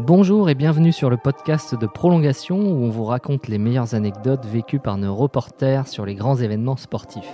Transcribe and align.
Bonjour 0.00 0.48
et 0.48 0.54
bienvenue 0.54 0.92
sur 0.92 1.10
le 1.10 1.16
podcast 1.16 1.74
de 1.74 1.86
Prolongation 1.88 2.56
où 2.56 2.84
on 2.84 2.88
vous 2.88 3.04
raconte 3.04 3.48
les 3.48 3.58
meilleures 3.58 3.96
anecdotes 3.96 4.46
vécues 4.46 4.78
par 4.78 4.96
nos 4.96 5.12
reporters 5.12 5.88
sur 5.88 6.06
les 6.06 6.14
grands 6.14 6.36
événements 6.36 6.76
sportifs. 6.76 7.28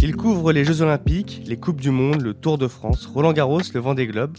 Ils 0.00 0.16
couvrent 0.16 0.50
les 0.50 0.64
Jeux 0.64 0.82
Olympiques, 0.82 1.42
les 1.46 1.56
Coupes 1.56 1.80
du 1.80 1.92
Monde, 1.92 2.20
le 2.20 2.34
Tour 2.34 2.58
de 2.58 2.66
France, 2.66 3.06
Roland 3.06 3.32
Garros, 3.32 3.60
le 3.72 3.78
Vendée 3.78 4.08
Globe. 4.08 4.36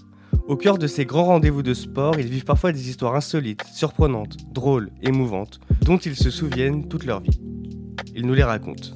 Au 0.49 0.57
cœur 0.57 0.77
de 0.77 0.85
ces 0.85 1.05
grands 1.05 1.23
rendez-vous 1.23 1.63
de 1.63 1.73
sport, 1.73 2.19
ils 2.19 2.27
vivent 2.27 2.43
parfois 2.43 2.73
des 2.73 2.89
histoires 2.89 3.15
insolites, 3.15 3.63
surprenantes, 3.71 4.35
drôles, 4.51 4.91
émouvantes, 5.01 5.61
dont 5.81 5.97
ils 5.97 6.17
se 6.17 6.29
souviennent 6.29 6.89
toute 6.89 7.05
leur 7.05 7.21
vie. 7.21 7.39
Ils 8.13 8.27
nous 8.27 8.33
les 8.33 8.43
racontent. 8.43 8.89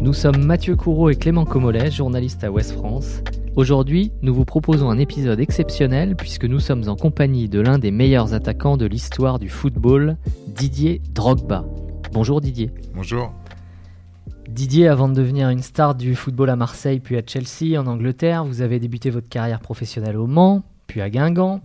Nous 0.00 0.12
sommes 0.12 0.44
Mathieu 0.44 0.74
Courreau 0.74 1.08
et 1.08 1.14
Clément 1.14 1.44
Comolet, 1.44 1.92
journalistes 1.92 2.42
à 2.42 2.50
Ouest 2.50 2.72
France. 2.72 3.22
Aujourd'hui, 3.58 4.12
nous 4.22 4.32
vous 4.32 4.44
proposons 4.44 4.88
un 4.88 4.98
épisode 4.98 5.40
exceptionnel 5.40 6.14
puisque 6.14 6.44
nous 6.44 6.60
sommes 6.60 6.88
en 6.88 6.94
compagnie 6.94 7.48
de 7.48 7.58
l'un 7.58 7.80
des 7.80 7.90
meilleurs 7.90 8.32
attaquants 8.32 8.76
de 8.76 8.86
l'histoire 8.86 9.40
du 9.40 9.48
football, 9.48 10.16
Didier 10.46 11.02
Drogba. 11.12 11.64
Bonjour 12.12 12.40
Didier. 12.40 12.70
Bonjour. 12.94 13.32
Didier, 14.48 14.86
avant 14.86 15.08
de 15.08 15.14
devenir 15.14 15.48
une 15.48 15.62
star 15.62 15.96
du 15.96 16.14
football 16.14 16.50
à 16.50 16.54
Marseille 16.54 17.00
puis 17.00 17.16
à 17.16 17.22
Chelsea 17.26 17.76
en 17.76 17.88
Angleterre, 17.88 18.44
vous 18.44 18.62
avez 18.62 18.78
débuté 18.78 19.10
votre 19.10 19.28
carrière 19.28 19.58
professionnelle 19.58 20.18
au 20.18 20.28
Mans, 20.28 20.62
puis 20.86 21.00
à 21.00 21.10
Guingamp, 21.10 21.60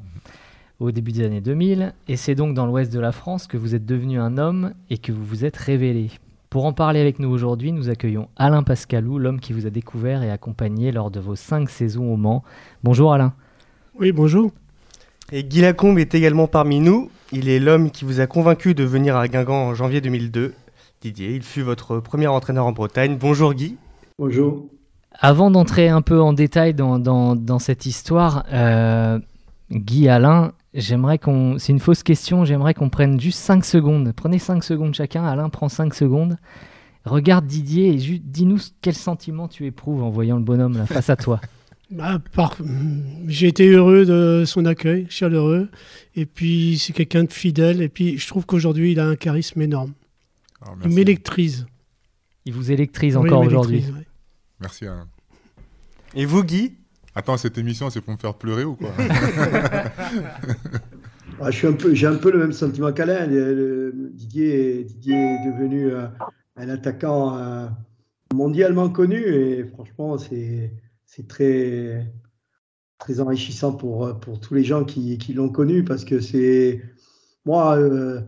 au 0.79 0.89
début 0.89 1.11
des 1.11 1.23
années 1.23 1.41
2000, 1.41 1.93
et 2.07 2.17
c'est 2.17 2.33
donc 2.33 2.55
dans 2.55 2.65
l'ouest 2.65 2.91
de 2.91 2.99
la 2.99 3.11
France 3.11 3.45
que 3.45 3.55
vous 3.55 3.75
êtes 3.75 3.85
devenu 3.85 4.19
un 4.19 4.39
homme 4.39 4.73
et 4.89 4.97
que 4.97 5.11
vous 5.11 5.23
vous 5.23 5.45
êtes 5.45 5.57
révélé. 5.57 6.09
Pour 6.53 6.65
en 6.67 6.71
parler 6.71 6.99
avec 6.99 7.17
nous 7.17 7.29
aujourd'hui, 7.29 7.71
nous 7.71 7.89
accueillons 7.89 8.29
Alain 8.35 8.61
Pascalou, 8.61 9.17
l'homme 9.17 9.39
qui 9.39 9.53
vous 9.53 9.65
a 9.65 9.71
découvert 9.71 10.21
et 10.21 10.29
accompagné 10.29 10.91
lors 10.91 11.09
de 11.09 11.19
vos 11.19 11.35
cinq 11.35 11.67
saisons 11.67 12.13
au 12.13 12.15
Mans. 12.15 12.43
Bonjour 12.83 13.11
Alain. 13.11 13.33
Oui, 13.99 14.11
bonjour. 14.11 14.51
Et 15.31 15.43
Guy 15.43 15.61
Lacombe 15.61 15.97
est 15.97 16.13
également 16.13 16.45
parmi 16.45 16.79
nous. 16.79 17.09
Il 17.31 17.49
est 17.49 17.59
l'homme 17.59 17.89
qui 17.89 18.05
vous 18.05 18.19
a 18.19 18.27
convaincu 18.27 18.75
de 18.75 18.83
venir 18.83 19.17
à 19.17 19.27
Guingamp 19.27 19.69
en 19.69 19.73
janvier 19.73 19.99
2002. 19.99 20.53
Didier, 21.01 21.33
il 21.33 21.41
fut 21.41 21.63
votre 21.63 21.97
premier 21.99 22.27
entraîneur 22.27 22.67
en 22.67 22.71
Bretagne. 22.71 23.17
Bonjour 23.19 23.55
Guy. 23.55 23.77
Bonjour. 24.19 24.67
Avant 25.19 25.49
d'entrer 25.49 25.89
un 25.89 26.03
peu 26.03 26.21
en 26.21 26.33
détail 26.33 26.75
dans, 26.75 26.99
dans, 26.99 27.35
dans 27.35 27.57
cette 27.57 27.87
histoire, 27.87 28.45
euh, 28.53 29.17
Guy, 29.73 30.07
Alain, 30.07 30.53
J'aimerais 30.73 31.19
qu'on. 31.19 31.59
C'est 31.59 31.71
une 31.71 31.79
fausse 31.79 32.01
question, 32.01 32.45
j'aimerais 32.45 32.73
qu'on 32.73 32.89
prenne 32.89 33.19
juste 33.19 33.39
5 33.39 33.63
secondes. 33.63 34.11
Prenez 34.15 34.39
5 34.39 34.63
secondes 34.63 34.95
chacun. 34.95 35.23
Alain 35.23 35.49
prend 35.49 35.69
5 35.69 35.93
secondes. 35.93 36.37
Regarde 37.05 37.45
Didier 37.45 37.89
et 37.89 38.19
dis-nous 38.19 38.57
quel 38.81 38.95
sentiment 38.95 39.47
tu 39.47 39.65
éprouves 39.65 40.01
en 40.01 40.09
voyant 40.09 40.37
le 40.37 40.43
bonhomme 40.43 40.77
là 40.77 40.85
face 40.85 41.09
à 41.09 41.15
toi. 41.15 41.39
Bah, 41.91 42.17
par... 42.31 42.57
J'ai 43.27 43.49
été 43.49 43.67
heureux 43.67 44.03
de 44.03 44.45
son 44.47 44.65
accueil, 44.65 45.05
chaleureux. 45.11 45.69
Et 46.15 46.25
puis, 46.25 46.79
c'est 46.79 46.91
quelqu'un 46.91 47.23
de 47.23 47.31
fidèle. 47.31 47.83
Et 47.83 47.89
puis, 47.89 48.17
je 48.17 48.27
trouve 48.27 48.47
qu'aujourd'hui, 48.47 48.93
il 48.93 48.99
a 48.99 49.05
un 49.05 49.15
charisme 49.15 49.61
énorme. 49.61 49.93
Oh, 50.65 50.71
il 50.83 50.89
m'électrise. 50.89 51.67
Il 52.45 52.53
vous 52.53 52.71
électrise 52.71 53.15
Oui, 53.15 53.29
encore 53.29 53.41
aujourd'hui. 53.41 53.83
ouais. 53.95 54.07
Merci 54.59 54.87
Alain. 54.87 55.07
Et 56.15 56.25
vous 56.25 56.43
Guy? 56.43 56.73
Attends, 57.15 57.37
cette 57.37 57.57
émission, 57.57 57.89
c'est 57.89 58.01
pour 58.01 58.13
me 58.13 58.17
faire 58.17 58.33
pleurer 58.33 58.63
ou 58.63 58.75
quoi 58.75 58.91
Ah, 61.41 61.51
je 61.51 61.57
suis 61.57 61.67
un 61.67 61.73
peu, 61.73 61.93
j'ai 61.93 62.07
un 62.07 62.15
peu 62.15 62.31
le 62.31 62.39
même 62.39 62.53
sentiment 62.53 62.91
qu'Alain. 62.93 63.27
Didier, 64.13 64.83
Didier 64.85 65.15
est 65.15 65.45
devenu 65.45 65.91
euh, 65.91 66.07
un 66.55 66.69
attaquant 66.69 67.37
euh, 67.37 67.67
mondialement 68.33 68.89
connu 68.89 69.17
et 69.17 69.65
franchement, 69.65 70.17
c'est, 70.17 70.71
c'est 71.05 71.27
très, 71.27 72.11
très 72.97 73.19
enrichissant 73.19 73.73
pour, 73.73 74.05
euh, 74.05 74.13
pour 74.13 74.39
tous 74.39 74.53
les 74.53 74.63
gens 74.63 74.85
qui, 74.85 75.17
qui 75.17 75.33
l'ont 75.33 75.49
connu 75.49 75.83
parce 75.83 76.05
que 76.05 76.19
c'est, 76.19 76.81
moi, 77.45 77.77
euh, 77.77 78.21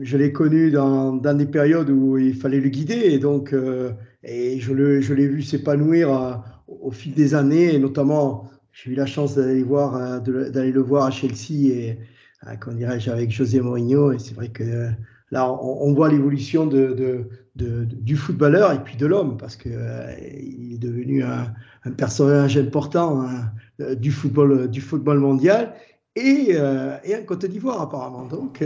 je 0.00 0.16
l'ai 0.16 0.32
connu 0.32 0.70
dans, 0.70 1.12
dans 1.12 1.36
des 1.36 1.46
périodes 1.46 1.90
où 1.90 2.18
il 2.18 2.34
fallait 2.34 2.60
le 2.60 2.68
guider 2.68 2.94
et 2.94 3.18
donc, 3.18 3.52
euh, 3.52 3.92
et 4.22 4.58
je, 4.60 4.72
le, 4.72 5.00
je 5.00 5.12
l'ai 5.14 5.26
vu 5.26 5.42
s'épanouir 5.42 6.12
euh, 6.12 6.34
au 6.82 6.90
fil 6.90 7.14
des 7.14 7.34
années 7.34 7.74
et 7.74 7.78
notamment, 7.78 8.50
j'ai 8.72 8.90
eu 8.90 8.94
la 8.94 9.06
chance 9.06 9.36
d'aller 9.36 9.64
euh, 9.64 10.20
le- 10.24 10.80
voir 10.80 11.04
à 11.04 11.10
Chelsea 11.10 11.68
et 11.72 11.98
euh, 12.46 12.54
comment 12.58 12.76
dirais-je, 12.76 13.10
avec 13.10 13.30
José 13.30 13.60
Mourinho. 13.60 14.12
Et 14.12 14.18
c'est 14.18 14.34
vrai 14.34 14.48
que 14.48 14.64
euh, 14.64 14.90
là, 15.30 15.50
on, 15.50 15.92
voit 15.94 16.08
l'évolution 16.08 16.66
du 16.66 18.16
footballeur 18.16 18.72
et 18.72 18.82
puis 18.82 18.96
de 18.96 19.06
l'homme 19.06 19.36
parce 19.36 19.56
que 19.56 19.68
euh, 19.70 20.14
il 20.20 20.74
est 20.74 20.78
devenu 20.78 21.22
un, 21.22 21.52
personnage 21.96 22.56
important 22.56 23.22
hein, 23.22 23.50
euh, 23.80 23.94
du 23.94 24.10
football, 24.10 25.18
mondial. 25.18 25.74
Et, 26.14 26.48
euh, 26.50 26.98
et 27.04 27.24
Côte 27.24 27.46
d'Ivoire 27.46 27.80
apparemment. 27.80 28.26
Donc, 28.26 28.62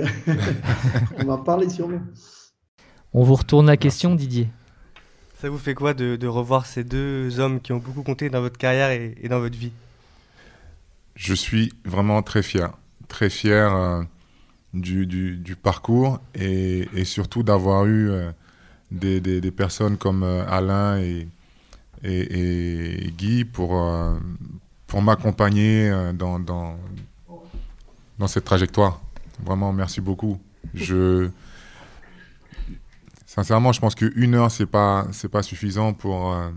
on 1.20 1.24
va 1.26 1.38
parler 1.38 1.68
sûrement. 1.68 2.00
On 3.12 3.22
vous 3.22 3.36
retourne 3.36 3.66
la 3.66 3.76
question, 3.76 4.16
Didier. 4.16 4.48
Ça 5.40 5.50
vous 5.50 5.58
fait 5.58 5.74
quoi 5.74 5.92
de, 5.92 6.26
revoir 6.26 6.64
ces 6.64 6.82
deux 6.82 7.40
hommes 7.40 7.60
qui 7.60 7.72
ont 7.72 7.78
beaucoup 7.78 8.02
compté 8.02 8.30
dans 8.30 8.40
votre 8.40 8.56
carrière 8.56 8.90
et, 8.90 9.28
dans 9.28 9.38
votre 9.38 9.56
vie? 9.56 9.72
Je 11.14 11.34
suis 11.34 11.72
vraiment 11.84 12.22
très 12.22 12.42
fier. 12.42 12.72
Très 13.08 13.28
fier 13.28 13.74
euh, 13.74 14.02
du, 14.72 15.56
parcours 15.62 16.20
et, 16.34 17.04
surtout 17.04 17.42
d'avoir 17.42 17.84
eu 17.84 18.10
euh, 18.10 18.30
des, 18.90 19.50
personnes 19.50 19.98
comme 19.98 20.22
euh, 20.22 20.42
Alain 20.48 20.98
et, 20.98 21.28
Guy 23.18 23.44
pour, 23.44 23.82
pour 24.86 25.02
m'accompagner 25.02 25.90
dans, 26.14 26.38
dans, 26.38 26.78
dans 28.18 28.26
cette 28.26 28.44
trajectoire. 28.44 29.00
Vraiment, 29.44 29.72
merci 29.72 30.00
beaucoup. 30.00 30.40
Je, 30.72 31.28
sincèrement, 33.36 33.72
je 33.72 33.80
pense 33.80 33.94
qu'une 33.94 34.34
heure, 34.34 34.50
c'est 34.50 34.66
pas, 34.66 35.06
pas 35.30 35.42
suffisant 35.42 35.92
pour, 35.92 36.32
euh, 36.32 36.50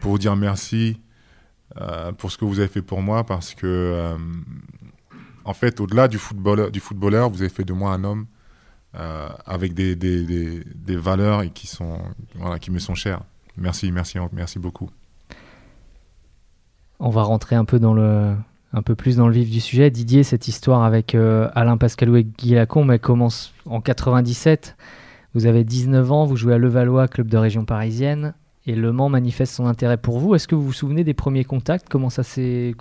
pour 0.00 0.18
dire 0.18 0.36
merci 0.36 1.00
euh, 1.80 2.12
pour 2.12 2.30
ce 2.30 2.38
que 2.38 2.44
vous 2.44 2.60
avez 2.60 2.68
fait 2.68 2.82
pour 2.82 3.00
moi 3.00 3.24
parce 3.24 3.54
que, 3.54 3.66
euh, 3.66 4.16
en 5.44 5.54
fait, 5.54 5.80
au-delà 5.80 6.06
du 6.06 6.18
footballeur, 6.18 6.70
du 6.70 6.80
footballeur, 6.80 7.30
vous 7.30 7.40
avez 7.40 7.50
fait 7.50 7.64
de 7.64 7.72
moi 7.72 7.92
un 7.92 8.04
homme 8.04 8.26
avec 9.44 9.74
des, 9.74 9.96
des, 9.96 10.62
des, 10.62 10.96
valeurs 10.96 11.42
et 11.42 11.50
qui, 11.50 11.66
sont, 11.66 11.98
qui 12.60 12.70
me 12.70 12.78
sont 12.78 12.94
chères. 12.94 13.22
Merci, 13.56 13.90
merci, 13.90 14.18
merci 14.32 14.60
beaucoup. 14.60 14.88
On 17.00 17.10
va 17.10 17.24
rentrer 17.24 17.56
un 17.56 17.64
peu 17.64 17.80
dans 17.80 17.92
le, 17.92 18.36
un 18.72 18.82
peu 18.82 18.94
plus 18.94 19.16
dans 19.16 19.26
le 19.26 19.34
vif 19.34 19.50
du 19.50 19.58
sujet. 19.58 19.90
Didier, 19.90 20.22
cette 20.22 20.46
histoire 20.46 20.84
avec 20.84 21.16
Alain 21.16 21.76
Pascalou 21.76 22.14
et 22.14 22.22
Guy 22.22 22.54
Lacombe, 22.54 22.92
elle 22.92 23.00
commence 23.00 23.52
en 23.66 23.80
97. 23.80 24.76
Vous 25.34 25.46
avez 25.46 25.64
19 25.64 26.12
ans, 26.12 26.24
vous 26.26 26.36
jouez 26.36 26.54
à 26.54 26.58
Levallois, 26.58 27.08
club 27.08 27.28
de 27.28 27.36
région 27.36 27.64
parisienne, 27.64 28.34
et 28.66 28.74
Le 28.74 28.92
Mans 28.92 29.08
manifeste 29.08 29.52
son 29.54 29.66
intérêt 29.66 29.96
pour 29.96 30.18
vous. 30.20 30.34
Est-ce 30.34 30.46
que 30.48 30.54
vous 30.54 30.64
vous 30.64 30.72
souvenez 30.72 31.04
des 31.04 31.14
premiers 31.14 31.44
contacts? 31.44 31.88
Comment 31.88 32.08
ça 32.08 32.22
s'est, 32.22 32.74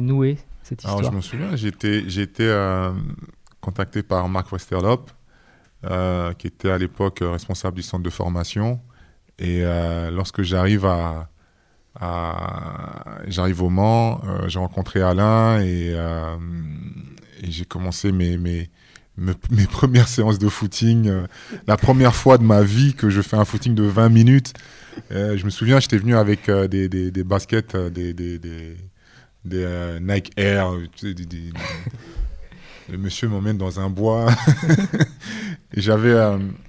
noué 0.00 0.38
cette 0.62 0.84
Alors, 0.84 0.96
histoire? 1.02 1.12
je 1.12 1.16
me 1.16 1.20
souviens, 1.22 1.56
j'ai 1.56 1.68
été, 2.22 2.40
euh, 2.40 2.90
contacté 3.60 4.02
par 4.02 4.28
Marc 4.28 4.50
Westerlop, 4.50 5.10
euh, 5.84 6.32
qui 6.32 6.46
était 6.46 6.70
à 6.70 6.78
l'époque 6.78 7.22
euh, 7.22 7.30
responsable 7.32 7.76
du 7.76 7.82
centre 7.82 8.02
de 8.02 8.10
formation. 8.10 8.80
Et 9.38 9.62
euh, 9.64 10.10
lorsque 10.10 10.42
j'arrive 10.42 10.84
à, 10.86 11.28
à- 11.98 13.18
j'arrive 13.28 13.62
au 13.62 13.68
Mans, 13.70 14.20
j'ai 14.48 14.58
rencontré 14.58 15.00
Alain 15.02 15.60
et, 15.62 15.94
et 17.42 17.50
j'ai 17.50 17.64
commencé 17.64 18.12
mes, 18.12 18.36
mes, 18.36 18.68
mes, 19.20 19.66
premières 19.66 20.08
séances 20.08 20.38
de 20.38 20.48
footing. 20.48 21.08
euh, 21.08 21.26
la 21.66 21.76
première 21.76 22.14
fois 22.14 22.38
de 22.38 22.42
ma 22.42 22.62
vie 22.62 22.94
que 22.94 23.10
je 23.10 23.20
fais 23.20 23.36
un 23.36 23.44
footing 23.44 23.74
de 23.74 23.82
20 23.82 24.08
minutes. 24.08 24.54
Euh, 25.12 25.36
je 25.36 25.44
me 25.44 25.50
souviens, 25.50 25.78
j'étais 25.78 25.98
venu 25.98 26.16
avec 26.16 26.48
euh, 26.48 26.66
des, 26.66 27.24
baskets, 27.24 27.76
des, 27.76 28.14
Nike 30.00 30.32
Air. 30.36 30.72
le 32.90 32.98
monsieur 32.98 33.28
m'emmène 33.28 33.58
dans 33.58 33.78
un 33.78 33.90
bois. 33.90 34.32
j'avais, 35.76 36.18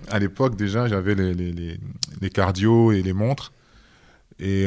à 0.10 0.20
l'époque 0.20 0.56
déjà, 0.56 0.88
j'avais 0.88 1.16
les, 1.16 1.34
les, 1.34 2.30
cardio 2.30 2.92
et 2.92 3.02
les 3.02 3.14
montres. 3.14 3.54
Et 4.40 4.66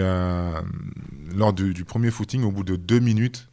lors 1.35 1.53
du, 1.53 1.85
premier 1.85 2.11
footing, 2.11 2.43
au 2.45 2.51
bout 2.51 2.65
de 2.65 2.77
deux 2.77 2.99
minutes, 2.99 3.49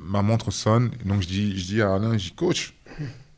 ma 0.00 0.22
montre 0.22 0.50
sonne. 0.50 0.90
Donc 1.04 1.22
je 1.22 1.28
dis, 1.28 1.58
je 1.58 1.64
dis 1.64 1.82
à 1.82 1.94
Alain, 1.94 2.18
je 2.18 2.28
dis, 2.28 2.34
coach, 2.34 2.74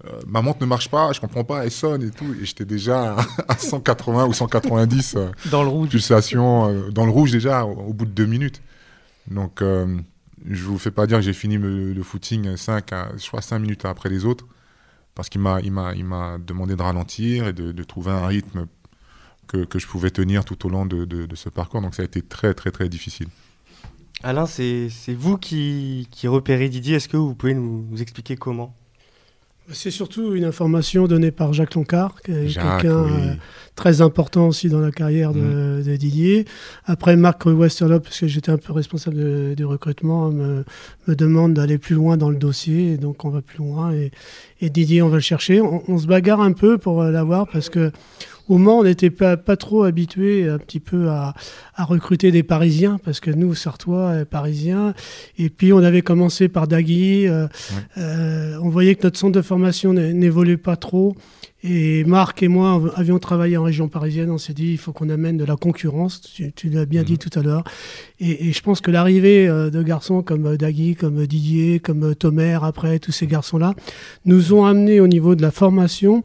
euh, 0.09 0.21
ma 0.27 0.43
montre 0.43 0.61
ne 0.61 0.67
marche 0.67 0.89
pas, 0.89 1.13
je 1.13 1.21
comprends 1.21 1.45
pas, 1.45 1.65
elle 1.65 1.71
sonne 1.71 2.03
et 2.03 2.11
tout. 2.11 2.35
Et 2.41 2.45
j'étais 2.45 2.65
déjà 2.65 3.17
à 3.49 3.57
180 3.57 4.27
ou 4.27 4.33
190 4.33 5.15
euh, 5.17 5.31
Dans 5.51 5.63
le 5.63 5.69
rouge. 5.69 5.89
pulsations 5.91 6.69
euh, 6.69 6.91
dans 6.91 7.05
le 7.07 7.13
rouge 7.13 7.33
déjà 7.33 7.65
au, 7.65 7.73
au 7.73 7.93
bout 7.93 8.05
de 8.07 8.11
deux 8.11 8.27
minutes. 8.27 8.63
Donc 9.29 9.63
euh, 9.63 9.99
je 10.49 10.65
vous 10.65 10.79
fais 10.79 10.91
pas 10.91 11.07
dire 11.07 11.19
que 11.19 11.25
j'ai 11.25 11.33
fini 11.33 11.57
le 11.59 12.03
footing 12.03 12.57
5 12.57 12.93
à, 12.93 13.09
je 13.17 13.27
crois 13.27 13.43
5 13.43 13.59
minutes 13.59 13.85
après 13.85 14.09
les 14.09 14.25
autres 14.25 14.47
parce 15.15 15.29
qu'il 15.29 15.41
m'a 15.41 15.61
il 15.63 15.73
m'a 15.73 15.95
il 15.95 16.05
m'a 16.05 16.39
demandé 16.39 16.77
de 16.77 16.83
ralentir 16.83 17.49
et 17.49 17.53
de, 17.53 17.73
de 17.73 17.83
trouver 17.83 18.13
un 18.13 18.27
rythme 18.27 18.67
que, 19.49 19.65
que 19.65 19.79
je 19.79 19.87
pouvais 19.87 20.11
tenir 20.11 20.45
tout 20.45 20.67
au 20.67 20.69
long 20.69 20.87
de, 20.87 21.05
de- 21.05 21.27
de 21.27 21.35
ce 21.37 21.49
parcours. 21.49 21.81
Donc 21.81 21.95
ça 21.95 22.03
a 22.03 22.05
été 22.05 22.21
très 22.23 22.53
très 22.55 22.71
très 22.71 22.89
difficile. 22.89 23.29
Alain, 24.23 24.47
c'est 24.47 24.89
vous 25.15 25.37
qui, 25.37 26.09
qui 26.11 26.27
repérez 26.29 26.69
Didier. 26.69 26.97
Est-ce 26.97 27.09
que 27.09 27.17
vous 27.19 27.35
pouvez 27.35 27.55
nous, 27.55 27.87
expliquer 28.01 28.37
comment? 28.37 28.75
C'est 29.73 29.91
surtout 29.91 30.35
une 30.35 30.45
information 30.45 31.07
donnée 31.07 31.31
par 31.31 31.53
Jacques 31.53 31.75
Loncard, 31.75 32.21
quelqu'un 32.23 32.85
euh, 32.85 33.35
très 33.75 34.01
important 34.01 34.49
aussi 34.49 34.69
dans 34.69 34.81
la 34.81 34.93
carrière 34.93 35.33
de, 35.33 35.83
mm. 35.85 35.97
Didier. 35.97 36.45
Après, 36.85 37.17
Marc 37.17 37.47
Westerlop, 37.47 38.01
parce 38.01 38.21
que 38.21 38.27
j'étais 38.27 38.53
un 38.53 38.59
peu 38.59 38.73
responsable 38.73 39.55
du 39.55 39.65
recrutement, 39.65 40.31
me, 40.31 40.65
me 41.09 41.17
demande 41.17 41.55
d'aller 41.55 41.79
plus 41.79 41.95
loin 41.95 42.17
dans 42.17 42.31
le 42.31 42.37
dossier. 42.37 42.93
Et 42.93 42.97
donc, 42.97 43.25
on 43.25 43.31
va 43.31 43.43
plus 43.43 43.59
loin. 43.59 43.93
Et, 43.93 44.13
et 44.61 44.71
Didier, 44.71 45.03
on 45.03 45.09
va 45.09 45.17
le 45.17 45.21
chercher. 45.21 45.61
On, 45.61 45.83
on 45.89 45.99
se 45.99 46.07
bagarre 46.07 46.41
un 46.41 46.53
peu 46.53 46.79
pour 46.79 47.03
l'avoir 47.03 47.49
parce 47.49 47.69
que 47.69 47.91
au 48.49 48.59
Mans, 48.59 48.79
on 48.79 48.85
n'était 48.85 49.11
pas, 49.11 49.37
pas 49.37 49.57
trop 49.57 49.85
habitué 49.85 50.49
un 50.49 50.59
petit 50.59 50.81
peu 50.81 51.09
à, 51.09 51.35
à, 51.75 51.85
recruter 51.85 52.31
des 52.31 52.43
Parisiens, 52.43 52.99
parce 53.05 53.21
que 53.21 53.31
nous, 53.31 53.55
Sartois, 53.55 54.11
euh, 54.11 54.25
Parisiens, 54.25 54.95
et 55.39 55.51
puis 55.51 55.73
on 55.73 55.79
avait 55.79 56.03
commencé 56.03 56.49
par 56.49 56.69
Dagui, 56.69 57.29
euh, 57.29 57.49
euh, 57.99 58.59
on 58.63 58.69
voyait 58.69 58.95
que 58.95 59.03
notre 59.05 59.19
centre 59.19 59.33
de 59.33 59.43
formation 59.43 59.93
n'évoluait 59.93 60.57
pas 60.57 60.77
trop, 60.77 61.17
et 61.69 62.05
Marc 62.05 62.43
et 62.43 62.49
moi 62.49 62.81
avions 62.95 63.19
travaillé 63.19 63.57
en 63.57 63.63
région 63.63 63.89
parisienne, 63.89 64.31
on 64.31 64.39
s'est 64.39 64.53
dit, 64.53 64.73
il 64.73 64.79
faut 64.79 64.93
qu'on 64.93 65.09
amène 65.09 65.37
de 65.37 65.45
la 65.45 65.57
concurrence, 65.57 66.21
tu, 66.55 66.71
l'as 66.71 66.87
bien 66.87 67.03
dit 67.03 67.13
mhm. 67.13 67.19
tout 67.19 67.39
à 67.39 67.43
l'heure, 67.43 67.65
et, 68.21 68.49
et, 68.49 68.53
je 68.53 68.63
pense 68.63 68.81
que 68.81 68.91
l'arrivée 68.91 69.49
de 69.49 69.83
garçons 69.83 70.23
comme 70.23 70.57
Dagui, 70.57 70.95
comme 70.95 71.27
Didier, 71.27 71.81
comme 71.81 72.15
Tomer, 72.15 72.59
après, 72.63 72.99
tous 72.99 73.13
ces 73.13 73.27
garçons-là, 73.27 73.75
nous 74.25 74.55
ont 74.55 74.65
amené 74.65 75.01
au 75.01 75.09
niveau 75.09 75.35
de 75.35 75.43
la 75.43 75.51
formation, 75.51 76.23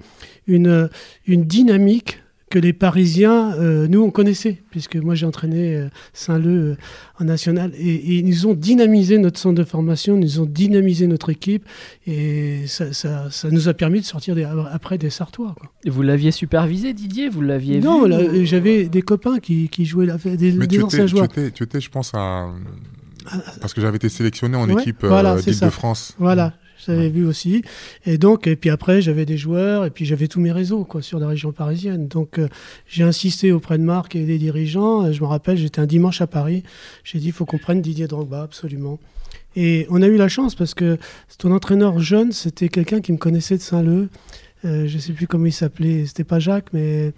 une, 0.47 0.89
une 1.27 1.43
dynamique 1.45 2.21
que 2.51 2.59
les 2.59 2.73
Parisiens, 2.73 3.55
euh, 3.55 3.87
nous, 3.87 4.03
on 4.03 4.11
connaissait, 4.11 4.61
puisque 4.69 4.97
moi 4.97 5.15
j'ai 5.15 5.25
entraîné 5.25 5.75
euh, 5.75 5.87
Saint-Leu 6.13 6.71
euh, 6.71 6.75
en 7.19 7.23
national, 7.23 7.71
et, 7.75 8.17
ils 8.19 8.47
ont 8.47 8.53
dynamisé 8.53 9.17
notre 9.17 9.39
centre 9.39 9.55
de 9.55 9.63
formation, 9.63 10.19
ils 10.19 10.41
ont 10.41 10.45
dynamisé 10.45 11.07
notre 11.07 11.29
équipe, 11.29 11.65
et 12.05 12.67
ça, 12.67 12.93
ça, 12.93 13.31
ça 13.31 13.49
nous 13.49 13.69
a 13.69 13.73
permis 13.73 14.01
de 14.01 14.05
sortir 14.05 14.35
après 14.71 14.97
des 14.97 15.09
Sartois. 15.09 15.55
Quoi. 15.57 15.71
Et 15.85 15.89
vous 15.89 16.03
l'aviez 16.03 16.31
supervisé, 16.31 16.93
Didier? 16.93 17.29
Vous 17.29 17.41
l'aviez 17.41 17.79
vu 17.79 17.85
Non, 17.85 18.05
j'avais 18.43 18.85
des 18.85 19.01
copains 19.01 19.39
qui, 19.39 19.69
qui 19.69 19.85
jouaient, 19.85 20.05
la, 20.05 20.17
des, 20.17 20.51
Mais 20.51 20.67
des 20.67 20.77
tu 20.77 20.83
anciens 20.83 21.07
joueurs. 21.07 21.29
Tu 21.29 21.39
étais, 21.39 21.51
tu 21.51 21.63
étais, 21.63 21.79
je 21.79 21.89
pense, 21.89 22.11
à... 22.13 22.49
Parce 23.61 23.73
que 23.73 23.81
j'avais 23.81 23.97
été 23.97 24.09
sélectionné 24.09 24.57
en 24.57 24.67
équipe 24.67 25.05
voilà, 25.05 25.35
d'Île-de-France. 25.35 26.15
Voilà, 26.19 26.53
j'avais 26.85 27.09
vu 27.09 27.25
aussi. 27.25 27.63
Et 28.05 28.17
donc, 28.17 28.47
et 28.47 28.55
puis 28.55 28.69
après, 28.69 29.01
j'avais 29.01 29.25
des 29.25 29.37
joueurs, 29.37 29.85
et 29.85 29.89
puis 29.89 30.05
j'avais 30.05 30.27
tous 30.27 30.39
mes 30.39 30.51
réseaux 30.51 30.83
quoi, 30.83 31.01
sur 31.01 31.19
la 31.19 31.27
région 31.27 31.51
parisienne. 31.51 32.07
Donc, 32.07 32.39
euh, 32.39 32.47
j'ai 32.87 33.03
insisté 33.03 33.51
auprès 33.51 33.77
de 33.77 33.83
Marc 33.83 34.15
et 34.15 34.25
des 34.25 34.37
dirigeants. 34.37 35.11
Je 35.11 35.21
me 35.21 35.27
rappelle, 35.27 35.57
j'étais 35.57 35.79
un 35.79 35.85
dimanche 35.85 36.21
à 36.21 36.27
Paris. 36.27 36.63
J'ai 37.03 37.19
dit, 37.19 37.27
il 37.27 37.33
faut 37.33 37.45
qu'on 37.45 37.57
prenne 37.57 37.81
Didier 37.81 38.07
Drogba, 38.07 38.41
absolument. 38.43 38.99
Et 39.55 39.85
on 39.89 40.01
a 40.01 40.07
eu 40.07 40.17
la 40.17 40.27
chance 40.27 40.55
parce 40.55 40.73
que 40.73 40.97
ton 41.37 41.51
entraîneur 41.51 41.99
jeune, 41.99 42.31
c'était 42.31 42.69
quelqu'un 42.69 43.01
qui 43.01 43.11
me 43.11 43.17
connaissait 43.17 43.57
de 43.57 43.61
Saint-Leu. 43.61 44.09
Euh, 44.63 44.87
je 44.87 44.95
ne 44.95 45.01
sais 45.01 45.13
plus 45.13 45.27
comment 45.27 45.45
il 45.45 45.53
s'appelait. 45.53 46.05
C'était 46.05 46.23
pas 46.23 46.39
Jacques, 46.39 46.71
mais 46.73 47.13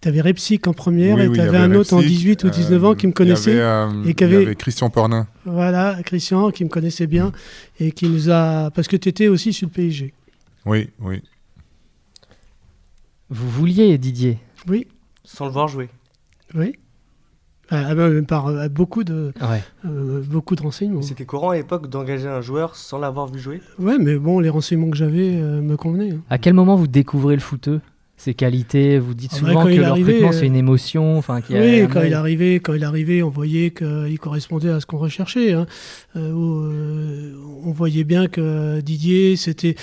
tu 0.00 0.08
avais 0.08 0.20
Repsic 0.20 0.66
en 0.66 0.72
première 0.72 1.20
et 1.20 1.30
tu 1.30 1.40
avais 1.40 1.58
un 1.58 1.74
autre 1.74 1.94
en 1.94 2.00
18 2.00 2.44
ou 2.44 2.50
19 2.50 2.84
ans 2.84 2.94
qui 2.94 3.06
me 3.06 3.12
connaissait. 3.12 3.58
Euh, 3.58 3.88
et 4.04 4.14
qui 4.14 4.24
avait, 4.24 4.36
avait, 4.36 4.54
Christian 4.54 4.90
Pornin. 4.90 5.26
Voilà, 5.44 5.96
Christian 6.04 6.50
qui 6.50 6.64
me 6.64 6.68
connaissait 6.68 7.06
bien 7.06 7.32
et 7.80 7.90
qui 7.90 8.08
nous 8.08 8.30
a. 8.30 8.70
Parce 8.70 8.86
que 8.86 8.96
tu 8.96 9.08
étais 9.08 9.28
aussi 9.28 9.52
sur 9.52 9.66
le 9.66 9.72
PSG. 9.72 10.14
Oui, 10.66 10.90
oui. 11.00 11.22
Vous 13.30 13.48
vouliez 13.50 13.98
Didier 13.98 14.38
Oui. 14.68 14.86
Sans 15.24 15.46
le 15.46 15.50
voir 15.50 15.68
jouer 15.68 15.88
Oui. 16.54 16.74
Ah, 17.70 17.94
bah, 17.94 18.08
par 18.26 18.46
euh, 18.46 18.68
beaucoup, 18.68 19.04
de, 19.04 19.34
euh, 19.84 20.22
beaucoup 20.22 20.54
de 20.54 20.62
renseignements. 20.62 21.02
C'était 21.02 21.26
courant 21.26 21.50
à 21.50 21.56
l'époque 21.56 21.88
d'engager 21.90 22.26
un 22.26 22.40
joueur 22.40 22.76
sans 22.76 22.98
l'avoir 22.98 23.26
vu 23.26 23.38
jouer? 23.38 23.60
Ouais, 23.78 23.98
mais 23.98 24.14
bon, 24.14 24.40
les 24.40 24.48
renseignements 24.48 24.90
que 24.90 24.96
j'avais 24.96 25.32
me 25.32 25.76
convenaient. 25.76 26.12
Hein. 26.12 26.22
À 26.30 26.38
quel 26.38 26.54
moment 26.54 26.76
vous 26.76 26.86
découvrez 26.86 27.34
le 27.34 27.42
footeux 27.42 27.82
ses 28.18 28.34
qualités 28.34 28.98
Vous 28.98 29.14
dites 29.14 29.32
souvent 29.32 29.64
que 29.64 29.70
le 29.70 29.90
recrutement, 29.90 30.32
c'est 30.32 30.46
une 30.46 30.56
euh, 30.56 30.58
émotion. 30.58 31.16
Enfin, 31.16 31.40
oui, 31.48 31.86
quand 31.90 32.02
il, 32.02 32.12
arrivait, 32.12 32.56
quand 32.56 32.74
il 32.74 32.84
arrivait, 32.84 33.22
on 33.22 33.30
voyait 33.30 33.70
qu'il 33.70 34.18
correspondait 34.18 34.70
à 34.70 34.80
ce 34.80 34.86
qu'on 34.86 34.98
recherchait. 34.98 35.52
Hein. 35.52 35.66
Euh, 36.16 36.32
euh, 36.32 37.34
on 37.64 37.70
voyait 37.70 38.04
bien 38.04 38.26
que 38.26 38.80
Didier, 38.80 39.36
c'était... 39.36 39.76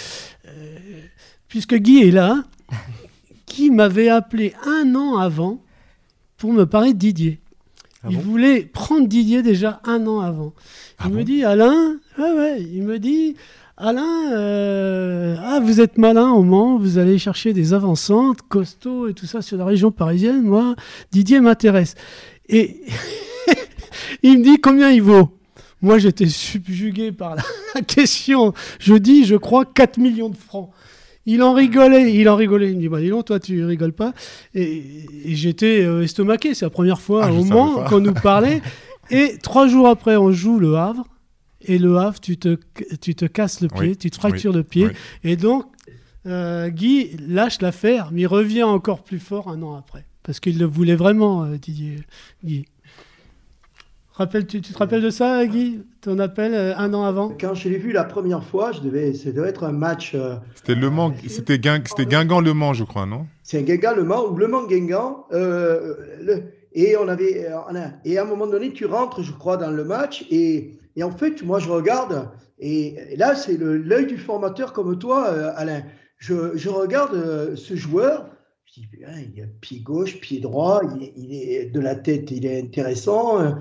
puisque 1.47 1.75
Guy 1.75 2.03
est 2.03 2.11
là, 2.11 2.43
qui 3.45 3.71
m'avait 3.71 4.09
appelé 4.09 4.53
un 4.65 4.93
an 4.95 5.17
avant 5.17 5.61
pour 6.37 6.51
me 6.51 6.65
parler 6.65 6.93
de 6.93 6.99
Didier. 6.99 7.39
Ah 8.03 8.09
il 8.11 8.19
voulait 8.19 8.61
prendre 8.61 9.07
Didier 9.07 9.41
déjà 9.43 9.79
un 9.85 10.05
an 10.05 10.19
avant. 10.19 10.53
Il 10.99 11.05
ah 11.05 11.09
me 11.09 11.23
dit, 11.23 11.43
Alain, 11.43 11.95
ouais, 12.19 12.31
ouais, 12.33 12.61
il 12.61 12.83
me 12.83 12.99
dit, 12.99 13.35
Alain, 13.77 14.31
euh, 14.31 15.35
ah, 15.43 15.59
vous 15.59 15.81
êtes 15.81 15.97
malin 15.97 16.31
au 16.31 16.43
Mans, 16.43 16.77
vous 16.77 16.97
allez 16.97 17.17
chercher 17.17 17.51
des 17.51 17.73
avancantes, 17.73 18.39
costauds 18.47 19.09
et 19.09 19.13
tout 19.13 19.25
ça 19.25 19.41
sur 19.41 19.57
la 19.57 19.65
région 19.65 19.91
parisienne. 19.91 20.43
Moi, 20.43 20.75
Didier 21.11 21.41
m'intéresse. 21.41 21.95
Et 22.47 22.83
il 24.23 24.39
me 24.39 24.43
dit 24.45 24.61
combien 24.61 24.91
il 24.91 25.01
vaut. 25.01 25.29
Moi, 25.81 25.97
j'étais 25.97 26.27
subjugué 26.27 27.11
par 27.11 27.35
la, 27.35 27.43
question. 27.81 28.53
Je 28.79 28.93
dis, 28.93 29.25
je 29.25 29.35
crois, 29.35 29.65
4 29.65 29.97
millions 29.97 30.29
de 30.29 30.37
francs. 30.37 30.69
Il 31.25 31.43
en 31.43 31.53
rigolait, 31.53 32.13
il 32.13 32.29
en 32.29 32.37
rigolait. 32.37 32.69
Il 32.69 32.77
me 32.77 32.81
dit, 32.81 32.87
bah 32.87 33.01
dis 33.01 33.09
donc, 33.09 33.25
toi, 33.25 33.41
tu 33.41 33.65
rigoles 33.65 33.91
pas. 33.91 34.13
Et, 34.53 34.83
j'étais 35.25 35.83
euh, 35.83 36.03
estomaqué. 36.03 36.53
C'est 36.53 36.65
la 36.65 36.69
première 36.69 37.01
fois 37.01 37.25
ah, 37.25 37.33
au 37.33 37.43
Mans 37.43 37.83
qu'on 37.89 37.99
nous 37.99 38.13
parlait. 38.13 38.61
Et 39.11 39.37
trois 39.43 39.67
jours 39.67 39.89
après, 39.89 40.15
on 40.15 40.31
joue 40.31 40.59
le 40.59 40.77
Havre 40.77 41.05
et 41.67 41.77
le 41.77 41.97
Havre, 41.97 42.19
tu 42.19 42.37
te, 42.37 42.57
tu 43.01 43.15
te 43.15 43.25
casses 43.25 43.61
le 43.61 43.67
pied, 43.67 43.95
tu 43.95 44.09
te 44.09 44.15
fractures 44.15 44.53
le 44.53 44.63
pied. 44.63 44.87
Et 45.23 45.35
donc, 45.35 45.65
euh, 46.25 46.69
Guy 46.69 47.17
lâche 47.27 47.61
l'affaire, 47.61 48.09
mais 48.11 48.21
il 48.21 48.27
revient 48.27 48.63
encore 48.63 49.03
plus 49.03 49.19
fort 49.19 49.49
un 49.49 49.61
an 49.61 49.75
après. 49.75 50.05
Parce 50.23 50.39
qu'il 50.39 50.57
le 50.57 50.65
voulait 50.65 50.95
vraiment, 50.95 51.43
euh, 51.43 51.57
Didier. 51.57 51.99
Guy. 52.43 52.65
Rappelle, 54.13 54.47
tu, 54.47 54.61
tu, 54.61 54.73
te 54.73 54.77
rappelles 54.77 55.03
de 55.03 55.09
ça, 55.09 55.45
Guy? 55.45 55.83
Ton 56.01 56.17
appel 56.19 56.53
euh, 56.53 56.75
un 56.77 56.93
an 56.93 57.03
avant? 57.03 57.35
Quand 57.39 57.53
je 57.53 57.69
l'ai 57.69 57.77
vu 57.77 57.91
la 57.91 58.05
première 58.05 58.43
fois, 58.43 58.71
je 58.71 58.79
devais, 58.79 59.13
ça 59.13 59.31
devait 59.31 59.49
être 59.49 59.65
un 59.65 59.71
match. 59.71 60.15
c'était 60.55 60.73
Le 60.73 60.89
Mans, 60.89 61.13
c'était 61.27 61.59
Guingamp-Le 61.59 62.53
Mans, 62.53 62.73
je 62.73 62.85
crois, 62.85 63.05
non? 63.05 63.27
C'est 63.43 63.59
un 63.59 63.63
Guingamp-Le 63.63 64.03
Mans 64.03 64.25
ou 64.27 64.35
Le 64.35 64.47
Mans-Guingamp. 64.47 65.27
Le, 65.31 66.43
et, 66.73 66.97
on 66.97 67.07
avait, 67.07 67.47
et 68.03 68.17
à 68.17 68.21
un 68.23 68.25
moment 68.25 68.47
donné, 68.47 68.73
tu 68.73 68.85
rentres, 68.85 69.21
je 69.21 69.31
crois, 69.31 69.57
dans 69.57 69.71
le 69.71 69.83
match 69.85 70.25
et 70.29 70.77
et 70.95 71.03
en 71.03 71.11
fait, 71.11 71.43
moi, 71.43 71.59
je 71.59 71.69
regarde, 71.69 72.29
et, 72.59 73.15
là, 73.17 73.35
c'est 73.35 73.57
l'œil 73.57 74.07
du 74.07 74.17
formateur 74.17 74.73
comme 74.73 74.97
toi, 74.97 75.27
euh, 75.29 75.51
Alain. 75.55 75.83
Je, 76.17 76.69
regarde 76.69 77.13
euh, 77.13 77.55
ce 77.55 77.75
joueur, 77.75 78.29
je 78.65 78.81
dis, 78.81 78.87
il 79.35 79.43
a 79.43 79.47
pied 79.61 79.81
gauche, 79.81 80.19
pied 80.21 80.39
droit, 80.39 80.81
il 81.17 81.33
est, 81.33 81.65
de 81.65 81.79
la 81.79 81.95
tête, 81.95 82.31
il 82.31 82.45
est 82.45 82.61
intéressant, 82.61 83.41
euh, 83.41 83.51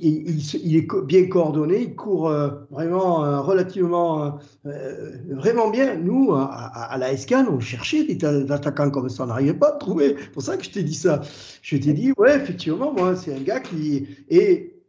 il, 0.00 0.76
est 0.76 0.88
bien 1.04 1.28
coordonné, 1.28 1.82
il 1.82 1.96
court 1.96 2.32
vraiment 2.70 3.42
relativement, 3.42 4.38
vraiment 4.64 5.68
bien. 5.70 5.96
Nous, 5.96 6.32
à, 6.32 6.96
la 6.98 7.14
SCAN, 7.16 7.46
on 7.50 7.60
cherchait 7.60 8.04
des 8.04 8.24
attaquants 8.50 8.90
comme 8.90 9.10
ça, 9.10 9.24
on 9.24 9.26
n'arrivait 9.26 9.54
pas 9.54 9.70
à 9.70 9.78
trouver. 9.78 10.16
C'est 10.18 10.32
pour 10.32 10.42
ça 10.42 10.56
que 10.56 10.64
je 10.64 10.70
t'ai 10.70 10.84
dit 10.84 10.94
ça. 10.94 11.20
Je 11.60 11.76
t'ai 11.76 11.92
dit, 11.92 12.12
ouais, 12.16 12.36
effectivement, 12.36 12.92
moi, 12.92 13.16
c'est 13.16 13.34
un 13.34 13.40
gars 13.40 13.60
qui. 13.60 14.06
Et 14.30 14.82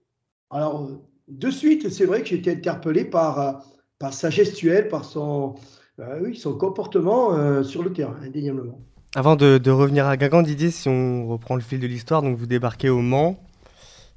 alors, 0.52 0.90
de 1.28 1.50
suite, 1.50 1.90
c'est 1.90 2.06
vrai 2.06 2.22
que 2.22 2.28
j'ai 2.28 2.36
été 2.36 2.52
interpellé 2.52 3.06
par, 3.06 3.40
euh, 3.40 3.52
par 4.00 4.14
sa 4.14 4.30
gestuelle, 4.30 4.88
par 4.88 5.06
son, 5.06 5.56
euh, 6.00 6.20
oui, 6.24 6.36
son 6.36 6.54
comportement 6.54 7.34
euh, 7.34 7.64
sur 7.64 7.84
le 7.84 7.92
terrain, 7.92 8.16
indéniablement. 8.24 8.80
Avant 9.16 9.36
de, 9.36 9.70
revenir 9.70 10.06
à 10.08 10.18
Guingamp, 10.18 10.44
Didier, 10.44 10.72
si 10.72 10.90
on 10.90 11.28
reprend 11.28 11.56
le 11.56 11.62
fil 11.62 11.80
de 11.80 11.88
l'histoire, 11.88 12.22
donc 12.22 12.38
vous 12.38 12.48
débarquez 12.48 12.90
au 12.90 13.00
Mans. 13.00 13.40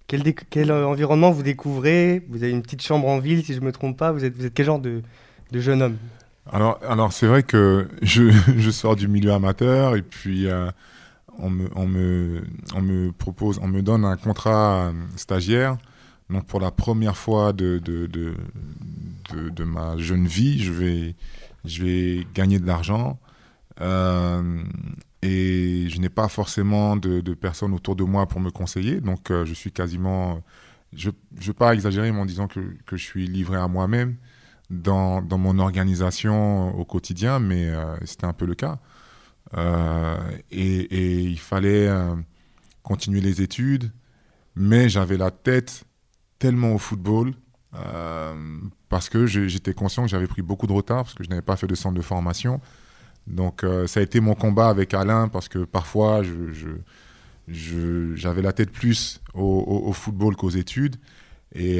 Quel, 0.09 0.23
quel, 0.35 0.73
environnement 0.73 1.31
vous 1.31 1.43
découvrez? 1.43 2.25
Vous 2.29 2.43
avez 2.43 2.51
une 2.51 2.63
petite 2.63 2.83
chambre 2.83 3.07
en 3.07 3.19
ville, 3.19 3.45
si 3.45 3.55
je 3.55 3.61
ne 3.61 3.67
me 3.67 3.73
trompe 3.73 3.97
pas. 3.97 4.11
Vous 4.11 4.25
êtes, 4.25 4.35
vous 4.35 4.47
êtes 4.47 4.55
quel 4.55 4.67
genre 4.67 4.81
de, 4.81 5.03
de 5.53 5.61
jeune 5.61 5.83
homme? 5.83 5.97
Alors, 6.51 6.81
alors 6.83 7.13
c'est 7.13 7.27
vrai 7.27 7.43
que 7.43 7.87
je, 8.03 8.31
je, 8.57 8.71
sors 8.71 8.97
du 8.97 9.07
milieu 9.07 9.33
amateur 9.33 9.95
et 9.97 10.03
puis 10.03 10.49
on, 11.39 11.51
me, 11.51 11.69
on, 11.77 11.87
me, 11.87 12.43
on 12.75 12.81
me 12.81 13.13
propose, 13.13 13.61
on 13.63 13.69
me 13.69 13.83
donne 13.83 14.05
un 14.05 14.17
contrat 14.17 14.93
stagiaire 15.15 15.77
donc 16.31 16.47
pour 16.47 16.61
la 16.61 16.71
première 16.71 17.17
fois 17.17 17.53
de, 17.53 17.79
de, 17.79 18.07
de, 18.07 18.35
de, 19.49 19.65
ma 19.65 19.97
jeune 19.97 20.27
vie, 20.27 20.63
je 20.63 20.73
vais, 20.73 21.15
je 21.65 21.83
vais 21.83 22.27
gagner 22.35 22.59
de 22.59 22.67
l'argent. 22.67 23.19
Euh, 23.81 24.63
et 25.23 25.87
je 25.89 25.99
n'ai 26.01 26.09
pas 26.09 26.29
forcément 26.29 26.97
de, 26.97 27.21
de, 27.21 27.35
personnes 27.35 27.73
autour 27.73 27.97
de 27.97 28.05
moi 28.05 28.27
pour 28.27 28.41
me 28.41 28.51
conseiller. 28.51 29.01
Donc 29.01 29.31
euh, 29.31 29.45
je 29.45 29.55
suis 29.55 29.73
quasiment... 29.73 30.43
Je 30.95 31.11
ne 31.11 31.45
veux 31.45 31.53
pas 31.53 31.75
exagérer 31.75 32.11
en 32.11 32.25
disant 32.25 32.47
que, 32.49 32.61
que, 32.87 32.97
je 32.97 33.05
suis 33.05 33.27
livré 33.27 33.59
à 33.59 33.69
moi-même 33.69 34.17
dans, 34.71 35.21
dans, 35.21 35.37
mon 35.37 35.59
organisation 35.59 36.75
au 36.79 36.85
quotidien, 36.85 37.41
mais 37.41 37.69
euh, 37.69 37.95
c'était 38.05 38.25
un 38.25 38.33
peu 38.33 38.47
le 38.47 38.55
cas. 38.55 38.79
Et, 40.51 41.25
il 41.25 41.39
fallait 41.39 41.91
continuer 42.83 43.21
les 43.21 43.43
études, 43.43 43.91
mais 44.57 44.89
j'avais 44.89 45.17
la 45.17 45.31
tête 45.31 45.85
tellement 46.39 46.75
au 46.75 46.79
football 46.79 47.35
parce 48.89 49.09
que 49.09 49.27
j'étais 49.27 49.75
conscient 49.75 50.03
que 50.05 50.09
j'avais 50.09 50.27
pris 50.27 50.43
beaucoup 50.43 50.67
de 50.67 50.73
retard 50.73 51.05
parce 51.05 51.15
que 51.15 51.23
je 51.23 51.29
n'avais 51.29 51.43
pas 51.43 51.57
fait 51.57 51.67
de 51.67 51.75
centre 51.75 51.95
de 51.95 52.03
formation. 52.03 52.61
Donc 53.27 53.65
ça 53.87 54.01
a 54.01 54.03
été 54.03 54.21
mon 54.21 54.35
combat 54.35 54.69
avec 54.69 54.95
Alain 54.95 55.29
parce 55.29 55.49
que 55.49 55.65
parfois 55.65 56.23
j'avais 57.47 58.43
la 58.43 58.53
tête 58.53 58.71
plus 58.71 59.21
au, 59.35 59.93
football 59.93 60.35
qu'aux 60.35 60.51
études. 60.51 60.97
Et, 61.55 61.79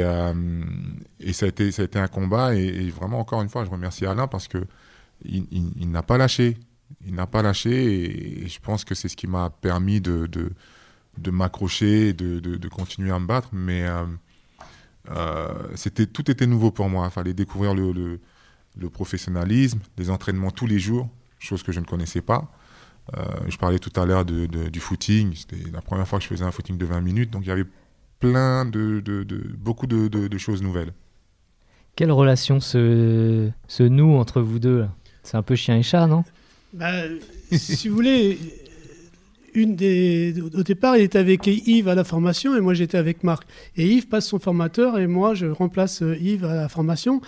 et, 1.21 1.33
ça, 1.33 1.47
a 1.47 1.49
été, 1.49 1.99
un 1.99 2.09
combat. 2.09 2.55
Et, 2.55 2.91
vraiment, 2.91 3.19
encore 3.19 3.43
une 3.43 3.49
fois, 3.49 3.65
je 3.65 3.71
remercie 3.71 4.07
Alain 4.07 4.27
parce 4.27 4.47
que 4.47 4.59
il, 5.25 5.91
n'a 5.91 6.03
pas 6.03 6.19
lâché 6.19 6.59
il 7.05 7.15
n'a 7.15 7.27
pas 7.27 7.43
lâché 7.43 8.45
et, 8.45 8.49
je 8.49 8.61
pense 8.61 8.85
que 8.85 8.95
c'est 8.95 9.09
ce 9.09 9.17
qui 9.17 9.27
m'a 9.27 9.51
permis 9.51 10.01
de, 10.01 10.29
m'accrocher, 11.31 12.13
de, 12.13 12.39
de, 12.41 12.69
continuer 12.69 13.11
à 13.11 13.19
me 13.19 13.27
battre. 13.27 13.49
Mais 13.53 13.87
euh, 13.87 14.05
euh, 14.05 14.07
c'était, 15.75 16.07
tout 16.07 16.31
était 16.31 16.47
nouveau 16.47 16.71
pour 16.71 16.89
moi. 16.89 17.07
Il 17.07 17.13
fallait 17.13 17.35
découvrir 17.35 17.75
le, 17.75 18.21
le, 18.77 18.91
professionnalisme, 18.91 19.81
les 19.97 20.11
entraînements 20.11 20.51
tous 20.51 20.67
les 20.67 20.79
jours, 20.79 21.09
chose 21.39 21.63
que 21.63 21.73
je 21.73 21.81
ne 21.81 21.85
connaissais 21.85 22.21
pas. 22.21 22.51
Euh, 23.17 23.23
je 23.49 23.57
parlais 23.57 23.79
tout 23.79 23.99
à 23.99 24.05
l'heure 24.05 24.25
de, 24.25 24.47
du 24.47 24.81
footing. 24.81 25.35
C'était 25.35 25.71
la 25.73 25.81
première 25.81 26.07
fois 26.07 26.19
que 26.19 26.25
je 26.25 26.29
faisais 26.29 26.45
un 26.45 26.51
footing 26.51 26.77
de 26.77 26.85
20 26.85 27.01
minutes. 27.01 27.31
Donc 27.31 27.43
il 27.45 27.49
y 27.49 27.53
avait 27.53 27.65
plein 28.19 28.65
de, 28.65 29.01
de 29.01 29.25
beaucoup 29.57 29.87
de, 29.87 30.39
choses 30.39 30.63
nouvelles. 30.63 30.93
Quelle 31.97 32.13
relation 32.13 32.61
se, 32.61 33.51
se 33.67 33.83
noue 33.83 34.17
entre 34.17 34.41
vous 34.41 34.59
deux 34.59 34.87
C'est 35.23 35.37
un 35.37 35.43
peu 35.43 35.57
chien 35.57 35.77
et 35.77 35.83
chat, 35.83 36.07
non? 36.07 36.25
Bah, 36.73 36.93
si 37.51 37.89
vous 37.89 37.95
voulez, 37.95 38.39
une 39.55 39.77
des, 39.77 40.35
au 40.41 40.63
départ, 40.63 40.97
il 40.97 41.03
était 41.03 41.19
avec 41.19 41.47
Yves 41.47 41.89
à 41.89 41.95
la 41.95 42.05
formation 42.05 42.57
et 42.57 42.61
moi 42.61 42.75
j'étais 42.75 42.99
avec 42.99 43.25
Marc. 43.25 43.47
Et 43.77 43.87
Yves 43.87 44.09
passe 44.09 44.27
son 44.27 44.39
formateur 44.39 44.99
et 44.99 45.07
moi 45.07 45.35
je 45.35 45.47
remplace 45.47 46.03
euh, 46.03 46.17
Yves 46.21 46.45
à 46.45 46.55
la 46.55 46.69
formation. 46.69 47.21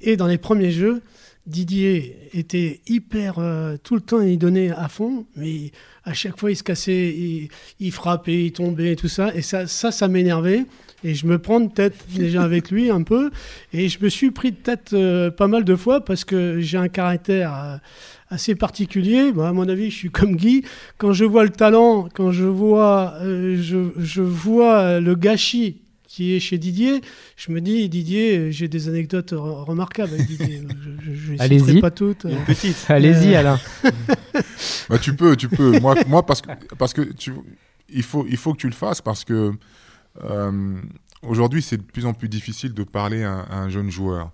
Et 0.00 0.16
dans 0.16 0.26
les 0.26 0.38
premiers 0.38 0.70
jeux, 0.70 1.02
Didier 1.46 2.16
était 2.32 2.80
hyper. 2.88 3.38
Euh, 3.38 3.76
tout 3.82 3.94
le 3.94 4.00
temps, 4.00 4.20
il 4.20 4.36
donnait 4.38 4.70
à 4.70 4.88
fond, 4.88 5.26
mais 5.36 5.70
à 6.04 6.12
chaque 6.12 6.38
fois, 6.38 6.50
il 6.50 6.56
se 6.56 6.64
cassait, 6.64 7.08
il, 7.08 7.48
il 7.78 7.92
frappait, 7.92 8.46
il 8.46 8.52
tombait 8.52 8.92
et 8.92 8.96
tout 8.96 9.08
ça. 9.08 9.32
Et 9.34 9.42
ça, 9.42 9.66
ça, 9.66 9.92
ça 9.92 10.08
m'énervait. 10.08 10.64
Et 11.04 11.14
je 11.14 11.26
me 11.26 11.38
prends 11.38 11.60
de 11.60 11.70
tête 11.70 11.94
déjà 12.16 12.42
avec 12.42 12.70
lui 12.70 12.90
un 12.90 13.02
peu. 13.02 13.30
Et 13.72 13.88
je 13.88 14.02
me 14.02 14.08
suis 14.08 14.32
pris 14.32 14.50
de 14.50 14.56
tête 14.56 14.92
euh, 14.92 15.30
pas 15.30 15.46
mal 15.46 15.64
de 15.64 15.76
fois 15.76 16.04
parce 16.04 16.24
que 16.24 16.58
j'ai 16.60 16.78
un 16.78 16.88
caractère 16.88 17.80
assez 18.30 18.54
particulier. 18.54 19.32
à 19.38 19.52
mon 19.52 19.68
avis, 19.68 19.90
je 19.90 19.96
suis 19.96 20.10
comme 20.10 20.36
Guy. 20.36 20.64
Quand 20.98 21.12
je 21.12 21.24
vois 21.24 21.44
le 21.44 21.50
talent, 21.50 22.08
quand 22.12 22.32
je 22.32 22.44
vois, 22.44 23.14
euh, 23.20 23.56
je, 23.58 24.20
vois 24.20 25.00
le 25.00 25.14
gâchis 25.14 25.82
qui 26.06 26.34
est 26.34 26.40
chez 26.40 26.56
Didier, 26.56 27.02
je 27.36 27.52
me 27.52 27.60
dis, 27.60 27.88
Didier, 27.88 28.50
j'ai 28.50 28.68
des 28.68 28.88
anecdotes 28.88 29.34
remarquables 29.36 30.14
avec 30.14 30.26
Didier. 30.26 30.62
Je 31.02 31.32
ne 31.32 31.80
pas 31.80 31.90
toutes. 31.90 32.26
Allez-y, 32.88 33.34
euh, 33.34 33.40
Alain. 33.40 33.60
bah, 34.88 34.98
tu 34.98 35.14
peux, 35.14 35.36
tu 35.36 35.48
peux. 35.48 35.78
Moi, 35.80 35.94
moi 36.06 36.24
parce 36.24 36.40
que, 36.40 36.50
parce 36.78 36.94
que 36.94 37.02
tu, 37.02 37.32
il, 37.88 38.02
faut, 38.02 38.24
il 38.28 38.36
faut 38.36 38.54
que 38.54 38.58
tu 38.58 38.66
le 38.66 38.72
fasses 38.72 39.00
parce 39.02 39.24
que 39.24 39.52
euh, 40.22 40.80
aujourd'hui, 41.22 41.60
c'est 41.60 41.76
de 41.76 41.82
plus 41.82 42.06
en 42.06 42.14
plus 42.14 42.28
difficile 42.28 42.72
de 42.72 42.82
parler 42.82 43.22
à, 43.24 43.46
un 43.50 43.68
jeune 43.68 43.90
joueur, 43.90 44.30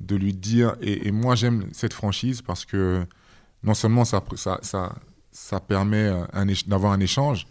de 0.00 0.16
lui 0.16 0.32
dire, 0.32 0.76
et 0.80 1.10
moi 1.10 1.34
j'aime 1.34 1.66
cette 1.72 1.92
franchise 1.92 2.40
parce 2.40 2.64
que 2.64 3.04
non 3.62 3.74
seulement 3.74 4.04
ça, 4.04 4.22
ça, 4.36 4.58
ça, 4.62 4.94
ça 5.30 5.60
permet 5.60 6.10
d'avoir 6.66 6.92
un 6.92 7.00
échange, 7.00 7.46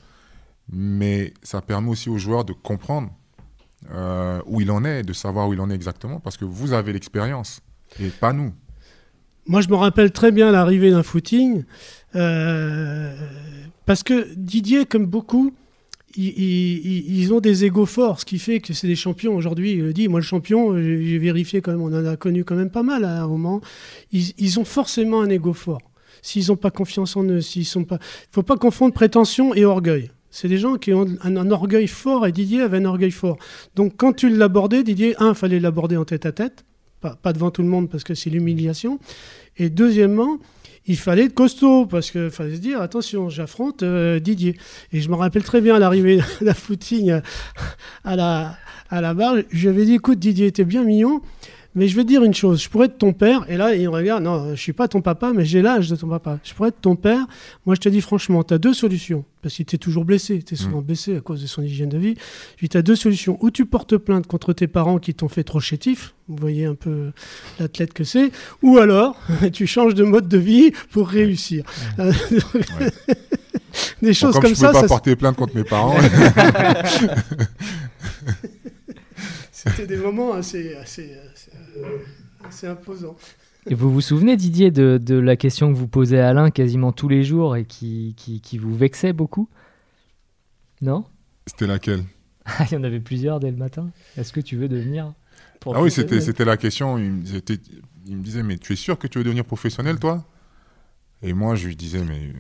mais 0.72 1.34
ça 1.44 1.62
permet 1.62 1.90
aussi 1.90 2.10
aux 2.10 2.18
joueurs 2.18 2.46
de 2.46 2.54
comprendre 2.54 3.10
euh, 3.92 4.42
où 4.46 4.60
il 4.60 4.72
en 4.72 4.84
est, 4.84 5.04
de 5.04 5.14
savoir 5.14 5.48
où 5.48 5.54
il 5.54 5.62
en 5.62 5.70
est 5.70 5.76
exactement, 5.76 6.20
parce 6.20 6.38
que 6.38 6.46
vous 6.46 6.74
avez 6.74 6.94
l'expérience 6.94 7.62
et 8.00 8.08
pas 8.08 8.34
nous. 8.34 8.52
Moi, 9.46 9.62
je 9.62 9.70
me 9.70 9.76
rappelle 9.76 10.12
très 10.12 10.32
bien 10.32 10.52
l'arrivée 10.52 10.92
d'un 10.92 11.04
footing, 11.04 11.64
euh, 12.16 13.16
parce 13.86 14.04
que 14.04 14.34
Didier, 14.36 14.86
comme 14.86 15.06
beaucoup, 15.06 15.54
ils, 16.18 17.32
ont 17.32 17.40
des 17.40 17.64
égaux 17.64 17.86
forts, 17.86 18.20
ce 18.20 18.26
qui 18.26 18.40
fait 18.40 18.60
que 18.60 18.74
c'est 18.74 18.88
des 18.88 18.96
champions. 18.96 19.36
Aujourd'hui, 19.36 19.74
il 19.74 19.84
le 19.84 19.94
dit, 19.94 20.08
moi 20.08 20.20
le 20.20 20.26
champion, 20.26 20.76
j'ai 20.76 21.20
vérifié 21.20 21.62
quand 21.62 21.72
même, 21.72 21.82
on 21.82 21.94
en 21.94 22.06
a 22.06 22.18
connu 22.18 22.44
quand 22.44 22.56
même 22.56 22.72
pas 22.72 22.82
mal 22.82 23.06
à 23.06 23.22
un 23.22 23.28
moment. 23.28 23.62
Ils, 24.12 24.34
ils 24.40 24.60
ont 24.60 24.66
forcément 24.66 25.22
un 25.22 25.30
égo 25.30 25.54
fort 25.54 25.82
s'ils 26.28 26.50
n'ont 26.50 26.58
pas 26.58 26.72
confiance 26.72 27.16
en 27.16 27.24
eux, 27.24 27.40
s'ils 27.40 27.66
sont 27.66 27.86
pas. 27.86 28.00
Il 28.02 28.34
faut 28.34 28.44
pas 28.44 28.58
confondre 28.58 28.94
prétention 28.94 29.54
et 29.56 29.64
orgueil. 29.64 30.12
C'est 30.30 30.50
des 30.50 30.58
gens 30.58 30.76
qui 30.76 30.94
ont 30.94 31.06
un, 31.24 31.52
orgueil 31.52 31.88
fort 31.88 32.28
et 32.28 32.34
Didier 32.34 32.62
avait 32.62 32.78
un 32.78 32.86
orgueil 32.86 33.12
fort. 33.12 33.38
Donc 33.76 33.94
quand 33.96 34.12
tu 34.12 34.30
l'abordais, 34.30 34.84
Didier, 34.84 35.16
un, 35.20 35.34
fallait 35.34 35.62
l'aborder 35.62 35.96
en 35.96 36.04
tête 36.04 36.26
à 36.26 36.34
tête, 36.34 36.66
pas, 37.00 37.32
devant 37.32 37.50
tout 37.50 37.62
le 37.62 37.70
monde 37.70 37.90
parce 37.90 38.04
que 38.04 38.14
c'est 38.14 38.30
l'humiliation. 38.30 39.00
Et 39.56 39.70
deuxièmement, 39.70 40.38
il 40.86 40.98
fallait 40.98 41.24
être 41.24 41.34
costaud 41.34 41.86
parce 41.86 42.12
qu'il 42.12 42.30
fallait 42.30 42.56
se 42.56 42.60
dire 42.60 42.82
attention, 42.82 43.30
j'affronte 43.30 43.84
euh, 43.84 44.20
Didier. 44.20 44.58
Et 44.92 45.00
je 45.00 45.10
me 45.10 45.16
rappelle 45.16 45.44
très 45.44 45.62
bien 45.62 45.76
à 45.76 45.80
l'arrivée 45.80 46.18
de 46.42 46.46
la 46.46 46.54
footing 46.54 47.22
à 48.04 48.16
la, 48.18 48.58
à 48.90 49.00
la 49.00 49.14
barre, 49.14 49.38
je 49.50 49.62
lui 49.62 49.70
avais 49.70 49.86
dit 49.86 49.94
écoute, 49.94 50.20
Didier 50.20 50.48
était 50.48 50.66
bien 50.66 50.84
mignon. 50.84 51.22
Mais 51.78 51.88
je 51.88 51.96
vais 51.96 52.02
te 52.02 52.08
dire 52.08 52.24
une 52.24 52.34
chose, 52.34 52.64
je 52.64 52.70
pourrais 52.70 52.88
être 52.88 52.98
ton 52.98 53.14
père, 53.14 53.46
et 53.48 53.56
là, 53.56 53.76
il 53.76 53.84
me 53.84 53.94
regarde, 53.94 54.24
non, 54.24 54.56
je 54.56 54.60
suis 54.60 54.74
pas 54.74 54.88
ton 54.88 55.02
papa, 55.02 55.32
mais 55.32 55.46
j'ai 55.46 55.62
l'âge 55.62 55.88
de 55.92 55.96
ton 55.96 56.08
papa. 56.08 56.40
Je 56.44 56.56
pourrais 56.56 56.70
être 56.70 56.82
ton 56.82 56.96
père. 56.96 57.28
Moi, 57.68 57.76
je 57.76 57.82
te 57.82 57.88
dis 57.88 58.02
franchement, 58.02 58.44
tu 58.44 58.56
as 58.56 58.58
deux 58.58 58.74
solutions, 58.74 59.24
parce 59.44 59.54
qu'il 59.54 59.62
était 59.62 59.78
toujours 59.78 60.04
blessé, 60.04 60.42
tu 60.42 60.56
es 60.56 60.58
souvent 60.58 60.82
mm. 60.82 60.86
blessé 60.86 61.18
à 61.18 61.20
cause 61.20 61.40
de 61.40 61.46
son 61.46 61.62
hygiène 61.62 61.90
de 61.90 62.00
vie. 62.00 62.16
Je 62.56 62.66
dis, 62.66 62.70
tu 62.70 62.78
as 62.78 62.82
deux 62.82 62.96
solutions. 62.96 63.38
Ou 63.42 63.52
tu 63.52 63.68
portes 63.68 63.96
plainte 63.98 64.26
contre 64.26 64.54
tes 64.54 64.66
parents 64.66 64.98
qui 64.98 65.14
t'ont 65.14 65.30
fait 65.30 65.44
trop 65.44 65.60
chétif, 65.60 66.16
vous 66.28 66.38
voyez 66.38 66.66
un 66.66 66.74
peu 66.74 67.12
l'athlète 67.60 67.94
que 67.94 68.04
c'est, 68.04 68.32
ou 68.64 68.80
alors, 68.80 69.16
tu 69.54 69.68
changes 69.68 69.94
de 69.94 70.04
mode 70.04 70.28
de 70.28 70.40
vie 70.40 70.72
pour 70.90 71.08
réussir. 71.08 71.64
Des 74.02 74.16
choses 74.16 74.40
comme, 74.40 74.50
je 74.50 74.56
ça. 74.56 74.70
Je 74.70 74.74
peux 74.74 74.82
pas 74.82 74.88
porter 74.88 75.16
plainte 75.16 75.36
contre 75.36 75.56
mes 75.56 75.64
parents. 75.64 75.96
C'était 79.70 79.88
des 79.88 79.98
moments 79.98 80.34
assez, 80.34 80.76
assez, 80.76 81.12
assez, 82.44 82.68
imposants. 82.68 83.16
Et 83.70 83.76
vous 83.76 83.92
vous 83.92 84.02
souvenez, 84.02 84.38
Didier, 84.38 84.72
de, 84.72 84.98
de, 85.02 85.16
la 85.16 85.36
question 85.36 85.72
que 85.72 85.78
vous 85.78 85.88
posez 85.88 86.20
à 86.20 86.30
Alain 86.30 86.52
quasiment 86.52 86.92
tous 86.92 87.10
les 87.10 87.24
jours 87.24 87.56
et 87.56 87.66
qui, 87.66 88.14
qui, 88.18 88.40
qui 88.40 88.58
vous 88.58 88.76
vexait 88.76 89.14
beaucoup? 89.14 89.50
Non? 90.82 91.06
C'était 91.46 91.68
laquelle? 91.68 92.04
Ah, 92.46 92.66
Il 92.70 92.76
y 92.76 92.78
en 92.78 92.84
avait 92.84 93.02
plusieurs 93.02 93.40
dès 93.40 93.52
le 93.52 93.58
matin. 93.58 93.90
Est-ce 94.16 94.32
que 94.32 94.40
tu 94.40 94.56
veux 94.56 94.70
devenir 94.70 95.14
Ah 95.66 95.82
oui, 95.82 95.92
c'était, 95.92 96.22
c'était 96.22 96.46
la 96.46 96.56
question. 96.56 96.98
Il, 96.98 97.24
il 98.06 98.18
me 98.18 98.24
disait, 98.24 98.44
mais 98.44 98.58
tu 98.58 98.74
es 98.74 98.78
sûr 98.78 98.98
que 98.98 99.08
tu 99.08 99.18
veux 99.18 99.24
devenir 99.24 99.44
professionnel, 99.44 100.00
toi? 100.00 100.24
Et 101.22 101.34
moi, 101.34 101.56
je 101.56 101.68
lui 101.68 101.76
disais, 101.76 102.04
mais 102.04 102.34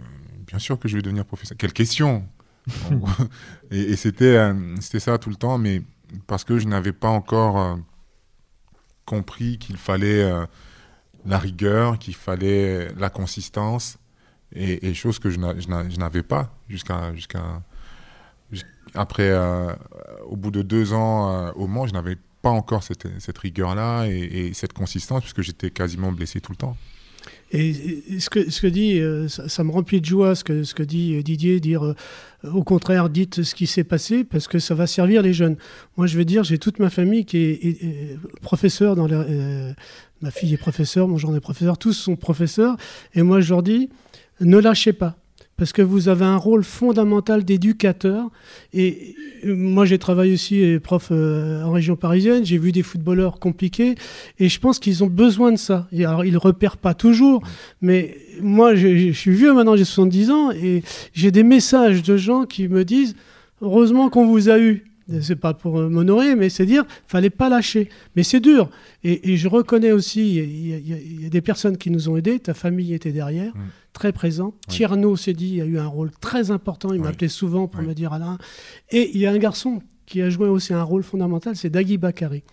bien 0.45 0.59
sûr 0.59 0.79
que 0.79 0.87
je 0.87 0.95
vais 0.95 1.01
devenir 1.01 1.25
professionnel. 1.25 1.57
Quelle 1.57 1.73
question? 1.73 2.23
Et, 3.71 3.79
et 3.79 3.95
c'était, 3.95 4.51
c'était 4.81 4.99
ça 4.99 5.17
tout 5.17 5.29
le 5.29 5.37
temps, 5.37 5.57
mais 5.57 5.81
parce 6.27 6.43
que 6.43 6.57
je 6.59 6.67
n'avais 6.67 6.93
pas 6.93 7.09
encore 7.09 7.59
euh, 7.59 7.75
compris 9.05 9.57
qu'il 9.57 9.77
fallait 9.77 10.23
euh, 10.23 10.45
la 11.25 11.37
rigueur, 11.37 11.99
qu'il 11.99 12.15
fallait 12.15 12.93
la 12.95 13.09
consistance, 13.09 13.97
et, 14.53 14.93
chose 14.93 15.19
que 15.19 15.29
je 15.29 15.39
n'avais 15.39 16.23
pas 16.23 16.55
jusqu'à 16.69 17.11
après 18.93 19.29
euh, 19.29 19.73
au 20.25 20.37
bout 20.37 20.51
de 20.51 20.61
deux 20.61 20.93
ans 20.93 21.51
au 21.51 21.67
Mans, 21.67 21.85
je 21.85 21.93
n'avais 21.93 22.17
pas 22.41 22.49
encore 22.49 22.81
cette, 22.81 23.07
cette 23.19 23.37
rigueur-là 23.37 24.05
et, 24.05 24.17
et, 24.17 24.53
cette 24.53 24.71
consistance 24.71 25.21
puisque 25.21 25.41
j'étais 25.41 25.69
quasiment 25.69 26.13
blessé 26.13 26.39
tout 26.39 26.53
le 26.53 26.57
temps. 26.57 26.77
Et, 27.51 28.19
ce, 28.19 28.29
que, 28.29 28.49
ce 28.49 28.61
que 28.61 28.67
dit, 28.67 28.99
euh, 28.99 29.27
ça, 29.27 29.63
me 29.63 29.71
remplit 29.71 30.01
de 30.01 30.05
joie 30.05 30.35
ce 30.35 30.43
que, 30.43 30.63
ce 30.63 30.73
que 30.73 30.83
dit 30.83 31.15
euh, 31.15 31.23
Didier, 31.23 31.59
dire 31.59 31.85
euh, 31.85 31.95
au 32.43 32.63
contraire, 32.63 33.09
dites 33.09 33.43
ce 33.43 33.55
qui 33.55 33.67
s'est 33.67 33.85
passé 33.85 34.23
parce 34.23 34.47
que 34.47 34.59
ça 34.59 34.75
va 34.75 34.85
servir 34.85 35.21
les 35.21 35.33
jeunes. 35.33 35.55
Moi, 35.95 36.07
je 36.07 36.17
veux 36.17 36.25
dire, 36.25 36.43
j'ai 36.43 36.57
toute 36.57 36.79
ma 36.79 36.89
famille 36.89 37.25
qui 37.25 37.37
est, 37.37 38.17
professeur 38.41 38.95
dans 38.95 39.07
ma 40.21 40.31
fille 40.31 40.53
est 40.53 40.57
professeur, 40.57 41.07
mon 41.07 41.17
genre 41.17 41.35
est 41.35 41.41
professeur, 41.41 41.77
tous 41.77 41.93
sont 41.93 42.15
professeurs. 42.15 42.75
Et 43.13 43.21
moi, 43.21 43.39
je 43.39 43.49
leur 43.49 43.63
dis, 43.63 43.89
ne 44.41 44.57
lâchez 44.57 44.93
pas 44.93 45.17
parce 45.57 45.73
que 45.73 45.81
vous 45.81 46.07
avez 46.07 46.23
un 46.23 46.37
rôle 46.37 46.63
fondamental 46.63 47.43
d'éducateur. 47.43 48.29
Et 48.73 49.15
moi, 49.43 49.85
j'ai 49.85 49.97
travaillé 49.97 50.33
aussi 50.33 50.63
euh, 50.63 50.79
prof 50.79 51.07
euh, 51.11 51.63
en 51.63 51.71
région 51.71 51.95
parisienne, 51.95 52.45
j'ai 52.45 52.59
vu 52.59 52.71
des 52.71 52.83
footballeurs 52.83 53.39
compliqués, 53.39 53.95
et 54.39 54.49
je 54.49 54.59
pense 54.59 54.77
qu'ils 54.77 55.03
ont 55.03 55.07
besoin 55.07 55.51
de 55.51 55.57
ça. 55.57 55.87
Et 55.91 56.05
alors, 56.05 56.23
ils 56.25 56.37
repèrent 56.37 56.77
pas 56.77 56.93
toujours, 56.93 57.41
mais 57.81 58.17
moi, 58.39 58.75
je, 58.75 59.11
suis 59.11 59.31
vieux 59.31 59.53
maintenant, 59.53 59.75
j'ai 59.75 59.85
70 59.85 60.29
ans, 60.29 60.51
et 60.51 60.83
j'ai 61.13 61.31
des 61.31 61.43
messages 61.43 62.03
de 62.03 62.17
gens 62.17 62.45
qui 62.45 62.67
me 62.67 62.85
disent, 62.85 63.15
heureusement 63.61 64.09
qu'on 64.09 64.27
vous 64.27 64.49
a 64.49 64.59
eu 64.59 64.85
c'est 65.21 65.35
pas 65.35 65.53
pour 65.53 65.79
euh, 65.79 65.89
m'honorer, 65.89 66.35
mais 66.35 66.49
c'est 66.49 66.65
dire, 66.65 66.85
fallait 67.07 67.29
pas 67.29 67.49
lâcher. 67.49 67.89
Mais 68.15 68.23
c'est 68.23 68.39
dur. 68.39 68.69
Et, 69.03 69.37
je 69.37 69.47
reconnais 69.47 69.91
aussi, 69.91 70.35
il 70.35 71.21
y, 71.21 71.25
a 71.25 71.29
des 71.29 71.41
personnes 71.41 71.77
qui 71.77 71.91
nous 71.91 72.09
ont 72.09 72.17
aidés. 72.17 72.39
Ta 72.39 72.53
famille 72.53 72.93
était 72.93 73.11
derrière, 73.11 73.55
mm. 73.55 73.61
très 73.93 74.11
présent. 74.11 74.53
Tierno 74.67 75.15
s'est 75.15 75.33
dit, 75.33 75.55
il 75.55 75.61
a 75.61 75.65
eu 75.65 75.77
un 75.77 75.87
rôle 75.87 76.11
très 76.19 76.51
important. 76.51 76.93
Il 76.93 77.01
m'appelait 77.01 77.27
souvent 77.27 77.67
pour 77.67 77.81
me 77.81 77.93
dire 77.93 78.13
Alain. 78.13 78.37
Et 78.89 79.11
il 79.13 79.19
y 79.19 79.25
a 79.25 79.31
un 79.31 79.37
garçon 79.37 79.81
qui 80.05 80.21
a 80.21 80.29
joué 80.29 80.47
aussi 80.47 80.73
un 80.73 80.83
rôle 80.83 81.03
fondamental, 81.03 81.55
c'est 81.57 81.69
Dagui 81.69 81.97
Bakari. 81.97 82.43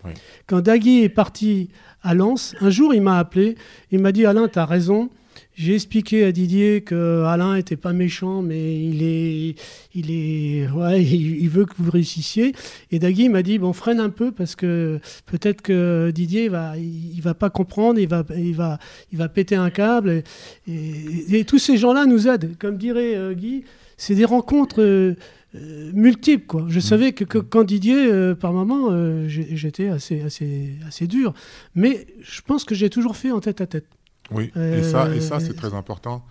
Quand 0.45 0.59
Dagui 0.59 1.03
est 1.03 1.09
parti 1.09 1.69
à 2.03 2.13
Lens, 2.13 2.53
un 2.59 2.69
jour 2.69 2.93
il 2.93 3.01
m'a 3.01 3.17
appelé, 3.17 3.55
il 3.91 3.99
m'a 3.99 4.11
dit 4.11 4.25
Alain, 4.25 4.49
tu 4.49 4.59
as 4.59 4.65
raison. 4.65 5.09
J'ai 5.57 5.73
expliqué 5.73 6.25
à 6.25 6.33
Didier 6.33 6.81
que 6.81 7.23
Alain 7.23 7.55
était 7.55 7.77
pas 7.77 7.93
méchant, 7.93 8.41
mais 8.41 8.77
il 8.77 9.01
est, 9.03 9.55
il 9.93 10.11
est, 10.11 10.69
ouais, 10.69 11.01
il 11.03 11.47
veut 11.47 11.65
que 11.65 11.73
vous 11.79 11.89
réussissiez. 11.89 12.53
Et 12.91 12.99
Dagui 12.99 13.29
m'a 13.29 13.41
dit 13.41 13.57
bon, 13.57 13.71
freine 13.71 14.01
un 14.01 14.09
peu 14.09 14.33
parce 14.33 14.57
que 14.57 14.99
peut-être 15.25 15.61
que 15.61 16.11
Didier 16.13 16.49
va, 16.49 16.77
il, 16.77 17.21
va 17.21 17.33
pas 17.33 17.49
comprendre, 17.49 17.99
il 17.99 18.07
va, 18.09 18.25
il 18.35 18.53
va, 18.53 18.79
il 19.13 19.17
va 19.17 19.29
péter 19.29 19.55
un 19.55 19.69
câble. 19.69 20.23
Et, 20.67 21.45
tous 21.45 21.59
ces 21.59 21.77
gens-là 21.77 22.05
nous 22.05 22.27
aident, 22.27 22.57
comme 22.59 22.77
dirait 22.77 23.15
euh, 23.15 23.33
Guy. 23.33 23.63
C'est 23.97 24.15
des 24.15 24.25
rencontres. 24.25 24.81
Euh, 24.81 25.15
euh, 25.55 25.89
multiples. 25.93 26.47
Quoi. 26.47 26.65
Je 26.67 26.79
mmh. 26.79 26.81
savais 26.81 27.11
que, 27.13 27.23
quand 27.23 27.63
Didier, 27.63 28.33
par 28.37 28.51
moment, 28.51 28.89
j'étais 29.29 29.87
assez, 29.87 30.19
assez, 30.19 30.73
assez 30.85 31.07
dur. 31.07 31.33
Mais 31.75 32.07
je 32.19 32.41
pense 32.41 32.65
que 32.65 32.75
j'ai 32.75 32.89
toujours 32.89 33.15
fait 33.15 33.31
en 33.31 33.39
tête 33.39 33.61
à 33.61 33.65
tête. 33.65 33.85
Oui, 34.31 34.51
et 34.55 34.83
ça, 34.83 35.13
et 35.13 35.21
ça 35.21 35.39
c'est 35.39 35.55
très 35.55 35.73
important, 35.73 36.25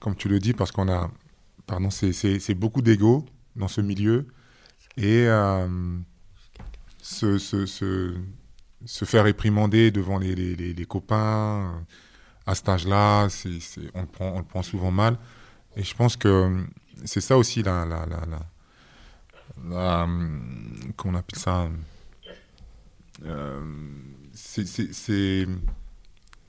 comme 0.00 0.14
tu 0.14 0.28
le 0.28 0.38
dis, 0.38 0.52
parce 0.52 0.72
qu'on 0.72 0.88
a, 0.88 1.10
pardon, 1.66 1.90
c'est 1.90 2.54
beaucoup 2.54 2.82
d'ego 2.82 3.24
dans 3.56 3.68
ce 3.68 3.80
milieu. 3.80 4.26
Et 4.96 5.26
euh, 5.26 5.98
se, 7.02 7.38
se, 7.38 7.66
se, 7.66 8.14
se, 8.84 9.04
faire 9.04 9.24
réprimander 9.24 9.90
devant 9.90 10.18
les, 10.18 10.34
les, 10.34 10.54
les, 10.72 10.84
copains 10.84 11.74
euh, 11.74 11.80
à 12.46 12.54
cet 12.54 12.68
âge-là, 12.68 13.26
on, 13.94 14.00
le 14.02 14.06
prend, 14.06 14.32
on 14.34 14.38
le 14.38 14.44
prend 14.44 14.62
souvent 14.62 14.92
mal. 14.92 15.18
Et 15.76 15.82
je 15.82 15.94
pense 15.96 16.16
que 16.16 16.64
c'est 17.04 17.20
ça 17.20 17.36
aussi 17.36 17.64
la, 17.64 17.84
la, 17.84 18.06
la, 18.06 18.20
la, 19.68 20.08
qu'on 20.96 21.14
appelle 21.16 21.40
ça. 21.40 21.68
Euh, 23.24 23.62
c'est 24.32 25.46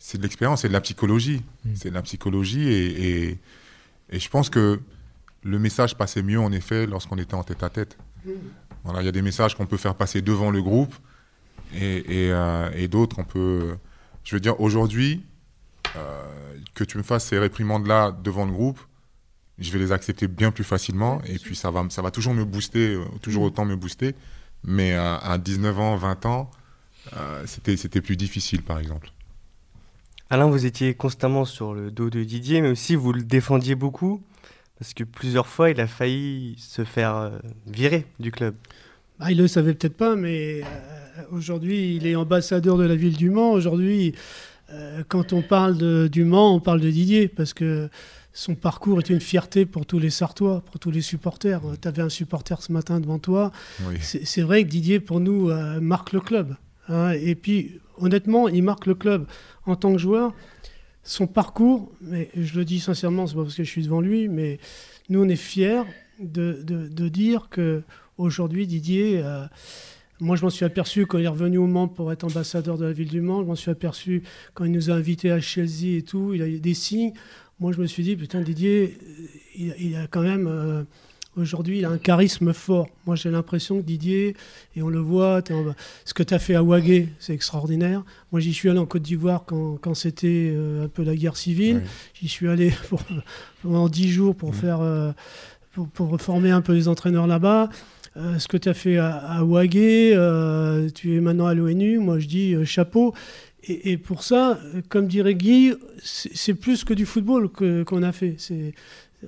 c'est 0.06 0.20
de 0.20 0.22
l'expérience, 0.22 0.62
c'est 0.62 0.68
de 0.68 0.74
la 0.74 0.82
psychologie. 0.82 1.42
Mm. 1.64 1.70
C'est 1.74 1.90
de 1.90 1.96
la 1.96 2.04
psychologie 2.04 2.70
et, 2.70 3.40
et, 4.12 4.20
je 4.20 4.30
pense 4.30 4.52
que 4.52 4.80
le 5.42 5.58
message 5.58 5.98
passait 5.98 6.22
mieux 6.22 6.40
en 6.40 6.52
effet 6.52 6.86
lorsqu'on 6.86 7.18
était 7.18 7.34
en 7.34 7.44
tête 7.44 7.64
à 7.64 7.72
tête. 7.72 7.98
Voilà, 8.84 9.02
il 9.02 9.06
y 9.06 9.10
a 9.10 9.12
des 9.12 9.24
messages 9.24 9.56
qu'on 9.56 9.66
peut 9.66 9.78
faire 9.78 9.96
passer 9.96 10.22
devant 10.22 10.52
le 10.52 10.62
groupe 10.62 10.94
et, 11.74 12.26
et, 12.26 12.32
euh, 12.32 12.88
d'autres 12.88 13.18
on 13.18 13.24
peut. 13.24 13.78
Je 14.24 14.36
veux 14.36 14.40
dire, 14.40 14.62
aujourd'hui, 14.62 15.24
euh, 15.96 16.24
que 16.76 16.84
tu 16.84 17.00
me 17.00 17.04
fasses 17.04 17.26
ces 17.26 17.40
réprimandes-là 17.40 18.12
devant 18.12 18.46
le 18.46 18.52
groupe, 18.52 18.80
je 19.58 19.72
vais 19.72 19.80
les 19.80 19.92
accepter 19.92 20.28
bien 20.28 20.52
plus 20.52 20.64
facilement 20.64 21.20
et 21.26 21.40
puis 21.40 21.56
ça 21.56 21.72
va, 21.72 21.84
ça 21.90 22.04
va 22.04 22.12
toujours 22.12 22.36
me 22.36 22.46
booster, 22.46 22.94
euh, 22.94 23.06
toujours 23.24 23.44
mm. 23.44 23.48
autant 23.48 23.66
me 23.66 23.76
booster. 23.76 24.14
Mais 24.64 24.94
à 24.94 25.38
19 25.40 25.80
ans, 25.80 25.96
20 25.96 26.26
ans, 26.28 26.52
c'était 27.46 28.02
plus 28.02 28.18
difficile 28.18 28.64
par 28.64 28.80
exemple. 28.80 29.12
Alain, 30.32 30.48
vous 30.48 30.66
étiez 30.66 30.96
constamment 30.96 31.46
sur 31.46 31.76
le 31.76 31.92
dos 31.92 32.10
de 32.10 32.24
Didier, 32.24 32.62
mais 32.62 32.70
aussi 32.70 32.96
vous 32.96 33.14
le 33.14 33.22
défendiez 33.22 33.76
beaucoup, 33.76 34.24
parce 34.80 34.96
que 34.96 35.04
plusieurs 35.04 35.46
fois, 35.46 35.70
il 35.70 35.80
a 35.80 35.86
failli 35.86 36.56
se 36.58 36.84
faire 36.84 37.16
euh, 37.16 37.30
virer 37.68 38.08
du 38.20 38.32
club. 38.32 38.56
Bah, 39.20 39.30
il 39.30 39.38
ne 39.38 39.44
le 39.44 39.48
savait 39.48 39.76
peut-être 39.76 39.96
pas, 39.96 40.16
mais 40.16 40.64
euh, 40.64 41.22
aujourd'hui, 41.32 41.96
il 41.96 42.08
est 42.08 42.16
ambassadeur 42.16 42.76
de 42.76 42.86
la 42.86 42.96
ville 42.96 43.16
du 43.16 43.30
Mans. 43.30 43.52
Aujourd'hui, 43.52 44.16
euh, 44.72 45.04
quand 45.08 45.32
on 45.32 45.44
parle 45.44 45.78
de, 45.78 46.10
du 46.12 46.24
Mans, 46.24 46.56
on 46.56 46.60
parle 46.60 46.82
de 46.82 46.90
Didier, 46.90 47.28
parce 47.28 47.54
que 47.54 47.88
son 48.34 48.56
parcours 48.56 48.98
est 48.98 49.12
une 49.12 49.22
fierté 49.22 49.68
pour 49.68 49.86
tous 49.86 50.00
les 50.00 50.10
Sartois, 50.10 50.62
pour 50.62 50.80
tous 50.80 50.90
les 50.90 51.02
supporters. 51.02 51.62
Tu 51.80 51.88
avais 51.88 52.02
un 52.02 52.10
supporter 52.10 52.64
ce 52.64 52.72
matin 52.72 53.00
devant 53.00 53.20
toi. 53.20 53.52
C'est 54.02 54.42
vrai 54.42 54.64
que 54.64 54.70
Didier, 54.70 55.00
pour 55.00 55.20
nous, 55.20 55.52
marque 55.80 56.12
le 56.12 56.20
club. 56.20 56.56
Hein. 56.90 57.12
et 57.12 57.36
puis, 57.36 57.80
honnêtement, 57.98 58.48
il 58.48 58.64
marque 58.64 58.86
le 58.86 58.96
club 58.96 59.28
en 59.66 59.76
tant 59.76 59.92
que 59.92 59.98
joueur. 59.98 60.34
Son 61.04 61.28
parcours, 61.28 61.92
mais 62.02 62.30
je 62.36 62.58
le 62.58 62.66
dis 62.66 62.80
sincèrement, 62.80 63.28
c'est 63.28 63.36
pas 63.36 63.44
parce 63.44 63.56
que 63.56 63.64
je 63.64 63.70
suis 63.70 63.84
devant 63.84 64.02
lui, 64.02 64.28
mais 64.28 64.60
nous 65.10 65.24
on 65.24 65.30
est 65.30 65.36
fiers 65.36 65.84
de, 66.20 66.64
de, 66.64 67.10
dire 67.10 67.48
que 67.50 67.84
aujourd'hui 68.18 68.66
Didier, 68.66 69.22
euh, 69.24 69.46
moi 70.20 70.36
je 70.36 70.44
m'en 70.44 70.50
suis 70.50 70.66
aperçu 70.66 71.06
quand 71.06 71.20
il 71.20 71.26
est 71.26 71.30
revenu 71.30 71.60
au 71.60 71.68
Mans 71.68 71.88
pour 71.88 72.12
être 72.12 72.24
ambassadeur 72.24 72.78
de 72.80 72.86
la 72.86 72.92
ville 72.92 73.10
du 73.10 73.22
Mans, 73.22 73.44
je 73.44 73.48
m'en 73.48 73.56
suis 73.56 73.70
aperçu 73.70 74.24
quand 74.56 74.66
il 74.66 74.72
nous 74.72 74.90
a 74.90 74.94
invités 74.94 75.30
à 75.30 75.40
Chelsea 75.40 75.98
et 75.98 76.02
tout, 76.02 76.34
il 76.34 76.42
a 76.42 76.48
eu 76.48 76.60
des 76.60 76.74
signes. 76.74 77.14
Moi 77.60 77.72
je 77.72 77.80
me 77.80 77.86
suis 77.86 78.02
dit 78.02 78.16
putain 78.16 78.42
Didier, 78.42 78.98
il, 79.56 79.96
a 79.96 80.08
quand 80.08 80.24
même 80.24 80.48
euh, 80.48 80.84
Aujourd'hui, 81.38 81.80
il 81.80 81.86
a 81.86 81.90
un 81.90 81.98
charisme 81.98 82.54
fort. 82.54 82.88
Moi, 83.06 83.18
j'ai 83.18 83.30
l'impression 83.30 83.82
que 83.82 83.86
Didier, 83.86 84.38
et 84.76 84.82
on 84.82 84.88
le 84.88 85.00
voit, 85.00 85.44
ce 86.06 86.14
que 86.14 86.24
tu 86.24 86.34
as 86.34 86.40
fait 86.40 86.56
à 86.56 86.64
Ouagué, 86.64 87.10
c'est 87.20 87.34
extraordinaire. 87.34 88.06
Moi, 88.32 88.40
j'y 88.40 88.54
suis 88.54 88.70
allé 88.70 88.80
en 88.80 88.86
Côte 88.86 89.02
d'Ivoire 89.02 89.44
quand, 89.46 89.78
quand 89.82 89.96
c'était 89.96 90.54
euh, 90.56 90.86
un 90.86 90.88
peu 90.88 91.04
la 91.04 91.14
guerre 91.14 91.36
civile. 91.36 91.82
J'y 92.14 92.30
suis 92.30 92.48
allé 92.48 92.72
pendant 93.64 93.90
dix 93.90 94.10
jours 94.10 94.34
pour, 94.34 94.56
faire, 94.56 94.80
euh, 94.80 95.12
pour, 95.94 96.22
former 96.22 96.52
un 96.52 96.62
peu 96.62 96.74
les 96.74 96.88
entraîneurs 96.88 97.28
là-bas. 97.28 97.68
Euh, 98.16 98.40
ce 98.40 98.48
que 98.48 98.56
tu 98.56 98.70
as 98.70 98.74
fait 98.74 98.98
à, 98.98 99.18
à 99.18 99.44
Ouagué, 99.44 100.12
tu 100.96 101.18
es 101.18 101.20
maintenant 101.20 101.48
à 101.48 101.54
l'ONU, 101.54 102.00
moi 102.00 102.18
je 102.18 102.28
dis 102.28 102.66
chapeau. 102.66 103.14
Et, 103.68 103.92
et, 103.92 103.98
pour 103.98 104.24
ça, 104.24 104.60
comme 104.88 105.08
dirait 105.08 105.36
Guy, 105.36 105.74
c'est 106.02 106.54
plus 106.54 106.86
que 106.86 106.94
du 106.94 107.06
football 107.06 107.50
qu'on 107.50 108.04
a 108.04 108.12
fait. 108.14 108.38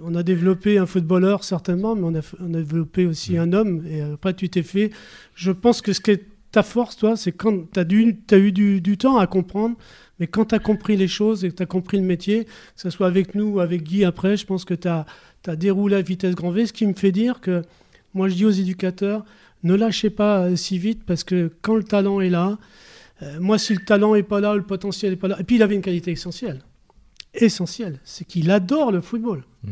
On 0.03 0.15
a 0.15 0.23
développé 0.23 0.77
un 0.77 0.85
footballeur 0.85 1.43
certainement, 1.43 1.95
mais 1.95 2.03
on 2.03 2.15
a, 2.15 2.59
développé 2.59 3.05
aussi 3.05 3.33
mm. 3.33 3.39
un 3.39 3.53
homme. 3.53 3.87
Et 3.87 4.01
après, 4.01 4.33
tu 4.33 4.49
t'es 4.49 4.63
fait. 4.63 4.91
Je 5.35 5.51
pense 5.51 5.81
que 5.81 5.93
ce 5.93 6.01
qui 6.01 6.11
est 6.11 6.25
ta 6.51 6.63
force, 6.63 6.97
toi, 6.97 7.15
c'est 7.15 7.31
quand 7.31 7.71
tu 7.71 7.79
as, 7.79 7.83
as, 7.83 8.37
eu 8.37 8.51
du, 8.51 8.97
temps 8.97 9.17
à 9.17 9.27
comprendre, 9.27 9.75
mais 10.19 10.27
quand 10.27 10.45
tu 10.45 10.55
as 10.55 10.59
compris 10.59 10.97
les 10.97 11.07
choses 11.07 11.43
et 11.43 11.49
que 11.49 11.55
tu 11.55 11.63
as 11.63 11.67
compris 11.67 11.97
le 11.97 12.03
métier, 12.03 12.45
que 12.45 12.51
ce 12.75 12.89
soit 12.89 13.07
avec 13.07 13.35
nous 13.35 13.45
ou 13.45 13.59
avec 13.59 13.83
Guy 13.83 14.05
après, 14.05 14.37
je 14.37 14.45
pense 14.45 14.65
que 14.65 14.73
tu 14.73 14.87
as, 14.87 15.05
déroulé 15.55 15.95
à 15.95 16.01
vitesse 16.01 16.35
grand 16.35 16.51
V, 16.51 16.65
ce 16.65 16.73
qui 16.73 16.85
me 16.85 16.93
fait 16.93 17.11
dire 17.11 17.39
que 17.39 17.63
moi, 18.13 18.27
je 18.27 18.35
dis 18.35 18.45
aux 18.45 18.51
éducateurs, 18.51 19.23
ne 19.63 19.75
lâchez 19.75 20.09
pas 20.09 20.41
euh, 20.43 20.55
si 20.55 20.77
vite 20.77 21.03
parce 21.05 21.23
que 21.23 21.51
quand 21.61 21.75
le 21.75 21.83
talent 21.83 22.19
est 22.19 22.29
là, 22.29 22.57
euh, 23.21 23.39
moi, 23.39 23.57
si 23.57 23.73
le 23.73 23.79
talent 23.79 24.13
n'est 24.15 24.23
pas 24.23 24.39
là, 24.39 24.55
le 24.55 24.63
potentiel 24.63 25.11
n'est 25.11 25.17
pas 25.17 25.27
là, 25.27 25.37
et 25.39 25.43
puis 25.43 25.55
il 25.55 25.63
avait 25.63 25.75
une 25.75 25.81
qualité 25.81 26.11
essentielle 26.11 26.61
essentielle, 27.33 27.99
c'est 28.03 28.25
qu'il 28.25 28.51
adore 28.51 28.91
le 28.91 29.01
football. 29.01 29.43
Mm. 29.63 29.71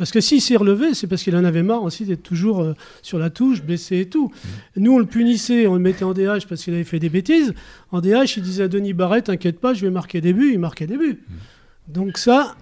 Parce 0.00 0.12
que 0.12 0.22
s'il 0.22 0.40
s'est 0.40 0.56
relevé, 0.56 0.94
c'est 0.94 1.06
parce 1.06 1.22
qu'il 1.22 1.36
en 1.36 1.44
avait 1.44 1.62
marre 1.62 1.82
aussi 1.82 2.06
d'être 2.06 2.22
toujours 2.22 2.62
euh, 2.62 2.72
sur 3.02 3.18
la 3.18 3.28
touche, 3.28 3.62
blessé 3.62 3.98
et 3.98 4.08
tout. 4.08 4.28
Mm. 4.32 4.80
Nous, 4.80 4.92
on 4.94 4.98
le 4.98 5.04
punissait, 5.04 5.66
on 5.66 5.74
le 5.74 5.80
mettait 5.80 6.04
en 6.04 6.14
DH 6.14 6.46
parce 6.48 6.64
qu'il 6.64 6.72
avait 6.72 6.84
fait 6.84 6.98
des 6.98 7.10
bêtises. 7.10 7.52
En 7.92 8.00
DH, 8.00 8.38
il 8.38 8.42
disait 8.42 8.62
à 8.62 8.68
Denis 8.68 8.94
Barrett, 8.94 9.26
t'inquiète 9.26 9.60
pas, 9.60 9.74
je 9.74 9.84
vais 9.84 9.90
marquer 9.90 10.22
des 10.22 10.32
buts. 10.32 10.52
Il 10.54 10.58
marquait 10.58 10.86
des 10.86 10.96
buts. 10.96 11.20
Mm. 11.28 11.92
Donc 11.92 12.16
ça, 12.16 12.56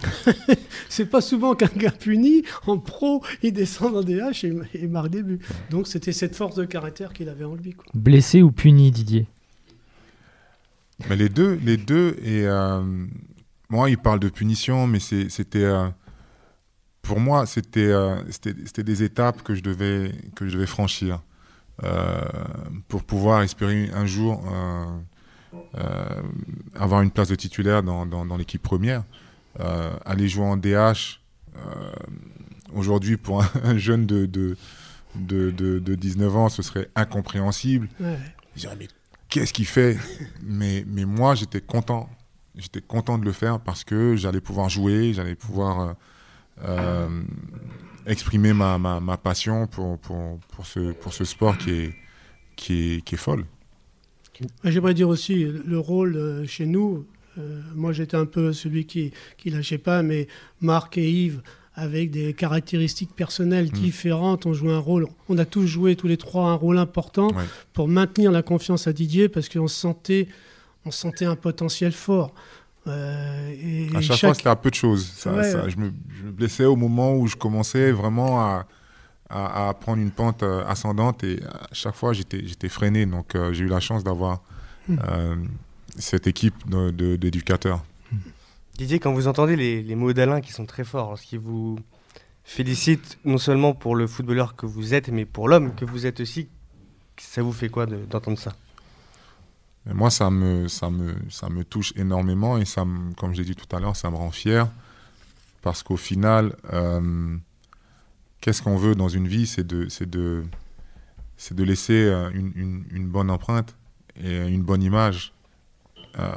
c'est 0.90 1.06
pas 1.06 1.22
souvent 1.22 1.54
qu'un 1.54 1.70
gars 1.74 1.90
puni, 1.90 2.42
en 2.66 2.76
pro, 2.76 3.24
il 3.42 3.54
descend 3.54 3.96
en 3.96 4.02
DH 4.02 4.44
et, 4.74 4.86
marque 4.88 5.08
des 5.08 5.22
buts. 5.22 5.40
Donc 5.70 5.86
c'était 5.86 6.12
cette 6.12 6.36
force 6.36 6.54
de 6.54 6.66
caractère 6.66 7.14
qu'il 7.14 7.30
avait 7.30 7.46
en 7.46 7.54
lui. 7.54 7.76
Blessé 7.94 8.42
ou 8.42 8.52
puni, 8.52 8.90
Didier? 8.90 9.26
Mais 11.08 11.16
les 11.16 11.30
deux, 11.30 11.58
les 11.64 11.78
deux, 11.78 12.18
et 12.22 12.46
euh, 12.46 12.82
moi, 13.70 13.88
il 13.88 13.96
parle 13.96 14.20
de 14.20 14.28
punition, 14.28 14.86
mais 14.86 14.98
c'était. 15.00 15.64
Euh, 15.64 15.88
pour 17.08 17.20
moi, 17.20 17.44
euh, 17.44 18.22
c'était 18.30 18.82
des 18.84 19.02
étapes 19.02 19.42
que 19.42 19.54
je 19.54 19.62
devais, 19.62 20.12
que 20.36 20.46
je 20.46 20.52
devais 20.52 20.66
franchir 20.66 21.22
euh, 21.82 22.20
pour 22.86 23.02
pouvoir 23.02 23.42
espérer 23.42 23.90
un 23.94 24.06
jour 24.06 24.44
avoir 26.74 27.00
une 27.00 27.10
place 27.10 27.28
de 27.28 27.34
titulaire 27.34 27.82
dans, 27.82 28.04
dans, 28.04 28.36
l'équipe 28.36 28.62
première. 28.62 29.04
aller 30.04 30.28
jouer 30.28 30.44
en 30.44 30.58
DH, 30.58 31.20
aujourd'hui, 32.74 33.16
pour 33.16 33.42
un, 33.64 33.78
jeune 33.78 34.04
de, 34.04 34.26
de, 34.26 34.56
de, 35.16 35.50
de, 35.50 35.94
19 35.94 36.36
ans, 36.36 36.48
ce 36.50 36.62
serait 36.62 36.90
incompréhensible. 36.94 37.88
Je 38.54 38.60
dirais, 38.60 38.76
mais 38.78 38.88
qu'est-ce 39.30 39.54
qu'il 39.54 39.66
fait? 39.66 39.96
Mais, 40.42 40.84
mais 40.86 41.06
moi, 41.06 41.34
j'étais 41.34 41.62
content 41.62 42.10
j'étais 42.58 42.80
content 42.80 43.18
de 43.18 43.24
le 43.24 43.32
faire 43.32 43.60
parce 43.60 43.84
que 43.84 44.16
j'allais 44.16 44.40
pouvoir 44.40 44.68
jouer, 44.68 45.14
j'allais 45.14 45.34
pouvoir 45.36 45.80
euh, 45.80 45.92
euh, 45.92 45.94
exprimer 48.06 48.52
ma, 48.52 48.78
ma, 48.78 49.00
ma, 49.00 49.16
passion 49.16 49.66
pour, 49.66 49.98
pour, 49.98 50.38
pour, 50.54 50.66
ce, 50.66 50.92
pour 50.92 51.12
ce 51.12 51.24
sport 51.24 51.58
qui 51.58 51.70
est, 51.70 51.94
qui 52.56 52.94
est, 52.94 53.04
qui 53.04 53.14
est 53.14 53.18
folle. 53.18 53.44
J'aimerais 54.64 54.94
dire 54.94 55.08
aussi 55.08 55.44
le 55.44 55.78
rôle 55.78 56.16
euh, 56.16 56.46
chez 56.46 56.66
nous. 56.66 57.06
moi, 57.74 57.92
j'étais 57.92 58.16
un 58.16 58.26
peu 58.26 58.52
celui 58.52 58.86
qui 58.86 59.12
ne 59.46 59.50
lâchait 59.52 59.78
pas, 59.78 60.02
mais 60.02 60.26
Marc 60.60 60.98
et 60.98 61.10
Yves, 61.10 61.42
avec 61.74 62.10
des 62.10 62.34
caractéristiques 62.34 63.14
personnelles 63.14 63.66
mm. 63.66 63.78
différentes, 63.78 64.46
ont 64.46 64.52
joué 64.52 64.72
un 64.72 64.78
rôle. 64.78 65.06
On 65.28 65.38
a 65.38 65.44
tous 65.44 65.66
joué, 65.66 65.94
tous 65.94 66.08
les 66.08 66.16
trois, 66.16 66.50
un 66.50 66.54
rôle 66.54 66.78
important 66.78 67.28
pour 67.72 67.88
maintenir 67.88 68.32
la 68.32 68.42
confiance 68.42 68.86
à 68.86 68.92
Didier 68.92 69.28
parce 69.28 69.48
qu'on 69.48 69.68
se 69.68 69.76
sentait 69.76 70.28
on 70.84 70.90
sentait 70.90 71.26
un 71.26 71.36
potentiel 71.36 71.92
fort. 71.92 72.32
Euh, 72.88 73.54
et 73.62 73.96
à 73.96 74.00
chaque, 74.00 74.18
fois, 74.18 74.34
c'était 74.34 74.48
un 74.48 74.56
peu 74.56 74.70
de 74.70 74.74
choses. 74.74 75.12
je, 75.24 75.76
me, 75.76 75.90
blessais 76.30 76.64
au 76.64 76.76
moment 76.76 77.14
où 77.14 77.26
je 77.26 77.36
commençais 77.36 77.92
vraiment 77.92 78.40
à, 78.40 78.66
à, 79.30 79.74
prendre 79.74 80.00
une 80.02 80.10
pente 80.10 80.42
ascendante 80.42 81.24
et 81.24 81.42
à 81.42 81.68
chaque 81.72 81.94
fois 81.94 82.12
j'étais 82.12 82.68
freiné. 82.68 83.06
Donc 83.06 83.36
j'ai 83.52 83.64
eu 83.64 83.68
la 83.68 83.80
chance 83.80 84.04
d'avoir 84.04 84.42
hmm. 84.88 84.96
cette 85.98 86.26
équipe 86.26 86.54
d'éducateurs. 86.68 87.84
Didier, 88.76 89.00
quand 89.00 89.12
vous 89.12 89.26
entendez 89.26 89.56
les, 89.56 89.82
les 89.82 89.94
mots 89.96 90.12
d'Alain 90.12 90.40
qui 90.40 90.52
sont 90.52 90.64
très 90.64 90.84
forts, 90.84 91.08
lorsqu'il 91.08 91.40
vous 91.40 91.78
félicite 92.44 93.18
non 93.26 93.36
seulement 93.36 93.74
pour 93.74 93.94
le 93.94 94.06
footballeur 94.06 94.56
que 94.56 94.64
vous 94.64 94.94
êtes, 94.94 95.08
mais 95.08 95.26
pour 95.26 95.48
l'homme 95.48 95.74
que 95.74 95.84
vous 95.84 96.06
êtes 96.06 96.20
aussi, 96.20 96.48
ça 97.18 97.42
vous 97.42 97.52
fait 97.52 97.68
quoi 97.68 97.86
d'entendre 97.86 98.38
ça? 98.38 98.54
Moi, 99.94 100.10
ça 100.10 100.30
me, 100.30 100.68
ça, 100.68 100.90
me, 100.90 101.14
ça 101.30 101.48
me 101.48 101.64
touche 101.64 101.92
énormément 101.96 102.58
et 102.58 102.64
ça 102.64 102.84
comme 103.16 103.34
j'ai 103.34 103.44
dit 103.44 103.54
tout 103.54 103.74
à 103.74 103.80
l'heure, 103.80 103.96
ça 103.96 104.10
me 104.10 104.16
rend 104.16 104.30
fier 104.30 104.68
parce 105.62 105.82
qu'au 105.82 105.96
final, 105.96 106.54
euh, 106.72 107.36
qu'est-ce 108.40 108.62
qu'on 108.62 108.76
veut 108.76 108.94
dans 108.94 109.08
une 109.08 109.26
vie? 109.26 109.46
C'est 109.46 109.66
de, 109.66 109.88
de, 110.06 110.44
de 111.50 111.64
laisser 111.64 112.04
euh, 112.06 112.30
une, 112.32 112.84
une, 112.90 113.08
bonne 113.08 113.30
empreinte 113.30 113.76
et 114.22 114.46
une 114.46 114.62
bonne 114.62 114.82
image. 114.82 115.32
Euh, 116.18 116.30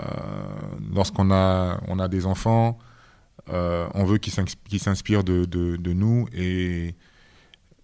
lorsqu'on 0.94 1.32
a, 1.32 1.80
on 1.88 2.00
a 2.00 2.08
des 2.08 2.26
enfants, 2.26 2.78
on 3.48 4.06
veut 4.06 4.18
qu'ils 4.18 4.34
s'inspirent 4.80 5.24
de, 5.24 5.46
de, 5.46 5.76
de, 5.76 5.94
nous 5.94 6.28
et, 6.32 6.96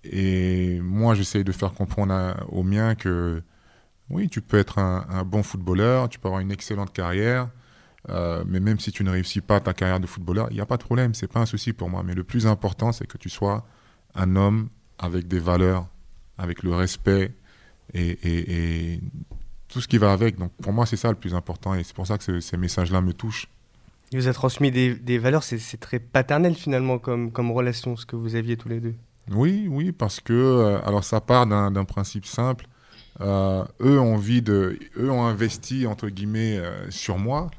et 0.03 0.79
moi, 0.79 1.13
j'essaye 1.13 1.43
de 1.43 1.51
faire 1.51 1.73
comprendre 1.73 2.35
aux 2.49 2.63
miens 2.63 2.95
que 2.95 3.41
oui, 4.09 4.29
tu 4.29 4.41
peux 4.41 4.57
être 4.57 4.79
un, 4.79 5.23
bon 5.25 5.43
footballeur, 5.43 6.07
tu 6.09 6.19
peux 6.19 6.27
avoir 6.27 6.41
une 6.41 6.51
excellente 6.51 6.93
carrière, 6.93 7.49
euh, 8.09 8.43
mais 8.47 8.59
même 8.59 8.79
si 8.79 8.91
tu 8.91 9.03
ne 9.03 9.09
réussis 9.09 9.41
pas 9.41 9.59
ta 9.59 9.73
carrière 9.73 9.99
de 9.99 10.07
footballeur, 10.07 10.47
il 10.49 10.55
n'y 10.55 10.61
a 10.61 10.65
pas 10.65 10.77
de 10.77 10.83
problème, 10.83 11.13
c'est 11.13 11.27
pas 11.27 11.41
un 11.41 11.45
souci 11.45 11.73
pour 11.73 11.89
moi. 11.89 12.03
Mais 12.03 12.13
le 12.15 12.23
plus 12.23 12.47
important, 12.47 12.91
c'est 12.91 13.05
que 13.05 13.17
tu 13.17 13.29
sois 13.29 13.65
un 14.15 14.35
homme 14.35 14.69
avec 14.97 15.27
des 15.27 15.39
valeurs, 15.39 15.87
avec 16.37 16.63
le 16.63 16.73
respect 16.73 17.33
et, 17.93 19.01
tout 19.67 19.81
ce 19.81 19.87
qui 19.89 19.97
va 19.97 20.13
avec. 20.13 20.37
Donc 20.37 20.53
pour 20.61 20.71
moi, 20.71 20.85
c'est 20.85 20.95
ça 20.95 21.09
le 21.09 21.15
plus 21.15 21.35
important 21.35 21.75
et 21.75 21.83
c'est 21.83 21.93
pour 21.93 22.07
ça 22.07 22.17
que 22.17 22.39
ces 22.39 22.57
messages-là 22.57 23.01
me 23.01 23.11
touchent. 23.11 23.49
Il 24.13 24.19
vous 24.19 24.29
a 24.29 24.33
transmis 24.33 24.71
des, 24.71 25.17
valeurs, 25.17 25.43
c'est 25.43 25.79
très 25.79 25.99
paternel 25.99 26.55
finalement 26.55 26.97
comme, 26.97 27.33
comme 27.33 27.51
relation, 27.51 27.97
ce 27.97 28.05
que 28.05 28.15
vous 28.15 28.35
aviez 28.35 28.55
tous 28.55 28.69
les 28.69 28.79
deux. 28.79 28.95
Oui, 29.31 29.67
oui, 29.69 29.91
parce 29.91 30.21
que 30.21 30.31
euh, 30.31 30.79
alors 30.85 31.03
ça 31.03 31.19
part 31.19 31.45
d'un 31.45 31.83
principe 31.83 32.25
simple 32.25 32.65
euh, 33.21 33.63
eux 33.81 33.99
ont 33.99 34.15
envie 34.15 34.41
de, 34.41 34.77
eux 34.97 35.09
ont 35.09 35.25
investi 35.25 35.87
entre 35.87 36.09
guillemets 36.09 36.57
euh, 36.57 36.89
sur 36.91 37.17
moi 37.17 37.49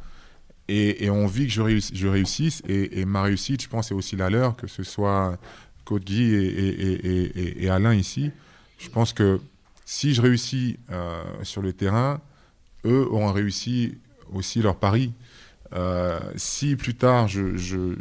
et, 0.69 1.09
ont 1.11 1.25
envie 1.25 1.47
que 1.47 1.53
je, 1.53 1.95
je 1.95 2.09
réussisse. 2.09 2.63
Et, 2.69 3.05
ma 3.05 3.23
réussite, 3.23 3.63
je 3.63 3.69
pense, 3.69 3.89
c'est 3.89 3.95
aussi 3.95 4.17
la 4.17 4.29
leur, 4.29 4.55
que 4.55 4.67
ce 4.67 4.83
soit 4.83 5.39
Côte 5.85 6.05
Guy 6.05 6.35
et, 6.35 7.71
Alain 7.71 7.95
ici. 7.95 8.31
Je 8.79 8.91
pense 8.91 9.13
que 9.13 9.41
si 9.87 10.13
je 10.13 10.21
réussis 10.21 10.79
euh, 10.93 11.23
sur 11.43 11.63
le 11.63 11.73
terrain, 11.73 12.21
eux 12.85 13.09
auront 13.11 13.33
réussi 13.33 13.97
aussi 14.35 14.61
leur 14.61 14.77
pari. 14.77 15.13
si 16.37 16.77
plus 16.77 16.95
tard 16.95 17.29
je, 17.29 17.97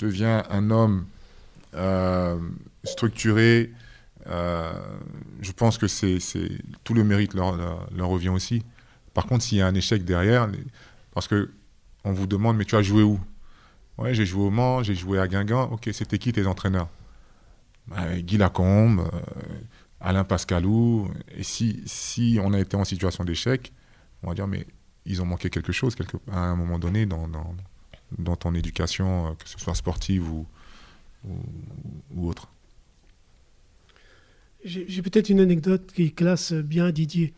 deviens 0.00 0.42
un 0.50 0.70
homme 0.72 1.06
structuré, 2.82 3.70
je 4.26 5.52
pense 5.52 5.78
que 5.78 5.86
c'est 5.86 6.18
tout 6.84 6.94
le 6.94 7.04
mérite 7.04 7.34
leur, 7.34 7.56
revient 8.08 8.28
aussi. 8.28 8.62
Par 9.14 9.26
contre, 9.26 9.44
s'il 9.44 9.58
y 9.58 9.62
a 9.62 9.66
un 9.66 9.74
échec 9.74 10.04
derrière, 10.04 10.48
parce 11.12 11.28
que 11.28 11.50
on 12.04 12.12
vous 12.12 12.26
demande, 12.26 12.56
mais 12.56 12.64
tu 12.64 12.76
as 12.76 12.82
joué 12.82 13.02
où? 13.02 13.20
Ouais, 13.98 14.14
j'ai 14.14 14.24
joué 14.24 14.44
au 14.44 14.50
Mans, 14.50 14.82
j'ai 14.82 14.94
joué 14.94 15.18
à 15.18 15.28
Guingamp. 15.28 15.70
Ok, 15.72 15.90
c'était 15.92 16.18
qui 16.18 16.32
tes 16.32 16.46
entraîneurs? 16.46 16.88
Bah, 17.86 18.18
Guy 18.18 18.38
Lacombe, 18.38 19.00
euh, 19.00 19.20
Alain 20.00 20.24
Pascalou. 20.24 21.10
Et 21.36 21.42
si, 21.42 21.82
si 21.84 22.38
on 22.42 22.54
a 22.54 22.60
été 22.60 22.76
en 22.76 22.84
situation 22.84 23.24
d'échec, 23.24 23.72
on 24.22 24.28
va 24.28 24.34
dire, 24.34 24.46
mais 24.46 24.66
ils 25.04 25.20
ont 25.20 25.26
manqué 25.26 25.50
quelque 25.50 25.72
chose 25.72 25.94
à 26.32 26.38
un 26.38 26.56
moment 26.56 26.78
donné 26.78 27.04
dans, 27.04 27.28
dans, 27.28 27.54
dans 28.18 28.36
ton 28.36 28.54
éducation, 28.54 29.28
euh, 29.28 29.34
que 29.34 29.48
ce 29.48 29.58
soit 29.58 29.74
sportive 29.74 30.30
ou, 30.30 30.46
ou 31.24 32.28
autre. 32.28 32.48
J'ai 34.64 35.02
peut-être 35.02 35.30
une 35.30 35.40
anecdote 35.40 35.90
qui 35.94 36.12
classe 36.12 36.52
bien 36.52 36.90
Didier. 36.90 37.32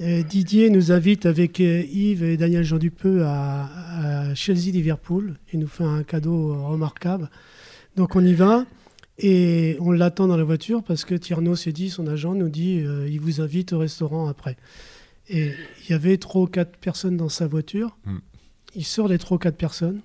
Euh, 0.00 0.22
Didier 0.22 0.70
nous 0.70 0.92
invite 0.92 1.26
avec 1.26 1.60
euh, 1.60 1.82
Yves 1.82 2.22
et 2.22 2.36
Daniel 2.36 2.64
Jean 2.64 2.78
Dupeux 2.78 3.22
à, 3.24 4.34
Chelsea-Liverpool. 4.34 5.36
Il 5.52 5.60
nous 5.60 5.66
fait 5.66 5.84
un 5.84 6.02
cadeau 6.02 6.54
remarquable. 6.66 7.30
Donc 7.96 8.16
on 8.16 8.24
y 8.24 8.34
va 8.34 8.66
et 9.18 9.76
on 9.80 9.90
l'attend 9.90 10.26
dans 10.26 10.36
la 10.36 10.44
voiture 10.44 10.82
parce 10.82 11.04
que 11.04 11.14
Tierno 11.14 11.56
s'est 11.56 11.72
dit, 11.72 11.90
son 11.90 12.06
agent 12.06 12.34
nous 12.34 12.48
dit, 12.48 12.80
euh, 12.80 13.08
il 13.08 13.20
vous 13.20 13.40
invite 13.40 13.72
au 13.72 13.78
restaurant 13.78 14.28
après. 14.28 14.56
Et 15.28 15.52
il 15.84 15.90
y 15.90 15.94
avait 15.94 16.16
trois 16.16 16.42
ou 16.42 16.46
quatre 16.46 16.76
personnes 16.78 17.16
dans 17.16 17.28
sa 17.28 17.46
voiture. 17.46 17.98
Hmm. 18.04 18.18
Il 18.74 18.84
sort 18.84 19.08
les 19.08 19.18
trois 19.18 19.36
ou 19.36 19.38
quatre 19.38 19.56
personnes, 19.56 20.00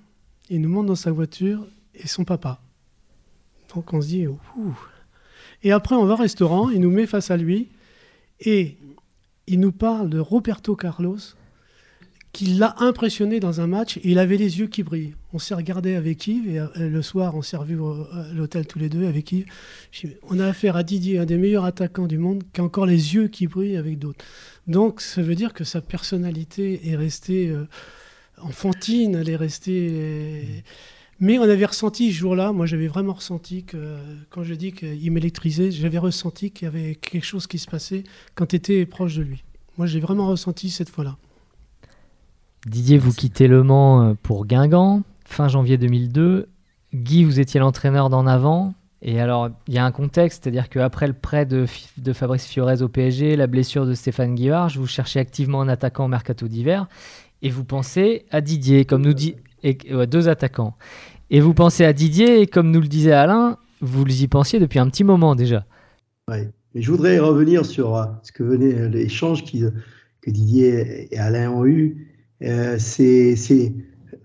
il 0.49 0.61
nous 0.61 0.69
monte 0.69 0.87
dans 0.87 0.95
sa 0.95 1.11
voiture 1.11 1.65
et 1.93 2.07
son 2.07 2.25
papa. 2.25 2.61
Donc 3.73 3.93
on 3.93 4.01
se 4.01 4.07
dit, 4.07 4.27
ouh, 4.27 4.77
et 5.65 5.71
après, 5.71 5.95
on 5.95 6.05
va 6.05 6.13
au 6.13 6.17
restaurant, 6.17 6.69
il 6.69 6.79
nous 6.79 6.91
met 6.91 7.07
face 7.07 7.31
à 7.31 7.37
lui 7.37 7.69
et 8.39 8.77
il 9.47 9.59
nous 9.59 9.71
parle 9.71 10.11
de 10.11 10.19
Roberto 10.19 10.75
Carlos 10.75 11.17
qui 12.33 12.45
l'a 12.45 12.75
impressionné 12.79 13.39
dans 13.39 13.61
un 13.61 13.67
match 13.67 13.97
et 13.97 14.01
il 14.03 14.19
avait 14.19 14.37
les 14.37 14.59
yeux 14.59 14.67
qui 14.67 14.83
brillent. 14.83 15.15
On 15.33 15.39
s'est 15.39 15.55
regardé 15.55 15.95
avec 15.95 16.27
Yves 16.27 16.47
et 16.47 16.59
euh, 16.59 16.67
le 16.77 17.01
soir, 17.01 17.33
on 17.35 17.41
s'est 17.41 17.57
revu 17.57 17.79
à 17.81 18.31
l'hôtel 18.33 18.67
tous 18.67 18.77
les 18.77 18.89
deux 18.89 19.07
avec 19.07 19.31
Yves. 19.31 19.47
On 20.29 20.39
a 20.39 20.45
affaire 20.45 20.75
à 20.75 20.83
Didier, 20.83 21.17
un 21.17 21.25
des 21.25 21.37
meilleurs 21.37 21.65
attaquants 21.65 22.05
du 22.05 22.19
monde, 22.19 22.43
qui 22.53 22.61
a 22.61 22.63
encore 22.63 22.85
les 22.85 23.15
yeux 23.15 23.27
qui 23.27 23.47
brillent 23.47 23.77
avec 23.77 23.97
d'autres. 23.97 24.23
Donc, 24.67 25.01
ça 25.01 25.23
veut 25.23 25.35
dire 25.35 25.51
que 25.51 25.63
sa 25.63 25.81
personnalité 25.81 26.89
est 26.89 26.95
restée 26.95 27.49
euh, 27.49 27.67
enfantine, 28.39 29.15
elle 29.15 29.29
est 29.29 29.35
restée. 29.35 30.63
Mais 31.19 31.39
on 31.39 31.43
avait 31.43 31.65
ressenti 31.65 32.11
ce 32.11 32.17
jour-là, 32.17 32.51
moi 32.51 32.65
j'avais 32.65 32.87
vraiment 32.87 33.13
ressenti 33.13 33.63
que, 33.63 33.97
quand 34.29 34.43
je 34.43 34.53
dis 34.53 34.73
qu'il 34.73 35.11
m'électrisait, 35.11 35.71
j'avais 35.71 35.97
ressenti 35.97 36.51
qu'il 36.51 36.65
y 36.65 36.67
avait 36.67 36.95
quelque 36.95 37.23
chose 37.23 37.47
qui 37.47 37.57
se 37.57 37.67
passait 37.67 38.03
quand 38.35 38.47
tu 38.47 38.57
étais 38.57 38.85
proche 38.85 39.15
de 39.15 39.23
lui. 39.23 39.43
Moi 39.77 39.87
j'ai 39.87 40.01
vraiment 40.01 40.27
ressenti 40.27 40.69
cette 40.69 40.89
fois-là. 40.89 41.17
Didier, 42.65 42.97
vous 42.97 43.13
quittez 43.13 43.47
Le 43.47 43.63
Mans 43.63 44.01
euh, 44.01 44.13
pour 44.23 44.45
Guingamp, 44.45 45.03
fin 45.23 45.47
janvier 45.47 45.77
2002. 45.77 46.49
Guy, 46.93 47.23
vous 47.23 47.39
étiez 47.39 47.59
l'entraîneur 47.59 48.09
d'en 48.09 48.25
avant. 48.25 48.73
Et 49.01 49.21
alors, 49.21 49.49
il 49.67 49.75
y 49.75 49.77
a 49.77 49.85
un 49.85 49.91
contexte, 49.91 50.43
c'est-à-dire 50.43 50.67
qu'après 50.67 51.05
le 51.07 51.13
prêt 51.13 51.45
de, 51.45 51.67
de, 51.97 52.13
Fabrice 52.13 52.47
Fiorez 52.47 52.81
au 52.81 52.87
PSG, 52.87 53.35
la 53.35 53.45
blessure 53.45 53.85
de 53.85 53.93
Stéphane 53.93 54.33
Guivard, 54.33 54.69
vous 54.69 54.87
cherchez 54.87 55.19
activement 55.19 55.61
un 55.61 55.67
attaquant 55.67 56.05
au 56.05 56.07
mercato 56.07 56.47
d'hiver. 56.47 56.87
Et 57.43 57.51
vous 57.51 57.63
pensez 57.63 58.25
à 58.31 58.41
Didier, 58.41 58.85
comme 58.85 59.03
nous 59.03 59.13
dit 59.13 59.35
et 59.63 59.77
deux 60.07 60.29
attaquants. 60.29 60.75
Et 61.29 61.39
vous 61.39 61.53
pensez 61.53 61.85
à 61.85 61.93
Didier, 61.93 62.41
et 62.41 62.47
comme 62.47 62.71
nous 62.71 62.81
le 62.81 62.87
disait 62.87 63.11
Alain, 63.11 63.57
vous 63.81 64.05
y 64.05 64.27
pensiez 64.27 64.59
depuis 64.59 64.79
un 64.79 64.89
petit 64.89 65.03
moment 65.03 65.35
déjà. 65.35 65.65
Oui, 66.29 66.47
mais 66.73 66.81
je 66.81 66.91
voudrais 66.91 67.19
revenir 67.19 67.65
sur 67.65 67.95
euh, 67.95 68.05
ce 68.23 68.31
que 68.31 68.43
venait 68.43 68.75
euh, 68.75 68.87
l'échange 68.87 69.43
que 69.45 70.29
Didier 70.29 71.13
et 71.13 71.17
Alain 71.17 71.51
ont 71.51 71.65
eu. 71.65 72.11
Euh, 72.43 72.77
c'est 72.79 73.35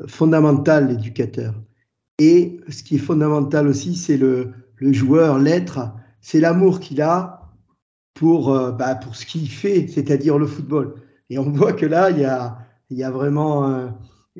fondamental 0.06 0.88
l'éducateur. 0.88 1.54
Et 2.18 2.60
ce 2.68 2.82
qui 2.82 2.96
est 2.96 2.98
fondamental 2.98 3.66
aussi, 3.66 3.94
c'est 3.96 4.16
le, 4.16 4.52
le, 4.76 4.92
joueur, 4.92 5.38
l'être, 5.38 5.92
c'est 6.20 6.40
l'amour 6.40 6.80
qu'il 6.80 7.00
a 7.00 7.50
pour, 8.14 8.52
bah, 8.72 8.94
pour 8.94 9.16
ce 9.16 9.24
qu'il 9.24 9.48
fait, 9.48 9.86
c'est-à-dire 9.88 10.38
le 10.38 10.46
football. 10.46 10.96
Et 11.30 11.38
on 11.38 11.50
voit 11.50 11.72
que 11.72 11.86
là, 11.86 12.10
il 12.10 12.18
y 12.18 12.24
a, 12.24 12.58
il 12.90 12.98
y 12.98 13.04
a 13.04 13.10
vraiment 13.10 13.90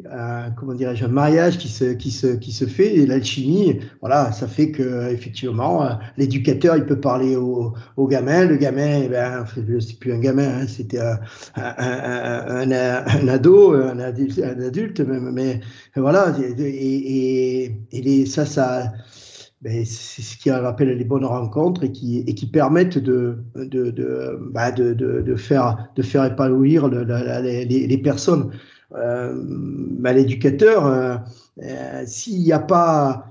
un, 0.08 0.52
comment 0.52 0.74
dirais-je, 0.74 1.04
un 1.04 1.08
mariage 1.08 1.58
qui 1.58 1.68
se, 1.68 1.92
qui 1.92 2.10
se, 2.10 2.28
qui 2.28 2.52
se 2.52 2.64
fait 2.64 2.94
et 2.96 3.06
l'alchimie, 3.06 3.80
voilà, 4.00 4.30
ça 4.32 4.46
fait 4.46 4.70
que 4.70 5.10
effectivement, 5.10 5.84
euh, 5.84 5.90
l'éducateur, 6.16 6.76
il 6.76 6.86
peut 6.86 7.00
parler 7.00 7.34
au, 7.36 7.74
au 7.96 8.06
gamin, 8.06 8.44
le 8.44 8.56
gamin, 8.56 9.02
eh 9.04 9.08
ben, 9.08 9.44
c'est 9.80 9.98
plus 9.98 10.12
un 10.12 10.20
gamin, 10.20 10.60
hein, 10.60 10.66
c'était 10.68 11.00
un, 11.00 11.18
un, 11.56 12.70
un, 12.70 13.28
ado, 13.28 13.74
un 13.74 13.98
adulte, 13.98 14.38
un 14.38 14.60
adulte 14.60 15.00
même, 15.00 15.32
mais 15.32 15.60
voilà, 15.96 16.36
et, 16.38 16.62
et, 16.62 17.76
et 17.90 18.02
les, 18.02 18.26
ça, 18.26 18.46
ça, 18.46 18.92
ben, 19.60 19.84
c'est 19.84 20.22
ce 20.22 20.36
qui 20.38 20.50
rappelle 20.50 20.96
les 20.96 21.04
bonnes 21.04 21.24
rencontres 21.24 21.84
et 21.84 21.92
qui, 21.92 22.20
et 22.26 22.34
qui 22.34 22.46
permettent 22.46 22.96
de, 22.96 23.38
de, 23.56 23.90
de, 23.90 24.38
bah 24.52 24.70
de, 24.70 24.94
de, 24.94 25.20
de, 25.20 25.36
faire, 25.36 25.90
de 25.96 26.02
faire 26.02 26.24
épanouir 26.24 26.88
le, 26.88 27.02
les, 27.42 27.66
les, 27.66 27.98
personnes 27.98 28.50
bah, 28.90 30.12
l'éducateur, 30.12 30.86
euh, 30.86 31.16
euh, 31.62 32.02
s'il 32.06 32.40
n'y 32.40 32.52
a 32.52 32.58
pas, 32.58 33.26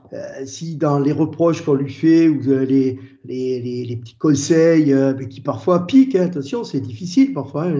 si 0.46 0.76
dans 0.76 1.00
les 1.00 1.12
reproches 1.12 1.64
qu'on 1.64 1.74
lui 1.74 1.92
fait 1.92 2.28
ou 2.28 2.40
les, 2.42 3.00
les, 3.30 3.96
petits 4.02 4.16
conseils 4.16 4.94
euh, 4.94 5.14
qui 5.14 5.42
parfois 5.42 5.86
piquent. 5.86 6.16
Hein. 6.16 6.26
attention, 6.26 6.64
c'est 6.64 6.80
difficile 6.80 7.34
parfois. 7.34 7.66
Hein. 7.66 7.76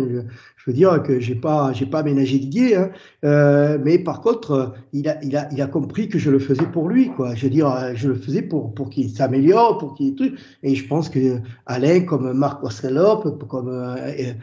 Je, 0.58 0.64
veux 0.68 0.74
dire 0.74 1.02
que 1.02 1.20
j'ai 1.20 1.36
pas, 1.36 1.74
j'ai 1.74 1.86
pas 1.86 2.00
aménagé 2.00 2.38
Didier, 2.38 2.76
hein. 2.76 2.92
euh, 3.26 3.80
mais 3.84 3.98
par 3.98 4.22
contre, 4.22 4.74
il 4.94 5.10
a, 5.10 5.24
il, 5.24 5.36
a, 5.36 5.50
il 5.52 5.62
a 5.62 5.68
compris 5.68 6.10
que 6.10 6.20
je 6.20 6.30
le 6.30 6.38
faisais 6.38 6.66
pour 6.66 6.88
lui, 6.88 7.10
quoi. 7.10 7.34
Je 7.34 7.44
veux 7.44 7.50
dire, 7.50 7.96
je 7.96 8.10
le 8.10 8.16
faisais 8.16 8.44
pour, 8.44 8.74
pour 8.74 8.90
qu'il 8.90 9.10
s'améliore, 9.10 9.80
pour 9.80 9.96
qu'il 9.96 10.16
truc. 10.16 10.38
Et 10.62 10.76
je 10.76 10.88
pense 10.88 11.10
que 11.10 11.40
Alain, 11.66 12.02
comme 12.02 12.34
Marc 12.34 12.64
Ostrelop, 12.64 13.24
comme 13.48 13.70
euh, 13.70 14.34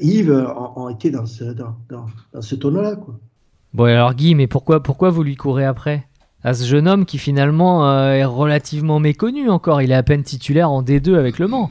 Yves, 0.00 0.46
ont, 0.76 0.90
été 0.90 1.10
dans 1.10 1.26
ce, 1.26 1.44
dans, 1.44 1.76
dans, 1.88 2.06
dans 2.34 2.42
ce 2.42 2.54
tonneau-là, 2.54 2.96
quoi. 2.96 3.18
Bon, 3.72 3.84
alors 3.84 4.14
Guy, 4.14 4.34
mais 4.34 4.48
pourquoi, 4.48 4.82
pourquoi 4.82 5.10
vous 5.10 5.22
lui 5.22 5.36
courez 5.36 5.64
après? 5.64 6.04
À 6.42 6.54
ce 6.54 6.64
jeune 6.64 6.88
homme 6.88 7.04
qui 7.04 7.18
finalement 7.18 7.88
euh, 7.88 8.12
est 8.12 8.24
relativement 8.24 9.00
méconnu 9.00 9.48
encore. 9.48 9.82
Il 9.82 9.90
est 9.92 9.94
à 9.94 10.02
peine 10.02 10.22
titulaire 10.22 10.70
en 10.70 10.82
D2 10.82 11.14
avec 11.14 11.38
Le 11.38 11.48
Mans. 11.48 11.70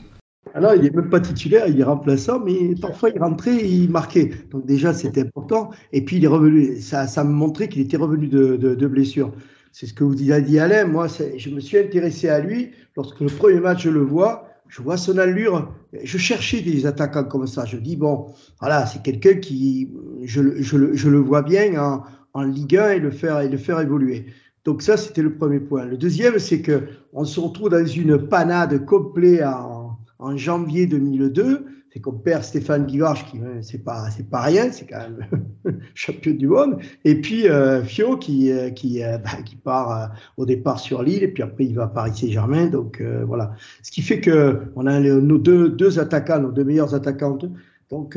Alors, 0.54 0.74
il 0.74 0.82
n'est 0.82 0.90
même 0.90 1.10
pas 1.10 1.20
titulaire, 1.20 1.68
il 1.68 1.78
est 1.78 1.84
remplaçant, 1.84 2.40
mais 2.40 2.74
parfois 2.80 3.10
il 3.10 3.20
rentrait 3.20 3.56
et 3.56 3.68
il 3.68 3.90
marquait. 3.90 4.30
Donc 4.50 4.66
déjà, 4.66 4.92
c'était 4.92 5.20
important. 5.20 5.70
Et 5.92 6.04
puis 6.04 6.16
il 6.16 6.24
est 6.24 6.28
revenu, 6.28 6.80
ça, 6.80 7.06
me 7.24 7.30
montrait 7.30 7.68
qu'il 7.68 7.82
était 7.82 7.96
revenu 7.96 8.26
de, 8.26 8.56
de, 8.56 8.86
blessure. 8.86 9.32
C'est 9.70 9.86
ce 9.86 9.94
que 9.94 10.02
vous 10.02 10.32
a 10.32 10.40
dit 10.40 10.58
Alain. 10.58 10.86
Moi, 10.86 11.06
je 11.36 11.50
me 11.50 11.60
suis 11.60 11.78
intéressé 11.78 12.28
à 12.28 12.40
lui 12.40 12.72
lorsque 12.96 13.20
le 13.20 13.28
premier 13.28 13.60
match, 13.60 13.84
je 13.84 13.90
le 13.90 14.00
vois. 14.00 14.46
Je 14.68 14.82
vois 14.82 14.96
son 14.96 15.18
allure. 15.18 15.72
Je 16.02 16.18
cherchais 16.18 16.60
des 16.60 16.86
attaquants 16.86 17.24
comme 17.24 17.46
ça. 17.46 17.64
Je 17.64 17.76
dis, 17.76 17.96
bon, 17.96 18.26
voilà, 18.60 18.86
c'est 18.86 19.02
quelqu'un 19.02 19.34
qui, 19.34 19.92
je, 20.22 20.40
le 20.40 21.18
vois 21.18 21.42
bien 21.42 22.02
en, 22.34 22.42
Ligue 22.42 22.76
1 22.76 22.90
et 22.92 22.98
le 23.00 23.10
faire, 23.10 23.40
et 23.40 23.48
le 23.48 23.58
faire 23.58 23.80
évoluer. 23.80 24.26
Donc 24.64 24.82
ça, 24.82 24.96
c'était 24.96 25.22
le 25.22 25.34
premier 25.34 25.60
point. 25.60 25.84
Le 25.84 25.96
deuxième, 25.96 26.38
c'est 26.38 26.60
que 26.60 26.82
on 27.12 27.24
se 27.24 27.40
retrouve 27.40 27.70
dans 27.70 27.86
une 27.86 28.18
panade 28.18 28.84
complète 28.84 29.42
en, 29.42 30.36
janvier 30.36 30.86
2002. 30.86 31.66
C'est 31.92 31.98
qu'on 31.98 32.12
perd 32.12 32.44
Stéphane 32.44 32.86
Guigorge, 32.86 33.24
qui 33.24 33.38
hein, 33.38 33.62
c'est 33.62 33.82
pas 33.82 34.10
c'est 34.10 34.30
pas 34.30 34.42
rien, 34.42 34.70
c'est 34.70 34.86
quand 34.86 34.98
même 34.98 35.80
champion 35.94 36.34
du 36.34 36.46
monde. 36.46 36.78
Et 37.04 37.20
puis 37.20 37.48
euh, 37.48 37.82
Fio 37.82 38.16
qui 38.16 38.52
euh, 38.52 38.70
qui 38.70 39.02
euh, 39.02 39.18
bah, 39.24 39.42
qui 39.44 39.56
part 39.56 40.12
au 40.36 40.46
départ 40.46 40.78
sur 40.78 41.02
l'île 41.02 41.24
et 41.24 41.28
puis 41.28 41.42
après 41.42 41.64
il 41.64 41.74
va 41.74 41.84
à 41.84 41.88
Paris 41.88 42.12
Saint-Germain. 42.14 42.66
Donc 42.66 43.02
voilà. 43.26 43.54
Ce 43.82 43.90
qui 43.90 44.02
fait 44.02 44.20
que 44.20 44.60
on 44.76 44.86
a 44.86 45.00
nos 45.00 45.38
deux 45.38 45.70
deux 45.70 45.98
attaquants, 45.98 46.38
nos 46.38 46.52
deux 46.52 46.64
meilleurs 46.64 46.94
attaquantes. 46.94 47.46
Donc 47.88 48.16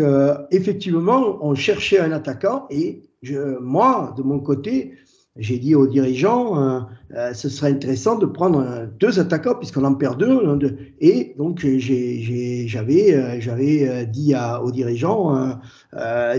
effectivement, 0.51 1.43
on 1.43 1.55
cherchait 1.55 1.99
un 1.99 2.11
attaquant 2.11 2.67
et 2.69 3.01
moi 3.59 4.13
de 4.15 4.21
mon 4.21 4.39
côté 4.39 4.93
j'ai 5.37 5.57
dit 5.57 5.73
aux 5.73 5.87
dirigeants, 5.87 6.61
euh, 6.61 6.79
euh, 7.15 7.33
ce 7.33 7.49
serait 7.49 7.71
intéressant 7.71 8.19
de 8.19 8.27
prendre 8.27 8.59
euh, 8.59 8.85
deux 8.99 9.19
attaquants 9.19 9.55
puisqu'on 9.55 9.83
en 9.83 9.95
perd 9.95 10.19
deux. 10.19 10.47
Hein, 10.47 10.59
et 10.99 11.33
donc 11.39 11.65
j'avais 11.65 12.65
dit 14.05 14.35
aux 14.63 14.71
dirigeants, 14.71 15.59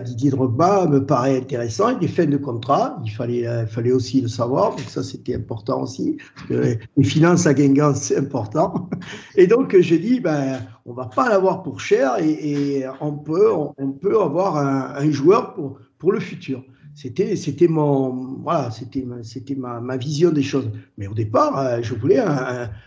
Didier 0.04 0.30
Drogba 0.30 0.86
me 0.86 1.04
paraît 1.04 1.38
intéressant. 1.38 1.98
Il 1.98 2.04
est 2.04 2.08
fin 2.08 2.26
de 2.26 2.36
contrat, 2.36 3.02
il 3.04 3.10
fallait 3.10 3.92
aussi 3.92 4.20
le 4.20 4.28
savoir. 4.28 4.70
Donc 4.70 4.88
ça 4.88 5.02
c'était 5.02 5.34
important 5.34 5.82
aussi. 5.82 6.16
Parce 6.36 6.48
que 6.48 6.78
les 6.96 7.04
finances 7.04 7.48
à 7.48 7.54
Guingamp 7.54 7.94
c'est 7.96 8.16
important. 8.16 8.88
Et 9.34 9.48
donc 9.48 9.76
j'ai 9.76 9.98
dit 9.98 10.20
ben 10.20 10.60
on 10.86 10.92
va 10.92 11.06
pas 11.06 11.28
l'avoir 11.28 11.64
pour 11.64 11.80
cher 11.80 12.18
et, 12.20 12.84
on 13.00 13.12
peut 13.12 14.20
avoir 14.20 14.56
un, 14.56 15.10
joueur 15.10 15.54
pour 15.98 16.12
le 16.12 16.20
futur. 16.20 16.62
C'était, 16.94 17.34
c'était 17.34 17.66
mon, 17.66 18.38
voilà, 18.44 18.70
c'était, 18.70 19.04
c'était 19.24 19.56
ma, 19.56 19.80
ma, 19.80 19.96
vision 19.96 20.30
des 20.30 20.44
choses. 20.44 20.70
Mais 20.96 21.08
au 21.08 21.14
départ, 21.14 21.58
euh, 21.58 21.78
je 21.82 21.92
voulais, 21.94 22.22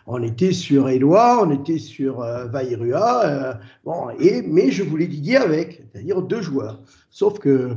on 0.06 0.24
était 0.24 0.54
sur 0.54 0.88
Éloi, 0.88 1.46
on 1.46 1.52
était 1.52 1.78
sur 1.78 2.22
euh, 2.22 2.46
Vairua, 2.46 3.26
euh, 3.26 3.54
bon, 3.84 4.10
et 4.18 4.42
mais 4.44 4.72
je 4.72 4.84
voulais 4.84 5.08
Didier 5.08 5.38
avec, 5.38 5.84
c'est-à-dire 5.92 6.22
deux 6.22 6.42
joueurs. 6.42 6.82
Sauf 7.10 7.40
que 7.40 7.76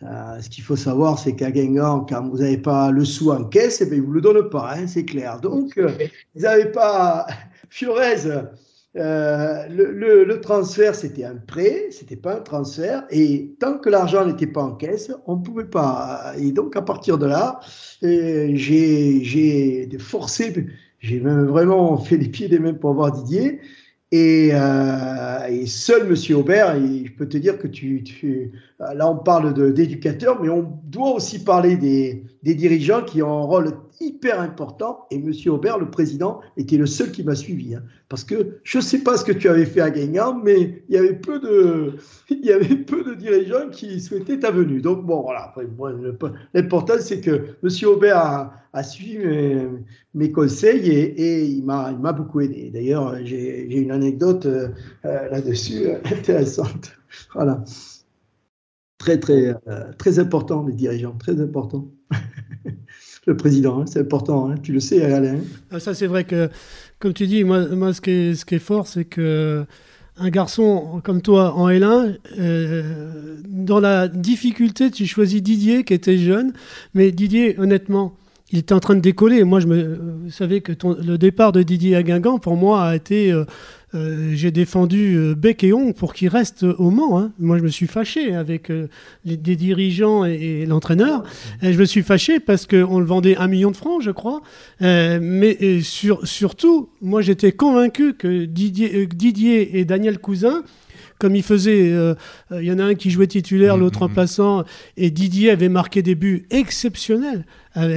ce 0.00 0.48
qu'il 0.48 0.64
faut 0.64 0.76
savoir, 0.76 1.18
c'est 1.18 1.36
qu'à 1.36 1.50
Guingamp, 1.50 2.06
quand 2.08 2.26
vous 2.26 2.38
n'avez 2.38 2.56
pas 2.56 2.90
le 2.90 3.04
sou 3.04 3.30
en 3.30 3.44
caisse, 3.44 3.80
eh 3.82 3.86
bien, 3.86 3.96
ils 3.96 4.02
vous 4.02 4.12
le 4.12 4.22
donnent 4.22 4.48
pas, 4.48 4.74
hein, 4.74 4.86
c'est 4.86 5.04
clair. 5.04 5.40
Donc, 5.40 5.78
ils 6.34 6.42
n'avaient 6.42 6.72
pas 6.72 7.26
Fiorez 7.68 8.26
euh, 8.96 9.66
le, 9.68 10.40
transfert, 10.40 10.94
c'était 10.94 11.24
un 11.24 11.36
prêt, 11.36 11.88
c'était 11.90 12.16
pas 12.16 12.36
un 12.36 12.40
transfert. 12.40 13.04
Et 13.10 13.54
tant 13.60 13.78
que 13.78 13.88
l'argent 13.88 14.26
n'était 14.26 14.48
pas 14.48 14.62
en 14.62 14.72
caisse, 14.72 15.12
on 15.26 15.36
ne 15.36 15.42
pouvait 15.42 15.64
pas. 15.64 16.32
Et 16.38 16.52
donc, 16.52 16.76
à 16.76 16.82
partir 16.82 17.18
de 17.18 17.26
là, 17.26 17.60
euh, 18.02 18.50
j'ai 18.54 19.88
forcé, 19.98 20.66
j'ai 20.98 21.20
même 21.20 21.46
vraiment 21.46 21.96
fait 21.98 22.16
les 22.16 22.28
pieds 22.28 22.48
des 22.48 22.58
mains 22.58 22.74
pour 22.74 22.94
voir 22.94 23.12
Didier. 23.12 23.60
Et, 24.12 24.50
euh, 24.52 25.46
et 25.48 25.66
seul 25.66 26.08
Monsieur 26.08 26.38
Aubert, 26.38 26.74
et 26.74 27.06
je 27.06 27.12
peux 27.12 27.28
te 27.28 27.36
dire 27.36 27.58
que 27.58 27.68
tu, 27.68 28.02
tu 28.02 28.50
là 28.80 29.08
on 29.08 29.16
parle 29.16 29.72
d'éducateurs, 29.72 30.42
mais 30.42 30.48
on 30.48 30.62
doit 30.84 31.14
aussi 31.14 31.44
parler 31.44 31.76
des, 31.76 32.24
des 32.42 32.56
dirigeants 32.56 33.02
qui 33.04 33.22
ont 33.22 33.38
un 33.38 33.44
rôle 33.44 33.72
hyper 34.00 34.40
important. 34.40 35.06
Et 35.10 35.18
Monsieur 35.18 35.52
Aubert, 35.52 35.78
le 35.78 35.90
président, 35.90 36.40
était 36.56 36.76
le 36.76 36.86
seul 36.86 37.12
qui 37.12 37.22
m'a 37.22 37.34
suivi. 37.34 37.74
Hein. 37.74 37.82
parce 38.08 38.24
que 38.24 38.58
je 38.64 38.78
ne 38.78 38.82
sais 38.82 39.00
pas 39.00 39.16
ce 39.16 39.24
que 39.24 39.32
tu 39.32 39.48
avais 39.48 39.66
fait 39.66 39.80
à 39.80 39.90
Guingamp, 39.90 40.40
mais 40.42 40.82
il 40.88 40.94
y 40.94 40.98
avait 40.98 41.14
peu 41.14 41.38
de, 41.38 41.96
il 42.30 42.44
y 42.44 42.52
avait 42.52 42.76
peu 42.76 43.04
de 43.04 43.14
dirigeants 43.14 43.68
qui 43.70 44.00
souhaitaient 44.00 44.38
ta 44.38 44.50
venue. 44.50 44.80
Donc 44.80 45.04
bon, 45.04 45.22
voilà. 45.22 45.54
L'important, 46.54 46.94
c'est 46.98 47.20
que 47.20 47.48
Monsieur 47.62 47.90
Aubert 47.90 48.50
a, 48.72 48.82
suivi 48.82 49.18
mes, 50.14 50.32
conseils 50.32 50.90
et, 50.90 51.44
il 51.44 51.64
m'a 51.64 52.12
beaucoup 52.12 52.40
aidé. 52.40 52.70
D'ailleurs, 52.70 53.16
j'ai 53.24 53.76
une 53.76 53.90
anecdote 53.90 54.46
euh, 55.04 55.28
là-dessus 55.30 55.86
euh, 55.86 55.98
intéressante. 56.04 56.92
Voilà. 57.34 57.64
Très, 58.98 59.18
très, 59.18 59.54
euh, 59.66 59.92
très 59.98 60.18
important, 60.18 60.64
les 60.66 60.74
dirigeants, 60.74 61.16
très 61.18 61.40
important. 61.40 61.88
le 63.30 63.36
président. 63.36 63.80
Hein, 63.80 63.84
c'est 63.86 64.00
important, 64.00 64.50
hein, 64.50 64.56
tu 64.62 64.72
le 64.72 64.80
sais, 64.80 65.02
Alain. 65.02 65.38
Ah, 65.70 65.80
ça, 65.80 65.94
c'est 65.94 66.06
vrai 66.06 66.24
que, 66.24 66.50
comme 66.98 67.14
tu 67.14 67.26
dis, 67.26 67.44
moi, 67.44 67.66
moi 67.68 67.94
ce, 67.94 68.00
qui 68.00 68.10
est, 68.10 68.34
ce 68.34 68.44
qui 68.44 68.56
est 68.56 68.58
fort, 68.58 68.86
c'est 68.86 69.04
que 69.04 69.64
un 70.16 70.28
garçon 70.28 71.00
comme 71.02 71.22
toi 71.22 71.54
en 71.54 71.70
L1, 71.70 72.16
euh, 72.38 73.36
dans 73.48 73.80
la 73.80 74.06
difficulté, 74.08 74.90
tu 74.90 75.06
choisis 75.06 75.42
Didier 75.42 75.82
qui 75.84 75.94
était 75.94 76.18
jeune, 76.18 76.52
mais 76.92 77.10
Didier, 77.10 77.58
honnêtement, 77.58 78.14
il 78.52 78.58
était 78.58 78.72
en 78.72 78.80
train 78.80 78.94
de 78.94 79.00
décoller. 79.00 79.44
Moi, 79.44 79.60
je 79.60 79.66
me, 79.66 79.76
euh, 79.76 79.96
vous 80.24 80.30
savez 80.30 80.60
que 80.60 80.72
le 81.02 81.18
départ 81.18 81.52
de 81.52 81.62
Didier 81.62 81.96
à 81.96 82.02
Guingamp, 82.02 82.38
pour 82.38 82.56
moi, 82.56 82.84
a 82.84 82.96
été 82.96 83.30
euh, 83.32 83.44
euh, 83.94 84.30
j'ai 84.34 84.50
défendu 84.50 85.16
euh, 85.16 85.34
bec 85.34 85.64
et 85.64 85.72
ongle 85.72 85.94
pour 85.94 86.14
qu'il 86.14 86.28
reste 86.28 86.64
au 86.64 86.90
Mans. 86.90 87.18
Hein. 87.18 87.32
Moi, 87.38 87.58
je 87.58 87.62
me 87.62 87.68
suis 87.68 87.86
fâché 87.86 88.34
avec 88.34 88.72
les, 89.24 89.36
des 89.36 89.56
dirigeants 89.56 90.24
et, 90.24 90.66
l'entraîneur. 90.66 91.22
Je 91.62 91.78
me 91.78 91.84
suis 91.84 92.02
fâché 92.02 92.40
parce 92.40 92.66
qu'on 92.66 92.98
le 92.98 93.06
vendait 93.06 93.36
un 93.36 93.46
million 93.46 93.70
de 93.70 93.76
francs, 93.76 94.02
je 94.02 94.10
crois. 94.10 94.42
mais 94.80 95.80
sur, 95.82 96.26
surtout, 96.26 96.90
moi, 97.00 97.22
j'étais 97.22 97.52
convaincu 97.52 98.14
que 98.14 98.44
Didier, 98.44 99.06
Didier 99.06 99.78
et 99.78 99.84
Daniel 99.84 100.18
Cousin 100.18 100.62
comme 101.18 101.36
il 101.36 101.42
faisait, 101.42 101.94
il 102.50 102.64
y 102.64 102.72
en 102.72 102.78
a 102.78 102.84
un 102.84 102.94
qui 102.94 103.10
jouait 103.10 103.26
titulaire, 103.26 103.76
mmh, 103.76 103.80
l'autre 103.80 103.98
mmh, 103.98 104.04
mmh. 104.04 104.08
remplaçant, 104.08 104.64
et 104.96 105.10
Didier 105.10 105.50
avait 105.50 105.68
marqué 105.68 106.00
des 106.00 106.14
buts 106.14 106.46
exceptionnels 106.48 107.44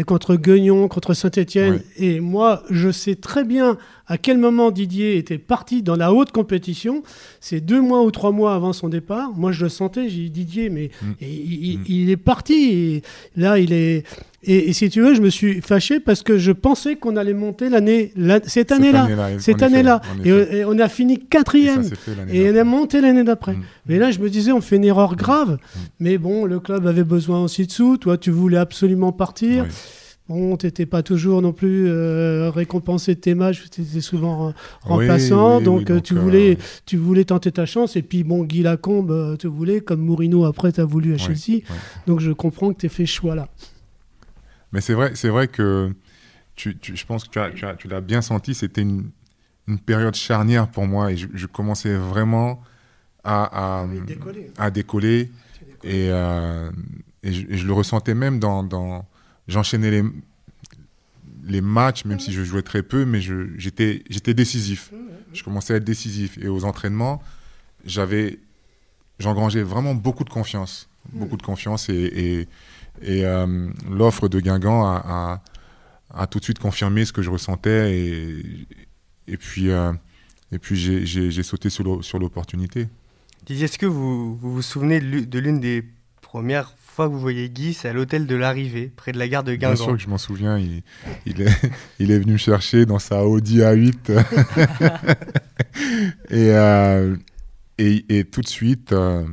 contre 0.05 0.35
Guignon, 0.35 0.87
contre 0.87 1.13
Saint-Etienne. 1.13 1.81
Et 1.97 2.19
moi, 2.19 2.63
je 2.69 2.91
sais 2.91 3.15
très 3.15 3.43
bien 3.43 3.77
à 4.07 4.17
quel 4.17 4.37
moment 4.37 4.71
Didier 4.71 5.17
était 5.17 5.37
parti 5.37 5.81
dans 5.81 5.95
la 5.95 6.13
haute 6.13 6.31
compétition? 6.31 7.03
C'est 7.39 7.61
deux 7.61 7.81
mois 7.81 8.03
ou 8.03 8.11
trois 8.11 8.31
mois 8.31 8.53
avant 8.53 8.73
son 8.73 8.89
départ. 8.89 9.31
Moi, 9.35 9.53
je 9.53 9.63
le 9.63 9.69
sentais. 9.69 10.09
J'ai 10.09 10.23
dit 10.23 10.29
Didier, 10.29 10.69
mais 10.69 10.91
mm. 11.01 11.07
Mm. 11.07 11.15
il, 11.87 12.09
est 12.09 12.17
parti. 12.17 12.53
Et 12.53 13.03
là, 13.37 13.59
il 13.59 13.71
est. 13.71 14.03
Et, 14.45 14.73
si 14.73 14.89
tu 14.89 15.01
veux, 15.01 15.15
je 15.15 15.21
me 15.21 15.29
suis 15.29 15.61
fâché 15.61 16.01
parce 16.01 16.21
que 16.21 16.37
je 16.37 16.51
pensais 16.51 16.97
qu'on 16.97 17.15
allait 17.15 17.33
monter 17.33 17.69
l'année, 17.69 18.11
cette 18.45 18.73
année-là, 18.73 19.07
cette 19.39 19.63
année-là. 19.63 20.01
Et, 20.25 20.65
on 20.65 20.77
a 20.79 20.89
fini 20.89 21.17
quatrième. 21.17 21.89
Et, 22.29 22.51
on 22.51 22.57
a 22.57 22.63
monté 22.65 22.99
l'année 22.99 23.23
d'après. 23.23 23.53
Mm. 23.53 23.63
Mais 23.87 23.99
là, 23.99 24.11
je 24.11 24.19
me 24.19 24.29
disais, 24.29 24.51
on 24.51 24.59
fait 24.59 24.75
une 24.75 24.85
erreur 24.85 25.15
grave. 25.15 25.59
Mais 26.01 26.17
bon, 26.17 26.43
le 26.43 26.59
club 26.59 26.87
avait 26.87 27.05
besoin 27.05 27.41
aussi 27.41 27.67
de 27.67 27.71
sous. 27.71 27.95
Toi, 27.95 28.17
tu 28.17 28.31
voulais 28.31 28.57
absolument 28.57 29.13
partir. 29.13 29.65
Bon, 30.29 30.55
tu 30.55 30.65
n'étais 30.65 30.85
pas 30.85 31.03
toujours 31.03 31.41
non 31.41 31.51
plus 31.51 31.85
euh, 31.87 32.49
récompensé 32.49 33.15
de 33.15 33.19
tes 33.19 33.35
matchs, 33.35 33.69
tu 33.69 33.81
étais 33.81 33.99
souvent 33.99 34.53
remplaçant, 34.81 35.59
donc, 35.59 35.89
euh, 35.89 35.99
tu, 35.99 36.15
voulais, 36.15 36.53
euh, 36.53 36.63
tu 36.85 36.95
voulais 36.95 37.25
tenter 37.25 37.51
ta 37.51 37.65
chance. 37.65 37.97
Et 37.97 38.01
puis, 38.01 38.23
bon, 38.23 38.45
Guy 38.45 38.63
Lacombe, 38.63 39.37
tu 39.37 39.47
voulais, 39.47 39.81
comme 39.81 39.99
Mourinho 39.99 40.45
après, 40.45 40.71
tu 40.71 40.79
as 40.79 40.85
voulu 40.85 41.13
à 41.13 41.17
Chelsea. 41.17 41.61
Donc, 42.07 42.21
je 42.21 42.31
comprends 42.31 42.71
que 42.71 42.79
tu 42.79 42.85
aies 42.85 42.89
fait 42.89 43.05
ce 43.05 43.11
choix-là. 43.11 43.49
Mais 44.71 44.79
c'est 44.79 44.93
vrai, 44.93 45.11
c'est 45.15 45.27
vrai 45.27 45.49
que 45.49 45.91
tu, 46.55 46.77
je 46.81 47.05
pense 47.05 47.25
que 47.25 47.49
tu, 47.49 47.65
tu, 47.77 47.87
l'as 47.89 48.01
bien 48.01 48.21
senti, 48.21 48.55
c'était 48.55 48.81
une, 48.81 49.09
une, 49.67 49.77
période 49.77 50.15
charnière 50.15 50.69
pour 50.69 50.87
moi 50.87 51.11
et 51.11 51.17
je, 51.17 51.45
commençais 51.47 51.95
vraiment 51.95 52.61
à, 53.25 53.81
à, 53.81 53.87
décoller. 53.87 54.51
à 54.57 54.71
décoller. 54.71 55.31
Et, 55.83 56.07
et, 56.07 57.33
je, 57.33 57.67
le 57.67 57.73
ressentais 57.73 58.15
même 58.15 58.39
dans, 58.39 58.63
dans 58.63 59.05
j'enchaînais 59.47 59.91
les, 59.91 60.03
les 61.45 61.61
matchs, 61.61 62.05
même 62.05 62.19
si 62.19 62.31
je 62.31 62.43
jouais 62.43 62.61
très 62.61 62.83
peu, 62.83 63.05
mais 63.05 63.21
j'étais 63.21 64.33
décisif. 64.33 64.91
Je 65.33 65.43
commençais 65.43 65.73
à 65.73 65.77
être 65.77 65.83
décisif. 65.83 66.37
Et 66.39 66.47
aux 66.47 66.63
entraînements, 66.63 67.21
j'avais, 67.85 68.39
j'engrangeais 69.19 69.63
vraiment 69.63 69.95
beaucoup 69.95 70.23
de 70.23 70.29
confiance. 70.29 70.89
Beaucoup 71.11 71.37
de 71.37 71.43
confiance. 71.43 71.89
Et, 71.89 72.47
et, 73.01 73.25
euh, 73.25 73.69
l'offre 73.89 74.29
de 74.29 74.39
Guingamp 74.39 74.85
a, 74.85 75.41
a, 76.13 76.27
tout 76.27 76.39
de 76.39 76.43
suite 76.43 76.59
confirmé 76.59 77.05
ce 77.05 77.11
que 77.11 77.21
je 77.21 77.29
ressentais. 77.29 77.97
Et, 77.97 78.67
et 79.27 79.37
puis, 79.37 79.69
euh, 79.69 79.91
et 80.51 80.59
puis 80.59 80.75
j'ai 80.77 81.43
sauté 81.43 81.69
sur 81.69 82.19
l'opportunité. 82.19 82.87
Didier, 83.45 83.65
est-ce 83.65 83.77
que 83.77 83.85
vous, 83.85 84.37
vous, 84.37 84.53
vous 84.53 84.61
souvenez 84.61 85.01
de 85.01 85.39
l'une 85.39 85.59
des 85.59 85.83
premières 86.21 86.73
fois 86.93 87.07
que 87.07 87.13
vous 87.13 87.19
voyez 87.19 87.49
Guy, 87.49 87.73
c'est 87.73 87.89
à 87.89 87.93
l'hôtel 87.93 88.27
de 88.27 88.35
l'arrivée, 88.35 88.91
près 88.95 89.11
de 89.11 89.19
la 89.19 89.27
gare 89.27 89.43
de 89.43 89.55
Guingamp. 89.55 89.73
Bien 89.73 89.83
sûr 89.83 89.93
que 89.93 90.01
je 90.01 90.07
m'en 90.07 90.17
souviens. 90.17 90.57
Il, 90.57 90.83
il, 91.25 91.41
est, 91.41 91.71
il, 91.99 92.11
est, 92.11 92.19
venu 92.19 92.33
me 92.33 92.37
chercher 92.37 92.85
dans 92.85 92.99
sa 92.99 93.25
Audi 93.25 93.59
A8. 93.59 94.11
et, 96.29 96.51
euh, 96.51 97.15
et, 97.77 98.05
et, 98.09 98.25
tout 98.25 98.41
de 98.41 98.47
suite, 98.47 98.93
euh, 98.93 99.25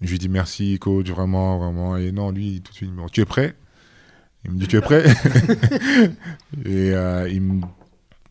je 0.00 0.10
lui 0.10 0.18
dis 0.18 0.28
merci, 0.28 0.78
coach, 0.78 1.08
vraiment, 1.08 1.58
vraiment. 1.58 1.96
Et 1.96 2.12
non, 2.12 2.30
lui, 2.30 2.60
tout 2.60 2.72
de 2.72 2.76
suite, 2.76 2.90
il 2.90 3.00
me 3.00 3.06
dit 3.06 3.12
Tu 3.12 3.20
es 3.22 3.24
prêt? 3.24 3.56
Il 4.44 4.52
me 4.52 4.58
dit 4.58 4.68
Tu 4.68 4.76
es 4.76 4.80
prêt? 4.80 5.04
Et 6.64 6.92
euh, 6.92 7.28
il 7.28 7.42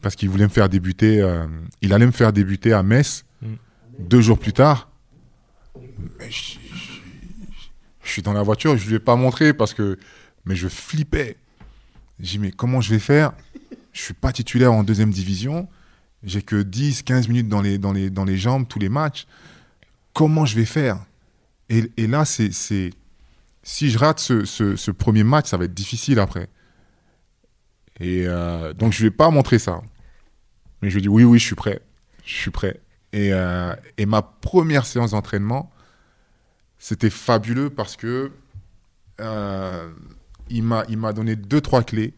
parce 0.02 0.16
qu'il 0.16 0.30
voulait 0.30 0.46
me 0.46 0.50
faire 0.50 0.70
débuter. 0.70 1.22
Euh, 1.22 1.48
il 1.82 1.92
allait 1.92 2.06
me 2.06 2.12
faire 2.12 2.32
débuter 2.32 2.72
à 2.72 2.84
Metz 2.84 3.26
mm. 3.42 3.48
deux 4.00 4.22
jours 4.22 4.38
plus 4.38 4.54
tard. 4.54 4.90
Mais 6.20 6.30
je, 6.30 6.58
je 8.08 8.14
suis 8.14 8.22
dans 8.22 8.34
la 8.34 8.42
voiture, 8.42 8.78
je 8.78 8.86
ne 8.86 8.90
lui 8.90 8.96
ai 8.96 9.00
pas 9.00 9.16
montré 9.16 9.54
parce 9.54 9.74
que. 9.74 10.00
Mais 10.46 10.56
je 10.56 10.70
flippais. 10.70 11.36
J'ai 12.20 12.38
dit, 12.38 12.40
mais 12.40 12.52
comment 12.52 12.80
je 12.80 12.90
vais 12.90 13.00
faire? 13.00 13.34
Je 13.92 14.02
suis 14.02 14.14
pas 14.14 14.32
titulaire 14.32 14.72
en 14.72 14.84
deuxième 14.84 15.12
division. 15.12 15.68
J'ai 16.24 16.42
que 16.42 16.62
10, 16.62 17.04
15 17.04 17.28
minutes 17.28 17.50
dans 17.50 17.62
les, 17.62 17.78
dans, 17.78 17.92
les, 17.92 18.10
dans 18.10 18.24
les 18.24 18.38
jambes, 18.38 18.66
tous 18.68 18.80
les 18.80 18.90
matchs. 18.90 19.28
Comment 20.14 20.46
je 20.46 20.56
vais 20.56 20.66
faire? 20.66 21.00
Et, 21.70 22.08
là, 22.08 22.24
c'est. 22.24 22.52
Si 23.62 23.90
je 23.90 23.98
rate 23.98 24.20
ce, 24.20 24.46
ce, 24.46 24.92
premier 24.92 25.24
match, 25.24 25.48
ça 25.48 25.58
va 25.58 25.66
être 25.66 25.74
difficile 25.74 26.20
après. 26.20 26.48
Et 28.00 28.24
euh, 28.26 28.72
donc, 28.74 28.94
je 28.94 29.04
ne 29.04 29.10
vais 29.10 29.16
pas 29.16 29.30
montrer 29.30 29.60
ça. 29.60 29.82
Mais 30.82 30.90
je 30.90 30.96
lui 30.96 31.00
ai 31.00 31.02
dit, 31.02 31.10
oui, 31.10 31.26
oui, 31.26 31.40
je 31.40 31.46
suis 31.46 31.56
prêt. 31.56 31.82
Je 32.24 32.34
suis 32.34 32.52
prêt. 32.52 32.80
Et, 33.12 33.34
euh, 33.34 33.76
et 33.98 34.06
ma 34.06 34.22
première 34.22 34.86
séance 34.86 35.12
d'entraînement, 35.12 35.72
c'était 36.80 37.10
fabuleux 37.10 37.70
parce 37.70 37.96
que 37.96 38.32
euh, 39.20 39.92
il 40.50 40.64
m'a 40.64 41.14
donné 41.14 41.36
deux 41.36 41.62
trois 41.62 41.84
clés 41.84 42.14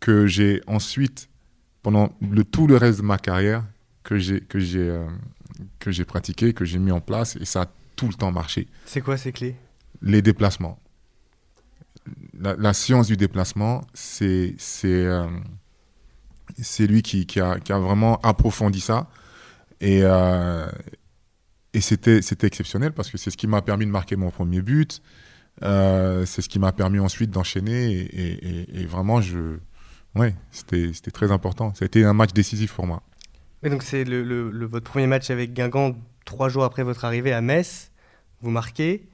que 0.00 0.26
j'ai 0.26 0.60
ensuite 0.66 1.28
pendant 1.82 2.14
le 2.20 2.44
tout 2.44 2.66
le 2.66 2.76
reste 2.76 3.00
de 3.00 3.04
ma 3.04 3.18
carrière 3.18 3.64
que 4.02 4.18
j'ai 4.18 4.40
que 4.40 4.58
j'ai 4.58 4.90
euh, 4.90 5.06
que 5.78 5.90
j'ai 5.90 6.04
pratiqué 6.04 6.52
que 6.52 6.64
j'ai 6.64 6.78
mis 6.78 6.90
en 6.90 7.00
place 7.00 7.36
et 7.36 7.44
ça 7.44 7.62
a 7.62 7.66
tout 7.96 8.08
le 8.08 8.14
temps 8.14 8.32
marché. 8.32 8.66
C'est 8.86 9.00
quoi 9.00 9.16
ces 9.16 9.32
clés? 9.32 9.56
Les 10.02 10.20
déplacements. 10.20 10.78
La, 12.34 12.74
science 12.74 13.06
du 13.06 13.16
déplacement, 13.16 13.82
c'est 13.94 14.54
c'est 14.58 14.88
euh, 14.88 15.26
c'est 16.60 16.86
lui 16.86 17.00
qui, 17.00 17.24
qui, 17.24 17.40
a, 17.40 17.58
qui, 17.60 17.72
a, 17.72 17.78
vraiment 17.78 18.20
approfondi 18.20 18.80
ça 18.80 19.08
et 19.80 20.02
et 21.74 21.80
c'était 21.80 22.46
exceptionnel 22.46 22.92
parce 22.92 23.10
que 23.10 23.18
c'est 23.18 23.30
ce 23.30 23.36
qui 23.36 23.48
m'a 23.48 23.60
permis 23.60 23.84
de 23.84 23.90
marquer 23.90 24.16
mon 24.16 24.30
premier 24.30 24.62
but. 24.62 25.02
Euh, 25.62 26.24
c'est 26.24 26.40
ce 26.40 26.48
qui 26.48 26.58
m'a 26.58 26.72
permis 26.72 27.00
ensuite 27.00 27.30
d'enchaîner. 27.30 28.08
Et, 28.12 28.86
vraiment, 28.86 29.20
je... 29.20 29.58
ouais, 30.14 30.34
c'était 30.50 31.10
très 31.12 31.32
important. 31.32 31.74
Ça 31.74 31.84
a 31.84 31.86
été 31.86 32.04
un 32.04 32.12
match 32.12 32.32
décisif 32.32 32.72
pour 32.72 32.86
moi. 32.86 33.02
Donc, 33.62 33.82
c'est 33.82 34.04
le, 34.04 34.66
votre 34.66 34.88
premier 34.88 35.06
match 35.06 35.30
avec 35.30 35.52
Guingamp, 35.52 35.96
trois 36.24 36.48
jours 36.48 36.64
après 36.64 36.84
votre 36.84 37.04
arrivée 37.04 37.32
à 37.32 37.40
Metz. 37.40 37.90
Vous 38.40 38.50
marquez. 38.50 39.08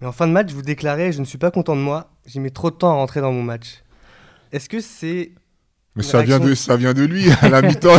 Mais 0.00 0.06
en 0.06 0.12
fin 0.12 0.26
de 0.28 0.32
match, 0.32 0.52
vous 0.52 0.62
déclarez 0.62 1.10
Je 1.12 1.20
ne 1.20 1.24
suis 1.24 1.38
pas 1.38 1.50
content 1.50 1.74
de 1.74 1.80
moi. 1.80 2.10
J'ai 2.26 2.40
mis 2.40 2.52
trop 2.52 2.70
de 2.70 2.76
temps 2.76 2.90
à 2.90 2.94
rentrer 2.94 3.20
dans 3.20 3.32
mon 3.32 3.42
match. 3.42 3.82
Est-ce 4.52 4.68
que 4.68 4.80
c'est 4.80 5.32
mais 5.96 6.02
ça 6.02 6.22
vient, 6.22 6.38
de, 6.38 6.54
ça 6.54 6.76
vient 6.76 6.92
de 6.92 7.02
lui, 7.02 7.30
à 7.40 7.48
la 7.48 7.62
mi-temps. 7.62 7.98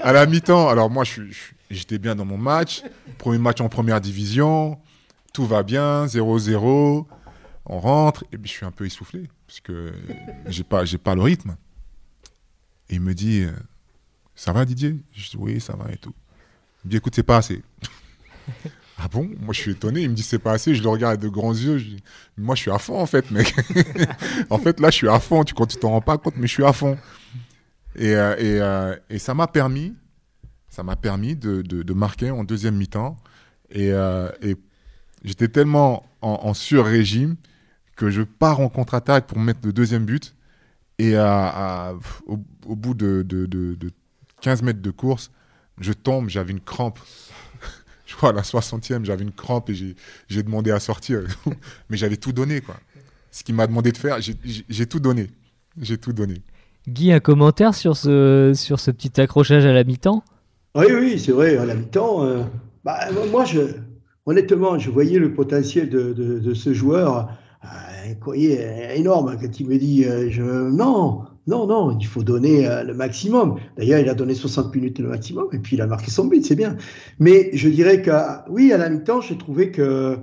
à 0.00 0.12
la 0.12 0.24
mi-temps, 0.26 0.68
alors 0.68 0.88
moi, 0.88 1.02
j'étais 1.68 1.98
bien 1.98 2.14
dans 2.14 2.24
mon 2.24 2.38
match. 2.38 2.82
Premier 3.18 3.38
match 3.38 3.60
en 3.60 3.68
première 3.68 4.00
division. 4.00 4.78
Tout 5.32 5.46
va 5.46 5.64
bien, 5.64 6.06
0-0. 6.06 7.06
On 7.66 7.80
rentre. 7.80 8.24
Et 8.32 8.38
puis, 8.38 8.48
je 8.48 8.56
suis 8.56 8.66
un 8.66 8.70
peu 8.70 8.86
essoufflé, 8.86 9.28
parce 9.48 9.60
que 9.60 9.92
j'ai 10.46 10.62
pas, 10.62 10.84
pas 11.02 11.14
le 11.16 11.22
rythme. 11.22 11.56
Et 12.88 12.94
il 12.94 13.00
me 13.00 13.14
dit 13.14 13.42
euh, 13.42 13.50
Ça 14.36 14.52
va, 14.52 14.64
Didier? 14.64 14.96
Je 15.12 15.30
dis 15.30 15.36
Oui, 15.36 15.60
ça 15.60 15.74
va 15.74 15.90
et 15.92 15.96
tout. 15.96 16.14
Il 16.84 16.88
me 16.88 16.90
dit 16.92 16.96
Écoute, 16.98 17.16
c'est 17.16 17.24
pas 17.24 17.38
assez. 17.38 17.62
Ah 19.00 19.06
bon? 19.08 19.30
Moi, 19.40 19.54
je 19.54 19.60
suis 19.60 19.70
étonné. 19.70 20.02
Il 20.02 20.10
me 20.10 20.14
dit, 20.14 20.24
c'est 20.24 20.40
pas 20.40 20.52
assez. 20.52 20.74
Je 20.74 20.82
le 20.82 20.88
regarde 20.88 21.12
avec 21.12 21.22
de 21.22 21.28
grands 21.28 21.54
yeux. 21.54 21.78
Je 21.78 21.84
dis, 21.84 22.02
moi, 22.36 22.56
je 22.56 22.62
suis 22.62 22.70
à 22.70 22.78
fond, 22.78 22.98
en 23.00 23.06
fait, 23.06 23.30
mec. 23.30 23.54
en 24.50 24.58
fait, 24.58 24.80
là, 24.80 24.90
je 24.90 24.96
suis 24.96 25.08
à 25.08 25.20
fond. 25.20 25.44
Tu, 25.44 25.54
quand 25.54 25.66
tu 25.66 25.76
t'en 25.76 25.90
rends 25.90 26.00
pas 26.00 26.18
compte, 26.18 26.34
mais 26.36 26.48
je 26.48 26.52
suis 26.52 26.64
à 26.64 26.72
fond. 26.72 26.98
Et, 27.94 28.16
euh, 28.16 28.34
et, 28.38 28.60
euh, 28.60 28.96
et 29.08 29.18
ça 29.20 29.34
m'a 29.34 29.46
permis, 29.46 29.94
ça 30.68 30.82
m'a 30.82 30.96
permis 30.96 31.36
de, 31.36 31.62
de, 31.62 31.92
marquer 31.92 32.32
en 32.32 32.42
deuxième 32.42 32.76
mi-temps. 32.76 33.16
Et, 33.70 33.92
euh, 33.92 34.30
et 34.42 34.56
j'étais 35.24 35.48
tellement 35.48 36.04
en, 36.20 36.52
sur-régime 36.52 37.36
que 37.94 38.10
je 38.10 38.22
pars 38.22 38.60
en 38.60 38.68
contre-attaque 38.68 39.26
pour 39.28 39.38
mettre 39.38 39.60
le 39.62 39.72
deuxième 39.72 40.06
but. 40.06 40.34
Et 40.98 41.16
à, 41.16 41.94
au, 42.26 42.74
bout 42.74 42.94
de, 42.94 43.22
de 43.22 43.90
15 44.40 44.62
mètres 44.62 44.82
de 44.82 44.90
course, 44.90 45.30
je 45.80 45.92
tombe, 45.92 46.28
j'avais 46.28 46.50
une 46.50 46.60
crampe 46.60 46.98
je 48.08 48.16
crois 48.16 48.30
à 48.30 48.32
la 48.32 48.42
60e, 48.42 49.04
j'avais 49.04 49.22
une 49.22 49.32
crampe 49.32 49.68
et 49.68 49.74
j'ai 50.28 50.42
demandé 50.42 50.70
à 50.70 50.80
sortir. 50.80 51.20
Mais 51.90 51.98
j'avais 51.98 52.16
tout 52.16 52.32
donné, 52.32 52.62
quoi. 52.62 52.76
Ce 53.30 53.44
qu'il 53.44 53.54
m'a 53.54 53.66
demandé 53.66 53.92
de 53.92 53.98
faire, 53.98 54.18
j'ai 54.20 54.86
tout 54.86 54.98
donné. 54.98 55.28
J'ai 55.80 55.98
tout 55.98 56.14
donné. 56.14 56.40
Guy, 56.88 57.12
un 57.12 57.20
commentaire 57.20 57.74
sur 57.74 57.96
ce, 57.96 58.52
sur 58.54 58.80
ce 58.80 58.90
petit 58.90 59.20
accrochage 59.20 59.66
à 59.66 59.72
la 59.74 59.84
mi-temps? 59.84 60.24
Oui, 60.74 60.86
oui, 60.90 61.18
c'est 61.18 61.32
vrai, 61.32 61.58
à 61.58 61.66
la 61.66 61.74
mi-temps. 61.74 62.24
Euh, 62.24 62.44
bah, 62.82 62.98
moi, 63.30 63.44
je, 63.44 63.60
honnêtement, 64.24 64.78
je 64.78 64.88
voyais 64.88 65.18
le 65.18 65.34
potentiel 65.34 65.90
de, 65.90 66.14
de, 66.14 66.54
ce 66.54 66.72
joueur 66.72 67.28
euh, 67.62 68.94
énorme. 68.94 69.36
Quand 69.38 69.60
il 69.60 69.68
me 69.68 69.76
dit, 69.76 70.06
euh, 70.06 70.30
je, 70.30 70.42
non, 70.42 71.24
non, 71.48 71.66
non, 71.66 71.96
il 71.98 72.06
faut 72.06 72.22
donner 72.22 72.68
euh, 72.68 72.84
le 72.84 72.92
maximum. 72.92 73.56
D'ailleurs, 73.78 74.00
il 74.00 74.08
a 74.10 74.14
donné 74.14 74.34
60 74.34 74.74
minutes 74.74 74.98
le 74.98 75.08
maximum 75.08 75.48
et 75.52 75.58
puis 75.58 75.76
il 75.76 75.82
a 75.82 75.86
marqué 75.86 76.10
son 76.10 76.26
but, 76.26 76.44
c'est 76.44 76.54
bien. 76.54 76.76
Mais 77.18 77.48
je 77.54 77.70
dirais 77.70 78.02
que, 78.02 78.10
oui, 78.50 78.70
à 78.70 78.76
la 78.76 78.90
mi-temps, 78.90 79.22
j'ai 79.22 79.38
trouvé 79.38 79.70
que 79.70 80.18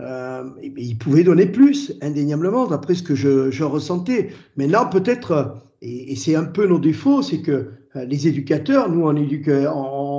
euh, 0.00 0.44
il 0.76 0.98
pouvait 0.98 1.22
donner 1.22 1.46
plus, 1.46 1.96
indéniablement, 2.02 2.66
d'après 2.66 2.94
ce 2.94 3.04
que 3.04 3.14
je, 3.14 3.48
je 3.52 3.62
ressentais. 3.62 4.30
Maintenant, 4.56 4.86
peut-être, 4.86 5.54
et, 5.82 6.16
c'est 6.16 6.34
un 6.34 6.44
peu 6.44 6.66
nos 6.66 6.80
défauts, 6.80 7.22
c'est 7.22 7.42
que 7.42 7.70
euh, 7.94 8.04
les 8.04 8.26
éducateurs, 8.26 8.90
nous, 8.90 9.06
on 9.06 9.14
éduque, 9.14 9.48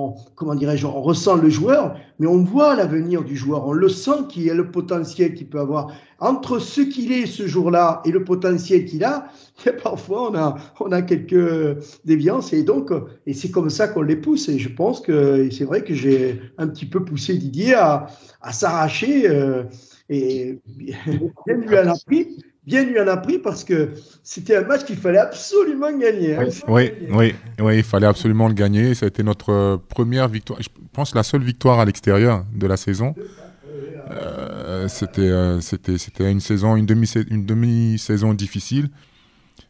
en, 0.07 0.15
comment 0.35 0.55
dirais-je, 0.55 0.85
on 0.85 1.01
ressent 1.01 1.35
le 1.35 1.49
joueur, 1.49 1.95
mais 2.19 2.27
on 2.27 2.43
voit 2.43 2.75
l'avenir 2.75 3.23
du 3.23 3.35
joueur, 3.35 3.67
on 3.67 3.73
le 3.73 3.89
sent 3.89 4.27
qu'il 4.29 4.43
y 4.43 4.49
a 4.49 4.53
le 4.53 4.71
potentiel 4.71 5.33
qu'il 5.33 5.47
peut 5.47 5.59
avoir. 5.59 5.91
Entre 6.19 6.59
ce 6.59 6.81
qu'il 6.81 7.11
est 7.11 7.25
ce 7.25 7.45
jour-là 7.45 8.01
et 8.05 8.11
le 8.11 8.23
potentiel 8.23 8.85
qu'il 8.85 9.03
a, 9.03 9.27
parfois 9.83 10.31
on 10.31 10.35
a, 10.35 10.57
on 10.79 10.91
a 10.91 11.01
quelques 11.01 11.77
déviances 12.05 12.53
et 12.53 12.63
donc, 12.63 12.91
et 13.25 13.33
c'est 13.33 13.51
comme 13.51 13.69
ça 13.69 13.87
qu'on 13.87 14.01
les 14.01 14.15
pousse. 14.15 14.49
Et 14.49 14.57
je 14.57 14.69
pense 14.69 15.01
que 15.01 15.49
c'est 15.51 15.65
vrai 15.65 15.83
que 15.83 15.93
j'ai 15.93 16.41
un 16.57 16.67
petit 16.67 16.85
peu 16.85 17.03
poussé 17.03 17.37
Didier 17.37 17.75
à, 17.75 18.07
s'arracher 18.51 19.29
euh, 19.29 19.63
et 20.09 20.59
bien 20.65 20.97
lui 21.47 21.75
a 21.75 21.93
pris 22.05 22.37
bien 22.67 22.83
lui 22.83 22.99
en 22.99 23.07
a 23.07 23.15
pris 23.15 23.39
parce 23.39 23.63
que 23.63 23.93
c'était 24.23 24.57
un 24.57 24.63
match 24.63 24.83
qu'il 24.83 24.97
fallait 24.97 25.17
absolument 25.17 25.97
gagner. 25.97 26.35
Hein. 26.35 26.49
Oui, 26.67 26.91
oui, 27.09 27.33
oui, 27.59 27.77
il 27.77 27.83
fallait 27.83 28.07
absolument 28.07 28.49
le 28.49 28.53
gagner. 28.53 28.93
Ça 28.93 29.05
a 29.05 29.07
été 29.07 29.23
notre 29.23 29.53
euh, 29.53 29.77
première 29.77 30.27
victoire, 30.27 30.61
je 30.61 30.67
pense 30.91 31.15
la 31.15 31.23
seule 31.23 31.43
victoire 31.43 31.79
à 31.79 31.85
l'extérieur 31.85 32.45
de 32.53 32.67
la 32.67 32.75
saison. 32.75 33.15
Euh, 34.11 34.87
c'était, 34.89 35.21
euh, 35.21 35.61
c'était, 35.61 36.29
une 36.29 36.41
saison, 36.41 36.75
une 36.75 36.85
demi, 36.85 37.09
une 37.29 37.45
demi 37.45 37.97
saison 37.97 38.33
difficile, 38.33 38.89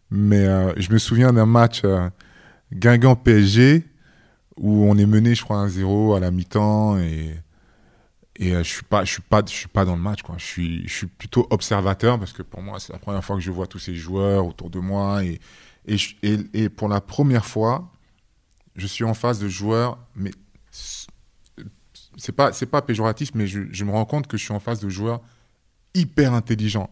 mais 0.10 0.46
je 0.78 0.92
me 0.92 0.98
souviens 0.98 1.34
d'un 1.34 1.46
match 1.46 1.84
Guingamp 2.74 3.16
PSG 3.16 3.84
où 4.58 4.86
on 4.90 4.98
est 4.98 5.06
mené, 5.06 5.36
je 5.36 5.44
crois, 5.44 5.68
1-0 5.68 6.18
à 6.18 6.20
la 6.20 6.32
mi-temps 6.32 6.98
et 6.98 7.36
et 8.38 8.54
euh, 8.54 8.64
je 8.64 8.70
suis 8.70 8.84
pas 8.84 9.04
je 9.04 9.12
suis 9.14 9.22
pas 9.22 9.42
je 9.46 9.52
suis 9.52 9.68
pas 9.68 9.84
dans 9.84 9.96
le 9.96 10.02
match 10.02 10.22
quoi 10.22 10.36
je 10.38 10.46
suis 10.46 10.88
je 10.88 10.94
suis 10.94 11.08
plutôt 11.08 11.48
observateur 11.50 12.20
parce 12.20 12.34
que 12.34 12.44
pour 12.44 12.62
moi 12.62 12.80
c'est 12.80 12.94
la 12.94 13.00
première 13.00 13.24
fois 13.24 13.36
que 13.36 13.42
je 13.42 13.52
vois 13.52 13.68
tous 13.68 13.80
ces 13.80 13.96
joueurs 13.96 14.46
autour 14.46 14.70
de 14.70 14.80
moi 14.80 15.24
et 15.24 15.40
et, 15.90 15.98
et, 16.54 16.68
pour 16.68 16.90
la 16.90 17.00
première 17.00 17.46
fois 17.46 17.90
je 18.76 18.86
suis 18.88 19.06
en 19.06 19.14
face 19.14 19.40
de 19.40 19.48
joueurs 19.48 19.98
mais 20.16 20.32
c'est 22.18 22.36
pas 22.36 22.54
c'est 22.54 22.66
pas 22.66 22.82
péjoratif 22.82 23.32
mais 23.34 23.48
je, 23.48 23.84
me 23.84 23.92
rends 23.92 24.06
compte 24.06 24.28
que 24.28 24.38
je 24.38 24.44
suis 24.44 24.54
en 24.54 24.60
face 24.60 24.80
de 24.80 24.90
joueurs 24.90 25.22
hyper 25.94 26.34
intelligents 26.34 26.90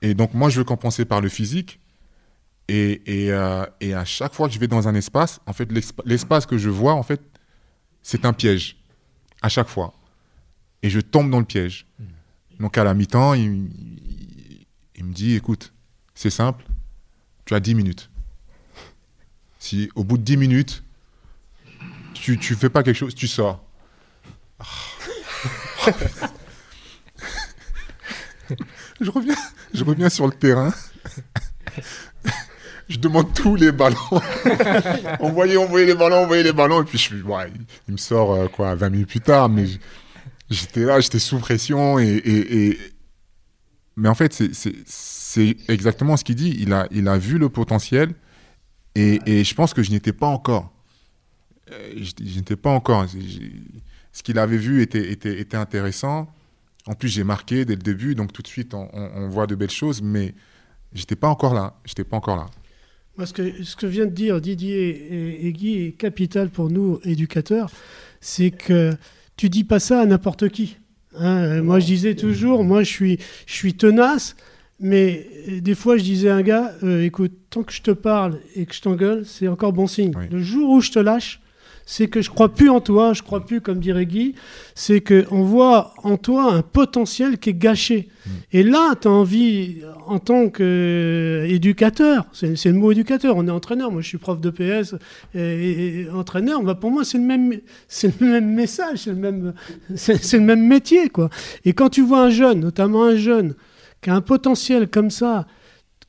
et 0.00 0.14
donc 0.14 0.32
moi 0.32 0.48
je 0.48 0.58
veux 0.58 0.64
compenser 0.64 1.04
par 1.04 1.20
le 1.20 1.28
physique 1.28 1.80
Et, 2.68 3.02
et, 3.06 3.32
euh, 3.32 3.66
à 3.94 4.04
chaque 4.04 4.32
fois 4.32 4.48
que 4.48 4.54
je 4.54 4.60
vais 4.60 4.68
dans 4.68 4.86
un 4.86 4.94
espace, 4.94 5.40
en 5.46 5.52
fait, 5.52 5.68
l'espace 6.04 6.46
que 6.46 6.56
je 6.56 6.70
vois, 6.70 6.94
en 6.94 7.02
fait, 7.02 7.20
c'est 8.02 8.24
un 8.24 8.32
piège. 8.32 8.76
À 9.42 9.48
chaque 9.48 9.68
fois. 9.68 9.92
Et 10.82 10.90
je 10.90 11.00
tombe 11.00 11.30
dans 11.30 11.38
le 11.38 11.44
piège. 11.44 11.86
Mmh. 11.98 12.04
Donc 12.60 12.78
à 12.78 12.84
la 12.84 12.94
mi-temps, 12.94 13.34
il, 13.34 13.68
il, 14.96 15.04
me 15.04 15.12
dit, 15.12 15.34
écoute, 15.34 15.72
c'est 16.14 16.30
simple, 16.30 16.64
tu 17.44 17.54
as 17.54 17.60
10 17.60 17.74
minutes. 17.74 18.10
Si 19.58 19.90
au 19.94 20.04
bout 20.04 20.18
de 20.18 20.22
10 20.22 20.36
minutes, 20.36 20.84
tu 22.14 22.36
ne 22.36 22.56
fais 22.56 22.70
pas 22.70 22.82
quelque 22.82 22.96
chose, 22.96 23.14
tu 23.14 23.26
sors. 23.26 23.64
je, 29.00 29.10
reviens, 29.10 29.34
je 29.74 29.84
reviens 29.84 30.08
sur 30.08 30.26
le 30.26 30.32
terrain. 30.32 30.72
je 32.88 32.98
demande 32.98 33.34
tous 33.34 33.56
les 33.56 33.72
ballons. 33.72 33.96
envoyez, 35.20 35.56
envoyez 35.56 35.86
les 35.86 35.94
ballons, 35.94 36.22
envoyez 36.22 36.44
les 36.44 36.52
ballons. 36.52 36.82
Et 36.82 36.84
puis 36.84 36.98
je 36.98 37.02
suis, 37.02 37.22
il 37.88 37.92
me 37.92 37.96
sort 37.96 38.32
euh, 38.32 38.48
quoi, 38.48 38.74
20 38.74 38.90
minutes 38.90 39.08
plus 39.08 39.20
tard, 39.20 39.48
mais 39.48 39.66
j'étais 40.50 40.84
là, 40.84 41.00
j'étais 41.00 41.18
sous 41.18 41.38
pression. 41.38 41.98
Et, 41.98 42.78
Mais 43.96 44.08
en 44.08 44.14
fait, 44.14 44.42
c'est 44.86 45.56
exactement 45.68 46.16
ce 46.16 46.24
qu'il 46.24 46.36
dit. 46.36 46.56
Il 46.58 46.72
a, 46.72 46.86
il 46.90 47.08
a 47.08 47.18
vu 47.18 47.38
le 47.38 47.48
potentiel 47.48 48.14
et, 48.94 49.20
et 49.26 49.44
je 49.44 49.54
pense 49.54 49.74
que 49.74 49.82
je 49.82 49.90
n'étais 49.90 50.12
pas 50.12 50.28
encore. 50.28 50.72
Euh, 51.70 51.94
je, 51.96 52.36
n'étais 52.36 52.56
pas 52.56 52.70
encore. 52.70 53.06
Ce 54.12 54.22
qu'il 54.22 54.38
avait 54.38 54.58
vu 54.58 54.82
était, 54.82 55.10
était, 55.10 55.38
était 55.38 55.56
intéressant. 55.56 56.28
En 56.86 56.94
plus, 56.94 57.08
j'ai 57.08 57.24
marqué 57.24 57.64
dès 57.64 57.76
le 57.76 57.82
début, 57.82 58.14
donc 58.14 58.32
tout 58.32 58.42
de 58.42 58.48
suite, 58.48 58.74
on, 58.74 58.88
on 58.92 59.28
voit 59.28 59.46
de 59.46 59.54
belles 59.54 59.70
choses, 59.70 60.02
mais 60.02 60.34
j'étais 60.92 61.16
pas 61.16 61.28
encore 61.28 61.54
là. 61.54 61.74
J'étais 61.84 62.04
pas 62.04 62.16
encore 62.16 62.36
là. 62.36 62.46
Moi, 63.16 63.26
ce 63.26 63.32
que, 63.34 63.62
ce 63.62 63.76
que 63.76 63.86
vient 63.86 64.06
de 64.06 64.10
dire 64.10 64.40
Didier 64.40 65.46
et, 65.46 65.52
Guy 65.52 65.78
est 65.78 65.92
capital 65.92 66.48
pour 66.48 66.70
nous, 66.70 66.98
éducateurs, 67.04 67.70
c'est 68.20 68.50
que 68.50 68.96
tu 69.36 69.48
dis 69.48 69.64
pas 69.64 69.80
ça 69.80 70.00
à 70.00 70.06
n'importe 70.06 70.48
qui. 70.48 70.76
Hein. 71.18 71.62
moi, 71.62 71.78
je 71.78 71.86
disais 71.86 72.14
toujours, 72.14 72.64
moi, 72.64 72.82
je 72.82 72.90
suis, 72.90 73.18
je 73.46 73.52
suis 73.52 73.74
tenace, 73.74 74.36
mais 74.80 75.28
des 75.60 75.74
fois, 75.74 75.96
je 75.96 76.02
disais 76.02 76.28
à 76.28 76.36
un 76.36 76.42
gars, 76.42 76.72
euh, 76.82 77.04
écoute, 77.04 77.32
tant 77.50 77.62
que 77.62 77.72
je 77.72 77.82
te 77.82 77.90
parle 77.90 78.40
et 78.56 78.66
que 78.66 78.74
je 78.74 78.80
t'engueule, 78.80 79.24
c'est 79.26 79.48
encore 79.48 79.72
bon 79.72 79.86
signe. 79.86 80.12
Le 80.30 80.42
jour 80.42 80.70
où 80.70 80.80
je 80.80 80.90
te 80.90 80.98
lâche, 80.98 81.41
c'est 81.86 82.08
que 82.08 82.22
je 82.22 82.30
crois 82.30 82.48
plus 82.48 82.70
en 82.70 82.80
toi, 82.80 83.12
je 83.12 83.22
crois 83.22 83.44
plus, 83.44 83.60
comme 83.60 83.80
dirait 83.80 84.06
Guy, 84.06 84.34
c'est 84.74 85.00
qu'on 85.00 85.42
voit 85.42 85.94
en 86.02 86.16
toi 86.16 86.52
un 86.52 86.62
potentiel 86.62 87.38
qui 87.38 87.50
est 87.50 87.54
gâché. 87.54 88.08
Mm. 88.24 88.30
Et 88.52 88.62
là, 88.62 88.94
tu 89.00 89.08
as 89.08 89.10
envie, 89.10 89.82
en 90.06 90.18
tant 90.18 90.48
qu'éducateur, 90.48 92.26
c'est 92.32 92.64
le 92.66 92.72
mot 92.74 92.92
éducateur, 92.92 93.36
on 93.36 93.46
est 93.46 93.50
entraîneur, 93.50 93.90
moi 93.90 94.02
je 94.02 94.08
suis 94.08 94.18
prof 94.18 94.40
de 94.40 94.50
PS 94.50 94.94
et, 95.34 96.06
entraîneur, 96.14 96.62
bah 96.62 96.74
pour 96.74 96.90
moi 96.90 97.04
c'est 97.04 97.18
le, 97.18 97.24
même, 97.24 97.50
le 97.52 98.26
même 98.26 98.52
message, 98.52 98.98
c'est 98.98 99.10
le, 99.10 99.16
même, 99.16 99.54
le 99.88 100.38
même 100.40 100.66
métier. 100.66 101.08
quoi. 101.08 101.30
Et 101.64 101.72
quand 101.72 101.88
tu 101.88 102.02
vois 102.02 102.22
un 102.22 102.30
jeune, 102.30 102.60
notamment 102.60 103.04
un 103.04 103.16
jeune, 103.16 103.54
qui 104.02 104.10
a 104.10 104.14
un 104.14 104.20
potentiel 104.20 104.88
comme 104.88 105.10
ça, 105.10 105.46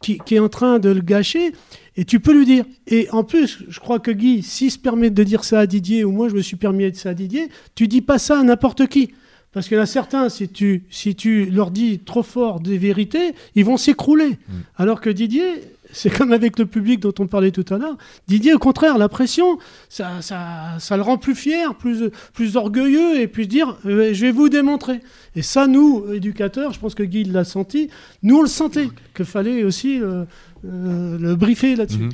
qui, 0.02 0.18
qui 0.26 0.36
est 0.36 0.40
en 0.40 0.50
train 0.50 0.80
de 0.80 0.90
le 0.90 1.02
gâcher, 1.02 1.54
et 1.96 2.06
tu 2.06 2.20
peux 2.20 2.34
lui 2.34 2.46
dire. 2.46 2.66
Et 2.88 3.10
en 3.12 3.24
plus, 3.24 3.64
je 3.68 3.80
crois 3.80 4.00
que 4.00 4.12
Guy, 4.12 4.44
s'il 4.44 4.72
se 4.72 4.80
permet 4.80 5.10
de 5.10 5.24
dire 5.24 5.44
ça 5.44 5.60
à 5.60 5.66
Didier, 5.66 6.04
ou 6.04 6.12
moi 6.12 6.30
je 6.30 6.36
me 6.36 6.42
suis 6.42 6.56
permis 6.56 6.86
de 6.86 6.90
dire 6.90 7.02
ça 7.02 7.10
à 7.10 7.14
Didier, 7.14 7.50
tu 7.76 7.88
dis 7.88 8.02
pas 8.02 8.20
ça 8.20 8.40
à 8.40 8.44
n'importe 8.44 8.88
qui. 8.88 9.12
Parce 9.52 9.68
qu'il 9.68 9.78
y 9.78 9.80
en 9.80 9.84
a 9.84 9.88
certains, 9.88 10.30
si 10.30 10.50
tu, 10.50 10.84
si 10.90 11.14
tu 11.14 11.46
leur 11.46 11.70
dis 11.70 12.00
trop 12.00 12.24
fort 12.24 12.60
des 12.60 12.80
vérités, 12.80 13.36
ils 13.56 13.64
vont 13.64 13.78
s'écrouler. 13.78 14.30
Mm. 14.30 14.54
Alors 14.78 15.00
que 15.00 15.12
Didier, 15.12 15.62
c'est 15.94 16.10
comme 16.10 16.34
avec 16.34 16.60
le 16.60 16.66
public 16.66 17.00
dont 17.00 17.14
on 17.20 17.28
parlait 17.28 17.52
tout 17.52 17.66
à 17.74 17.78
l'heure. 17.78 17.96
Didier, 18.28 18.54
au 18.54 18.60
contraire, 18.60 18.98
la 18.98 19.08
pression, 19.08 19.60
ça, 19.88 20.22
ça, 20.22 20.76
ça, 20.80 20.98
le 20.98 21.04
rend 21.04 21.18
plus 21.18 21.36
fier, 21.36 21.76
plus, 21.76 22.10
plus 22.34 22.58
orgueilleux, 22.58 23.22
et 23.22 23.28
puis 23.28 23.48
dire, 23.48 23.78
euh, 23.86 24.14
je 24.14 24.26
vais 24.26 24.32
vous 24.32 24.50
démontrer. 24.50 25.00
Et 25.36 25.44
ça, 25.44 25.68
nous, 25.68 26.12
éducateurs, 26.12 26.74
je 26.74 26.80
pense 26.80 26.96
que 26.96 27.04
Guy 27.04 27.24
l'a 27.24 27.44
senti, 27.44 27.90
nous 28.24 28.38
on 28.40 28.42
le 28.42 28.48
sentait, 28.48 28.90
qu'il 29.16 29.26
fallait 29.26 29.64
aussi 29.64 30.02
euh, 30.02 30.26
euh, 30.66 31.18
le 31.20 31.36
briefer 31.36 31.76
là-dessus. 31.76 32.00
Mhm. 32.00 32.12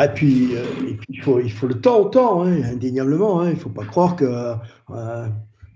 et, 0.00 0.08
puis, 0.14 0.50
il, 1.08 1.20
faut, 1.20 1.40
il 1.40 1.50
faut 1.50 1.66
le 1.66 1.80
temps 1.80 1.98
au 1.98 2.08
temps, 2.08 2.44
hein, 2.44 2.62
indéniablement. 2.62 3.40
Hein. 3.40 3.50
il 3.50 3.54
ne 3.56 3.60
faut 3.60 3.68
pas 3.68 3.84
croire 3.84 4.14
que 4.14 4.54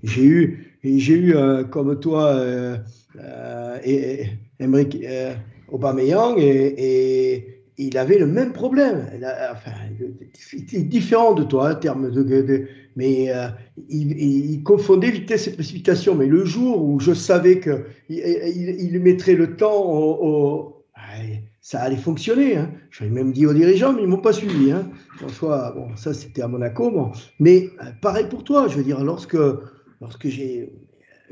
j'ai 0.05 0.24
eu, 0.24 0.79
j'ai 0.85 1.14
eu 1.14 1.37
comme 1.70 1.99
toi, 1.99 2.41
et, 3.85 4.27
Emmerich, 4.61 4.97
Aubameyang 5.68 6.36
et, 6.38 7.52
il 7.78 7.98
avait 7.98 8.16
le 8.16 8.26
même 8.26 8.54
problème. 8.54 9.06
enfin, 9.52 9.70
il 10.52 10.62
était 10.62 10.80
différent 10.80 11.34
de 11.34 11.44
toi 11.44 11.72
en 11.72 11.74
termes 11.74 12.10
de, 12.10 12.66
mais 12.96 13.26
euh, 13.28 13.48
il, 13.90 14.62
confondait 14.62 15.10
vitesse 15.10 15.48
et 15.48 15.52
précipitation. 15.52 16.14
Mais 16.14 16.24
le 16.24 16.46
jour 16.46 16.82
où 16.82 16.98
je 17.00 17.12
savais 17.12 17.60
que 17.60 17.84
il, 18.08 18.98
mettrait 19.00 19.34
le 19.34 19.56
temps 19.56 20.72
ça 21.66 21.80
allait 21.80 21.96
fonctionner. 21.96 22.56
Hein. 22.56 22.70
J'avais 22.92 23.10
même 23.10 23.32
dit 23.32 23.44
aux 23.44 23.52
dirigeants, 23.52 23.92
mais 23.92 24.02
ils 24.02 24.08
m'ont 24.08 24.18
pas 24.18 24.32
suivi. 24.32 24.70
Hein. 24.70 24.88
François, 25.16 25.72
bon, 25.72 25.96
ça 25.96 26.14
c'était 26.14 26.42
à 26.42 26.46
Monaco. 26.46 26.92
Bon. 26.92 27.10
Mais 27.40 27.70
euh, 27.82 27.86
pareil 28.00 28.26
pour 28.30 28.44
toi, 28.44 28.68
je 28.68 28.76
veux 28.76 28.84
dire, 28.84 29.02
lorsque, 29.02 29.36
lorsque 30.00 30.28
j'ai. 30.28 30.72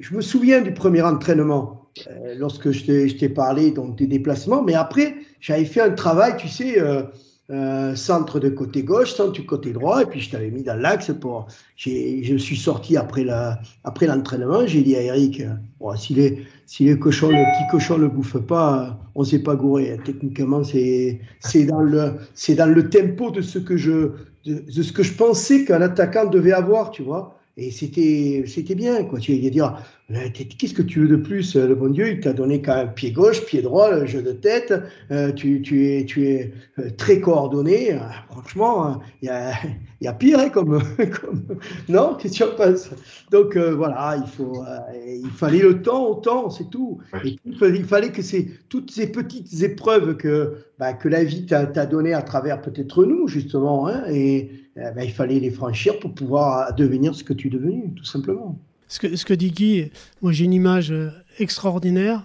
Je 0.01 0.13
me 0.13 0.21
souviens 0.21 0.61
du 0.61 0.75
premier 0.75 1.03
entraînement. 1.03 1.84
Euh, 2.09 2.35
lorsque 2.37 2.71
je 2.73 3.17
t'ai 3.17 3.29
parlé 3.29 3.71
donc, 3.71 3.97
des 3.97 4.07
déplacements. 4.07 4.63
Mais 4.63 4.75
après, 4.75 5.15
j'avais 5.41 5.65
fait 5.65 5.81
un 5.81 5.91
travail, 5.91 6.37
tu 6.37 6.49
sais, 6.49 6.81
euh, 6.81 7.03
euh, 7.51 7.95
centre 7.95 8.41
de 8.41 8.49
côté 8.49 8.83
gauche, 8.83 9.13
centre 9.13 9.33
du 9.33 9.47
côté 9.47 9.73
droit, 9.73 10.03
et 10.03 10.07
puis 10.07 10.21
je 10.21 10.31
t'avais 10.31 10.51
mis 10.51 10.63
dans 10.63 10.81
l'axe 10.81 11.13
pour. 11.21 11.47
Je 11.77 12.37
suis 12.37 12.57
sorti 12.57 12.97
après 12.97 13.23
la 13.23 13.61
après 13.85 14.07
l'entraînement. 14.07 14.67
J'ai 14.67 14.83
dit 14.83 14.97
à 14.97 15.03
Eric, 15.03 15.43
bon, 15.79 15.95
si 15.97 16.15
les 16.15 16.45
si 16.67 16.85
les 16.85 16.99
cochons, 16.99 17.29
le 17.29 17.37
petit 17.37 17.71
cochon 17.71 17.99
ne 17.99 18.07
bouffe 18.09 18.39
pas, 18.39 18.99
on 19.15 19.21
ne 19.21 19.27
s'est 19.27 19.43
pas 19.43 19.55
gouré. 19.55 19.97
Techniquement, 20.05 20.65
c'est 20.65 21.21
dans 21.67 21.81
le 21.81 22.15
dans 22.57 22.75
le 22.75 22.91
tempo 22.91 23.31
de 23.31 23.43
ce 23.43 23.59
que 23.59 23.77
je 23.77 24.13
de 24.47 24.83
ce 24.83 24.93
que 24.93 25.03
je 25.03 25.13
pensais 25.13 25.65
qu'un 25.65 25.83
attaquant 25.83 26.27
devait 26.27 26.53
avoir, 26.53 26.91
tu 26.91 27.03
vois. 27.03 27.39
Et 27.57 27.71
c'était, 27.71 28.43
c'était 28.49 28.75
bien, 28.75 29.05
quoi. 29.05 29.21
Tu 29.21 29.39
vas 29.39 29.49
dire, 29.49 29.79
qu'est-ce 30.09 30.75
que 30.75 30.83
tu 30.83 31.01
veux 31.01 31.09
de 31.09 31.23
plus 31.23 31.55
Le 31.55 31.77
bon 31.77 31.89
Dieu, 31.89 32.11
il 32.11 32.19
t'a 32.19 32.33
donné 32.33 32.61
quand 32.61 32.75
même 32.75 32.93
pied 32.95 33.13
gauche, 33.13 33.45
pied 33.47 33.63
droit, 33.63 33.95
le 33.95 34.07
jeu 34.07 34.23
de 34.23 34.33
tête. 34.33 34.75
Euh, 35.13 35.31
tu, 35.31 35.63
tu, 35.63 35.87
es, 35.87 36.05
tu 36.05 36.27
es 36.27 36.53
euh, 36.81 36.91
très 36.97 37.21
coordonné. 37.21 37.93
Euh, 37.93 37.99
franchement, 38.29 39.01
il 39.23 39.27
y 39.27 39.29
a, 39.29 39.53
y 40.01 40.09
a 40.09 40.13
pire, 40.13 40.41
hein, 40.41 40.49
comme, 40.49 40.83
comme, 41.21 41.45
Non, 41.89 42.17
qu'est-ce 42.17 42.41
que 42.41 42.45
tu 42.45 42.51
en 42.51 42.57
penses 42.57 42.91
Donc 43.31 43.57
voilà, 43.57 44.17
il, 44.17 44.29
faut, 44.29 44.65
il 45.07 45.31
fallait 45.31 45.63
le 45.63 45.81
temps 45.81 46.09
au 46.09 46.15
temps, 46.17 46.51
c'est 46.51 46.69
tout. 46.71 46.99
Et 47.25 47.37
il 47.45 47.85
fallait 47.85 48.11
que 48.11 48.23
c'est 48.23 48.49
toutes 48.69 48.91
ces 48.91 49.13
petites 49.13 49.63
épreuves 49.63 50.17
que, 50.17 50.57
bah, 50.81 50.93
que 50.93 51.09
la 51.09 51.23
vie 51.23 51.47
t'a, 51.47 51.67
t'a 51.67 51.87
donné 51.87 52.15
à 52.15 52.23
travers 52.23 52.61
peut-être 52.61 53.05
nous, 53.05 53.29
justement, 53.29 53.87
hein, 53.87 54.03
et 54.11 54.64
ben, 54.77 55.03
il 55.03 55.13
fallait 55.13 55.39
les 55.41 55.51
franchir 55.51 55.99
pour 55.99 56.15
pouvoir 56.15 56.75
devenir 56.75 57.15
ce 57.15 57.23
que 57.23 57.33
tu 57.33 57.49
es 57.49 57.51
devenu, 57.51 57.93
tout 57.95 58.05
simplement. 58.05 58.59
Ce 58.89 58.99
que, 58.99 59.17
ce 59.17 59.25
que 59.25 59.35
dit 59.35 59.51
Guy, 59.51 59.91
moi 60.23 60.33
j'ai 60.33 60.45
une 60.45 60.53
image 60.53 60.93
euh, 60.93 61.11
extraordinaire. 61.39 62.23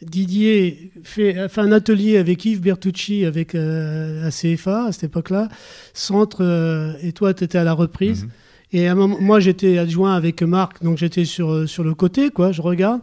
Didier 0.00 0.92
fait, 1.02 1.48
fait, 1.48 1.60
un 1.60 1.72
atelier 1.72 2.18
avec 2.18 2.44
Yves 2.44 2.60
Bertucci 2.60 3.24
avec 3.24 3.54
euh, 3.54 4.22
la 4.22 4.30
CFA 4.30 4.86
à 4.86 4.92
cette 4.92 5.04
époque-là, 5.04 5.48
centre, 5.92 6.44
euh, 6.44 6.92
et 7.02 7.12
toi 7.12 7.34
tu 7.34 7.44
étais 7.44 7.58
à 7.58 7.64
la 7.64 7.72
reprise. 7.72 8.24
Mhm. 8.24 8.30
Et 8.72 8.86
à 8.86 8.92
un 8.92 8.94
moment, 8.94 9.16
moi 9.20 9.40
j'étais 9.40 9.78
adjoint 9.78 10.14
avec 10.14 10.42
Marc, 10.42 10.82
donc 10.82 10.98
j'étais 10.98 11.24
sur, 11.24 11.68
sur 11.68 11.82
le 11.84 11.94
côté, 11.94 12.30
quoi, 12.30 12.52
je 12.52 12.62
regarde. 12.62 13.00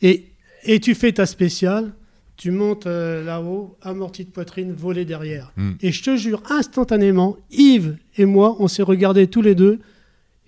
Et, 0.00 0.26
et 0.64 0.80
tu 0.80 0.94
fais 0.94 1.12
ta 1.12 1.26
spéciale, 1.26 1.92
tu 2.38 2.52
montes 2.52 2.86
euh, 2.86 3.24
là-haut, 3.24 3.76
amorti 3.82 4.24
de 4.24 4.30
poitrine, 4.30 4.72
volé 4.72 5.04
derrière. 5.04 5.52
Hmm. 5.56 5.72
Et 5.82 5.90
je 5.90 6.02
te 6.02 6.16
jure, 6.16 6.40
instantanément, 6.48 7.36
Yves 7.50 7.96
et 8.16 8.24
moi, 8.24 8.56
on 8.60 8.68
s'est 8.68 8.84
regardés 8.84 9.26
tous 9.26 9.42
les 9.42 9.56
deux 9.56 9.80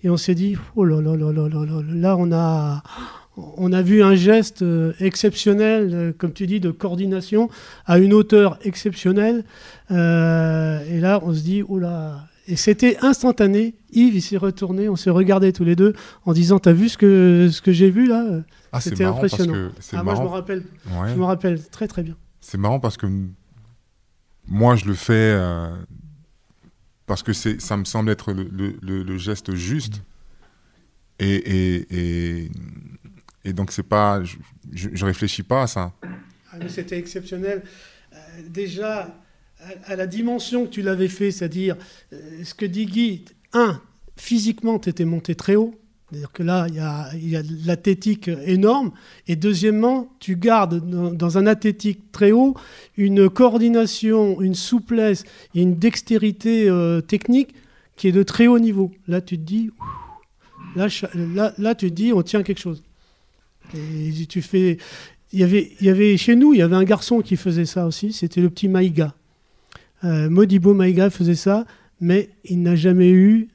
et 0.01 0.09
on 0.09 0.15
s'est 0.15 0.33
dit, 0.33 0.55
oh 0.75 0.85
là 0.85 1.01
là 1.01 1.15
là 1.17 1.31
là 1.31 1.49
là 1.49 1.65
là, 1.65 1.81
là 1.93 2.17
on 2.17 2.31
a, 2.31 2.81
on 3.35 3.73
a 3.73 3.81
vu 3.81 4.01
un 4.01 4.15
geste 4.15 4.61
euh, 4.61 4.93
exceptionnel, 5.01 5.91
euh, 5.93 6.11
comme 6.17 6.31
tu 6.31 6.47
dis, 6.47 6.61
de 6.61 6.71
coordination 6.71 7.49
à 7.85 7.99
une 7.99 8.13
hauteur 8.13 8.57
exceptionnelle. 8.63 9.43
et 9.89 9.93
là, 9.93 11.19
on 11.23 11.33
se 11.33 11.41
dit, 11.41 11.61
oh 11.67 11.77
là, 11.77 12.25
et 12.47 12.55
c'était 12.55 12.97
instantané. 13.01 13.75
Yves, 13.91 14.15
il 14.15 14.21
s'est 14.21 14.37
retourné, 14.37 14.89
on 14.89 14.95
s'est 14.95 15.09
regardés 15.09 15.53
tous 15.53 15.63
les 15.63 15.75
deux 15.75 15.93
en 16.25 16.33
disant 16.33 16.59
T'as 16.59 16.73
vu 16.73 16.89
ce 16.89 16.97
que, 16.97 17.49
ce 17.51 17.61
que 17.61 17.71
j'ai 17.71 17.89
vu 17.89 18.07
là? 18.07 18.41
Ah, 18.71 18.81
C'était 18.81 19.03
impressionnant. 19.03 19.69
Ah, 19.93 20.03
moi, 20.03 20.15
je 20.15 20.21
me 20.21 20.27
rappelle. 20.27 20.63
Je 20.85 21.15
me 21.15 21.23
rappelle 21.23 21.63
très 21.69 21.87
très 21.87 22.03
bien. 22.03 22.15
C'est 22.39 22.57
marrant 22.57 22.79
parce 22.79 22.97
que 22.97 23.07
moi, 24.47 24.75
je 24.75 24.85
le 24.85 24.95
fais 24.95 25.13
euh, 25.13 25.75
parce 27.05 27.23
que 27.23 27.33
ça 27.33 27.77
me 27.77 27.85
semble 27.85 28.09
être 28.09 28.33
le, 28.33 28.77
le, 28.81 29.17
geste 29.17 29.53
juste. 29.53 30.01
Et, 31.19 31.35
et, 31.35 31.87
et, 31.91 32.51
et 33.45 33.53
donc, 33.53 33.71
c'est 33.71 33.83
pas. 33.83 34.23
Je, 34.23 34.37
je, 34.71 35.05
réfléchis 35.05 35.43
pas 35.43 35.63
à 35.63 35.67
ça. 35.67 35.93
Ah, 36.51 36.57
mais 36.59 36.69
c'était 36.69 36.97
exceptionnel. 36.97 37.63
Euh, 38.13 38.17
déjà 38.49 39.13
à, 39.85 39.95
la 39.95 40.07
dimension 40.07 40.65
que 40.65 40.71
tu 40.71 40.81
l'avais 40.81 41.07
fait, 41.07 41.31
c'est-à-dire 41.31 41.75
euh, 42.13 42.43
ce 42.43 42.53
que 42.53 42.65
dit 42.65 42.85
Guy, 42.85 43.25
un, 43.53 43.81
physiquement, 44.15 44.79
tu 44.79 44.89
étais 44.89 45.05
monté 45.05 45.35
très 45.35 45.55
haut. 45.55 45.75
C'est-à-dire 46.09 46.31
que 46.33 46.43
là, 46.43 46.67
il 46.67 47.29
y 47.29 47.35
a, 47.37 47.43
de 47.43 47.67
l'athétique 47.67 48.29
énorme. 48.45 48.91
Et 49.27 49.37
deuxièmement, 49.37 50.11
tu 50.19 50.35
gardes 50.35 50.81
dans, 51.15 51.37
un 51.37 51.47
athétique 51.47 52.11
très 52.11 52.33
haut 52.33 52.53
une 52.97 53.29
coordination, 53.29 54.41
une 54.41 54.55
souplesse 54.55 55.23
et 55.55 55.61
une 55.61 55.75
dextérité 55.75 56.67
euh, 56.67 56.99
technique 56.99 57.55
qui 57.95 58.09
est 58.09 58.11
de 58.11 58.23
très 58.23 58.47
haut 58.47 58.59
niveau. 58.59 58.91
Là, 59.07 59.21
tu 59.21 59.37
te 59.37 59.43
dis, 59.43 59.71
là, 60.75 60.89
tu 61.75 61.89
te 61.89 61.93
dis, 61.93 62.11
on 62.11 62.23
tient 62.23 62.43
quelque 62.43 62.59
chose. 62.59 62.83
Et 63.73 64.11
tu 64.27 64.41
fais. 64.41 64.77
Il 65.31 65.39
y, 65.39 65.43
il 65.79 65.85
y 65.85 65.89
avait 65.89 66.17
chez 66.17 66.35
nous, 66.35 66.53
il 66.53 66.59
y 66.59 66.61
avait 66.61 66.75
un 66.75 66.83
garçon 66.83 67.21
qui 67.21 67.37
faisait 67.37 67.65
ça 67.65 67.85
aussi, 67.85 68.11
c'était 68.11 68.41
le 68.41 68.49
petit 68.49 68.67
Maïga. 68.67 69.15
Euh, 70.03 70.29
Modibo 70.29 70.73
Maïga 70.73 71.09
faisait 71.09 71.35
ça, 71.35 71.65
mais 71.99 72.29
il 72.43 72.61
n'a 72.61 72.75
jamais 72.75 73.11
eu 73.11 73.49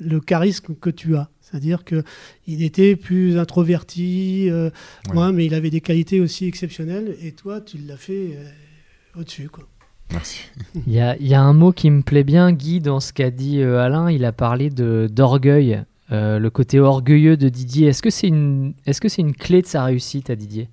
le 0.00 0.20
charisme 0.20 0.74
que 0.74 0.90
tu 0.90 1.16
as. 1.16 1.28
C'est-à-dire 1.52 1.84
qu'il 1.84 2.62
était 2.62 2.96
plus 2.96 3.36
introverti, 3.36 4.48
euh, 4.50 4.70
mais 5.14 5.44
il 5.44 5.52
avait 5.52 5.68
des 5.68 5.82
qualités 5.82 6.18
aussi 6.20 6.46
exceptionnelles. 6.46 7.14
Et 7.22 7.32
toi, 7.32 7.60
tu 7.60 7.76
l'as 7.76 7.98
fait 7.98 8.36
euh, 8.36 9.20
au-dessus. 9.20 9.50
Quoi. 9.50 9.64
Merci. 10.12 10.44
Il 10.86 10.92
y, 10.94 11.00
a, 11.34 11.42
un 11.42 11.52
mot 11.52 11.72
qui 11.72 11.90
me 11.90 12.00
plaît 12.00 12.24
bien, 12.24 12.52
Guy, 12.52 12.80
dans 12.80 13.00
ce 13.00 13.12
qu'a 13.12 13.30
dit 13.30 13.60
euh, 13.60 13.80
Alain. 13.80 14.10
Il 14.10 14.24
a 14.24 14.32
parlé 14.32 14.70
d'orgueil, 14.70 15.82
le 16.10 16.48
côté 16.48 16.80
orgueilleux 16.80 17.36
de 17.36 17.50
Didier. 17.50 17.88
Est-ce 17.88 18.02
que 18.02 18.10
c'est 18.10 18.28
une, 18.28 18.72
est 18.86 18.98
-ce 18.98 19.20
une 19.20 19.34
clé 19.34 19.60
de 19.60 19.66
sa 19.66 19.84
réussite 19.84 20.30
à 20.30 20.36
Didier? 20.36 20.70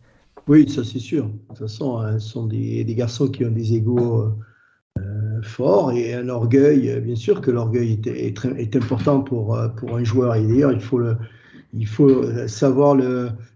Oui, 0.47 0.69
ça 0.69 0.85
c'est 0.85 0.99
sûr. 0.99 1.25
De 1.25 1.31
toute 1.49 1.57
façon, 1.57 1.97
hein, 1.97 2.19
ce 2.19 2.29
sont 2.29 2.45
des, 2.45 2.85
des, 2.85 2.95
garçons 2.95 3.27
qui 3.27 3.43
ont 3.45 3.51
des 3.51 3.73
égaux 3.73 4.33
fort 5.43 5.91
et 5.91 6.13
un 6.13 6.29
orgueil, 6.29 6.89
euh, 6.89 6.99
bien 6.99 7.15
sûr 7.15 7.41
que 7.41 7.51
l'orgueil 7.51 7.99
est, 8.05 8.45
est, 8.45 8.75
important 8.75 9.21
pour, 9.21 9.55
euh, 9.55 9.67
pour 9.69 9.95
un 9.95 10.03
joueur. 10.03 10.35
Et 10.35 10.45
d'ailleurs, 10.45 10.71
il 10.71 10.81
faut, 10.81 10.99
le, 10.99 11.17
il 11.73 11.87
faut 11.87 12.09
euh, 12.09 12.47
savoir 12.47 12.97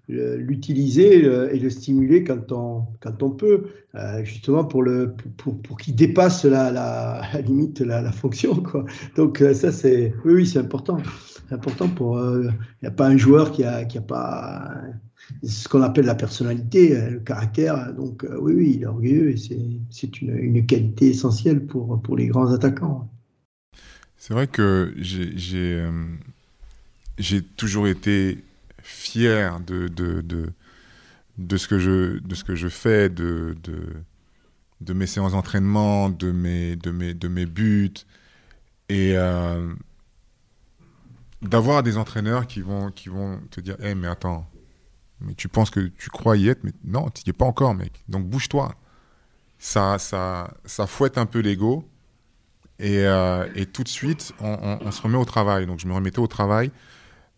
l'utiliser 0.07 1.23
et 1.23 1.59
le 1.59 1.69
stimuler 1.69 2.23
quand 2.23 2.51
on, 2.51 2.83
quand 2.99 3.23
on 3.23 3.31
peut, 3.31 3.63
justement 4.23 4.65
pour, 4.65 4.83
le, 4.83 5.13
pour, 5.37 5.61
pour 5.61 5.77
qu'il 5.77 5.95
dépasse 5.95 6.43
la, 6.45 6.71
la, 6.71 7.21
limite 7.41 7.79
la, 7.79 8.01
la, 8.01 8.11
fonction. 8.11 8.55
Quoi. 8.55 8.85
Donc 9.15 9.41
ça, 9.53 9.71
c'est 9.71 10.13
oui, 10.25 10.51
important. 10.57 10.97
Important 11.51 11.87
pour... 11.87 12.19
Il 12.19 12.53
n'y 12.81 12.87
a 12.87 12.91
pas 12.91 13.07
un 13.07 13.17
joueur 13.17 13.51
qui 13.51 13.61
n'a 13.61 13.85
qui 13.85 13.97
a 13.97 14.01
pas 14.01 14.73
ce 15.43 15.67
qu'on 15.67 15.81
appelle 15.81 16.05
la 16.05 16.15
personnalité, 16.15 16.95
euh, 16.95 17.09
le 17.11 17.19
caractère. 17.19 17.93
Donc 17.93 18.23
euh, 18.23 18.37
oui, 18.39 18.53
oui, 18.53 18.73
il 18.75 18.83
est 18.83 18.85
orgueilleux 18.85 19.31
et 19.31 19.37
c'est 19.89 20.21
une, 20.21 20.37
une, 20.37 20.65
qualité 20.65 21.09
essentielle 21.09 21.65
pour, 21.65 22.01
pour 22.01 22.15
les 22.17 22.27
grands 22.27 22.51
attaquants. 22.51 23.09
C'est 24.17 24.33
vrai 24.33 24.47
que 24.47 24.93
j'ai 24.97 25.79
euh, 25.79 27.41
toujours 27.57 27.87
été 27.87 28.43
fier 28.81 29.59
de, 29.59 29.87
de, 29.87 30.21
de, 31.37 31.57
ce, 31.57 31.67
que 31.67 31.79
je, 31.79 32.19
de 32.19 32.35
ce 32.35 32.43
que 32.43 32.55
je 32.55 32.69
fais, 32.69 33.09
de, 33.09 33.55
de, 33.63 33.81
de 34.81 34.93
mes 34.93 35.07
séances 35.07 35.33
d'entraînement, 35.33 36.09
de 36.09 36.31
mes, 36.31 36.75
de, 36.75 36.91
mes, 36.91 37.13
de 37.13 37.27
mes 37.27 37.45
buts. 37.45 37.93
Et 38.89 39.15
d'avoir 41.41 41.83
des 41.83 41.97
entraîneurs 41.97 42.47
qui 42.47 42.61
vont, 42.61 42.91
qui 42.91 43.09
vont 43.09 43.39
te 43.49 43.59
dire 43.59 43.75
hey, 43.81 43.95
mais 43.95 44.07
attends, 44.07 44.47
mais 45.23 45.33
tu 45.33 45.47
penses 45.47 45.69
que 45.69 45.79
tu 45.79 46.09
crois 46.09 46.37
y 46.37 46.49
être, 46.49 46.63
mais 46.63 46.73
non, 46.83 47.09
tu 47.09 47.23
n'y 47.25 47.29
es 47.29 47.33
pas 47.33 47.45
encore, 47.45 47.73
mec. 47.73 48.03
Donc 48.09 48.27
bouge-toi. 48.27 48.75
Ça, 49.57 49.97
ça, 49.97 50.53
ça 50.65 50.87
fouette 50.87 51.17
un 51.17 51.25
peu 51.25 51.39
l'ego. 51.39 51.89
Et, 52.79 53.05
euh, 53.05 53.47
et, 53.55 53.65
tout 53.65 53.83
de 53.83 53.87
suite, 53.87 54.33
on, 54.41 54.91
se 54.91 55.01
remet 55.01 55.17
au 55.17 55.25
travail. 55.25 55.65
Donc 55.65 55.79
je 55.79 55.87
me 55.87 55.93
remettais 55.93 56.19
au 56.19 56.27
travail. 56.27 56.71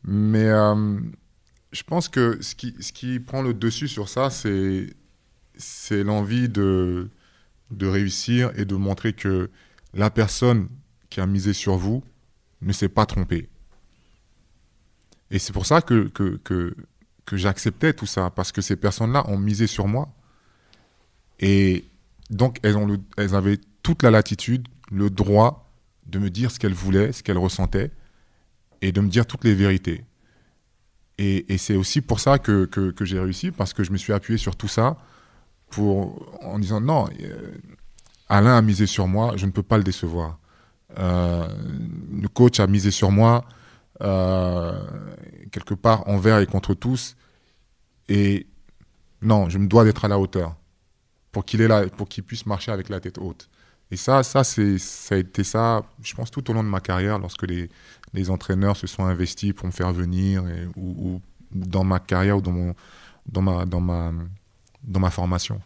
Mais 0.03 0.45
euh, 0.45 0.99
je 1.71 1.83
pense 1.83 2.09
que 2.09 2.41
ce 2.41 2.55
qui, 2.55 2.75
ce 2.79 2.91
qui 2.91 3.19
prend 3.19 3.41
le 3.41 3.53
dessus 3.53 3.87
sur 3.87 4.09
ça, 4.09 4.29
c'est, 4.29 4.95
l'envie 6.03 6.49
de, 6.49 7.09
de 7.71 7.87
réussir 7.87 8.51
et 8.57 8.65
de 8.65 8.75
montrer 8.75 9.13
que 9.13 9.51
la 9.93 10.09
personne 10.09 10.67
qui 11.09 11.21
a 11.21 11.27
misé 11.27 11.53
sur 11.53 11.77
vous 11.77 12.03
ne 12.61 12.73
s'est 12.73 12.89
pas 12.89 13.05
trompée. 13.05 13.49
Et 15.29 15.37
c'est 15.37 15.53
pour 15.53 15.65
ça 15.65 15.81
que, 15.81 16.07
que 16.07 16.75
que 17.25 17.37
j'acceptais 17.37 17.93
tout 17.93 18.05
ça, 18.05 18.29
parce 18.29 18.51
que 18.51 18.61
ces 18.61 18.75
personnes-là 18.75 19.27
ont 19.29 19.37
misé 19.37 19.67
sur 19.67 19.87
moi. 19.87 20.09
Et 21.39 21.85
donc, 22.29 22.59
elles, 22.63 22.77
ont 22.77 22.97
elles 23.17 23.35
avaient 23.35 23.59
toute 23.83 24.03
la 24.03 24.11
latitude, 24.11 24.67
le 24.91 25.09
droit 25.09 25.71
de 26.05 26.19
me 26.19 26.29
dire 26.29 26.51
ce 26.51 26.59
qu'elles 26.59 26.73
voulaient, 26.73 27.11
ce 27.11 27.23
qu'elles 27.23 27.37
ressentaient, 27.37 27.91
et 28.81 28.91
de 28.91 29.01
me 29.01 29.09
dire 29.09 29.25
toutes 29.25 29.43
les 29.43 29.55
vérités. 29.55 30.05
Et, 31.17 31.57
c'est 31.57 31.75
aussi 31.75 32.01
pour 32.01 32.19
ça 32.19 32.39
que, 32.39 32.65
que, 32.65 33.05
j'ai 33.05 33.19
réussi, 33.19 33.51
parce 33.51 33.73
que 33.73 33.83
je 33.83 33.91
me 33.91 33.97
suis 33.97 34.11
appuyé 34.13 34.37
sur 34.37 34.55
tout 34.55 34.67
ça 34.67 34.97
pour, 35.69 36.37
en 36.43 36.59
disant 36.59 36.81
non, 36.81 37.07
euh, 37.21 37.51
Alain 38.27 38.57
a 38.57 38.61
misé 38.61 38.85
sur 38.85 39.07
moi, 39.07 39.33
je 39.37 39.45
ne 39.45 39.51
peux 39.51 39.63
pas 39.63 39.77
le 39.77 39.83
décevoir. 39.83 40.39
Euh, 40.99 41.47
le 42.21 42.27
coach 42.27 42.59
a 42.59 42.67
misé 42.67 42.91
sur 42.91 43.11
moi, 43.11 43.45
quelque 43.99 45.73
part 45.73 46.07
envers 46.07 46.39
et 46.39 46.45
contre 46.45 46.73
tous. 46.73 47.15
Et 48.09 48.47
non, 49.21 49.49
je 49.49 49.57
me 49.57 49.67
dois 49.67 49.83
d'être 49.83 50.05
à 50.05 50.07
la 50.07 50.19
hauteur 50.19 50.55
pour 51.31 51.43
qu'il 51.45 51.61
est 51.61 51.67
là, 51.67 51.87
pour 51.87 52.07
qu'il 52.07 52.23
puisse 52.23 52.45
marcher 52.45 52.71
avec 52.71 52.89
la 52.89 52.99
tête 52.99 53.17
haute. 53.17 53.49
Et 53.91 53.97
ça, 53.97 54.23
ça, 54.23 54.43
c'est, 54.43 54.77
ça 54.77 55.15
a 55.15 55.17
été 55.17 55.43
ça, 55.43 55.83
je 56.01 56.13
pense, 56.15 56.31
tout 56.31 56.49
au 56.49 56.53
long 56.53 56.63
de 56.63 56.69
ma 56.69 56.79
carrière, 56.79 57.19
lorsque 57.19 57.43
les, 57.43 57.69
les 58.13 58.29
entraîneurs 58.29 58.77
se 58.77 58.87
sont 58.87 59.05
investis 59.05 59.53
pour 59.53 59.67
me 59.67 59.71
faire 59.71 59.93
venir, 59.93 60.43
ou, 60.75 61.21
dans 61.51 61.83
ma 61.83 61.99
carrière, 61.99 62.37
ou 62.37 62.41
dans, 62.41 62.51
mon, 62.51 62.75
dans, 63.27 63.41
ma, 63.41 63.65
dans, 63.65 63.81
ma, 63.81 64.11
dans 64.83 64.99
ma 64.99 65.11
formation. 65.11 65.61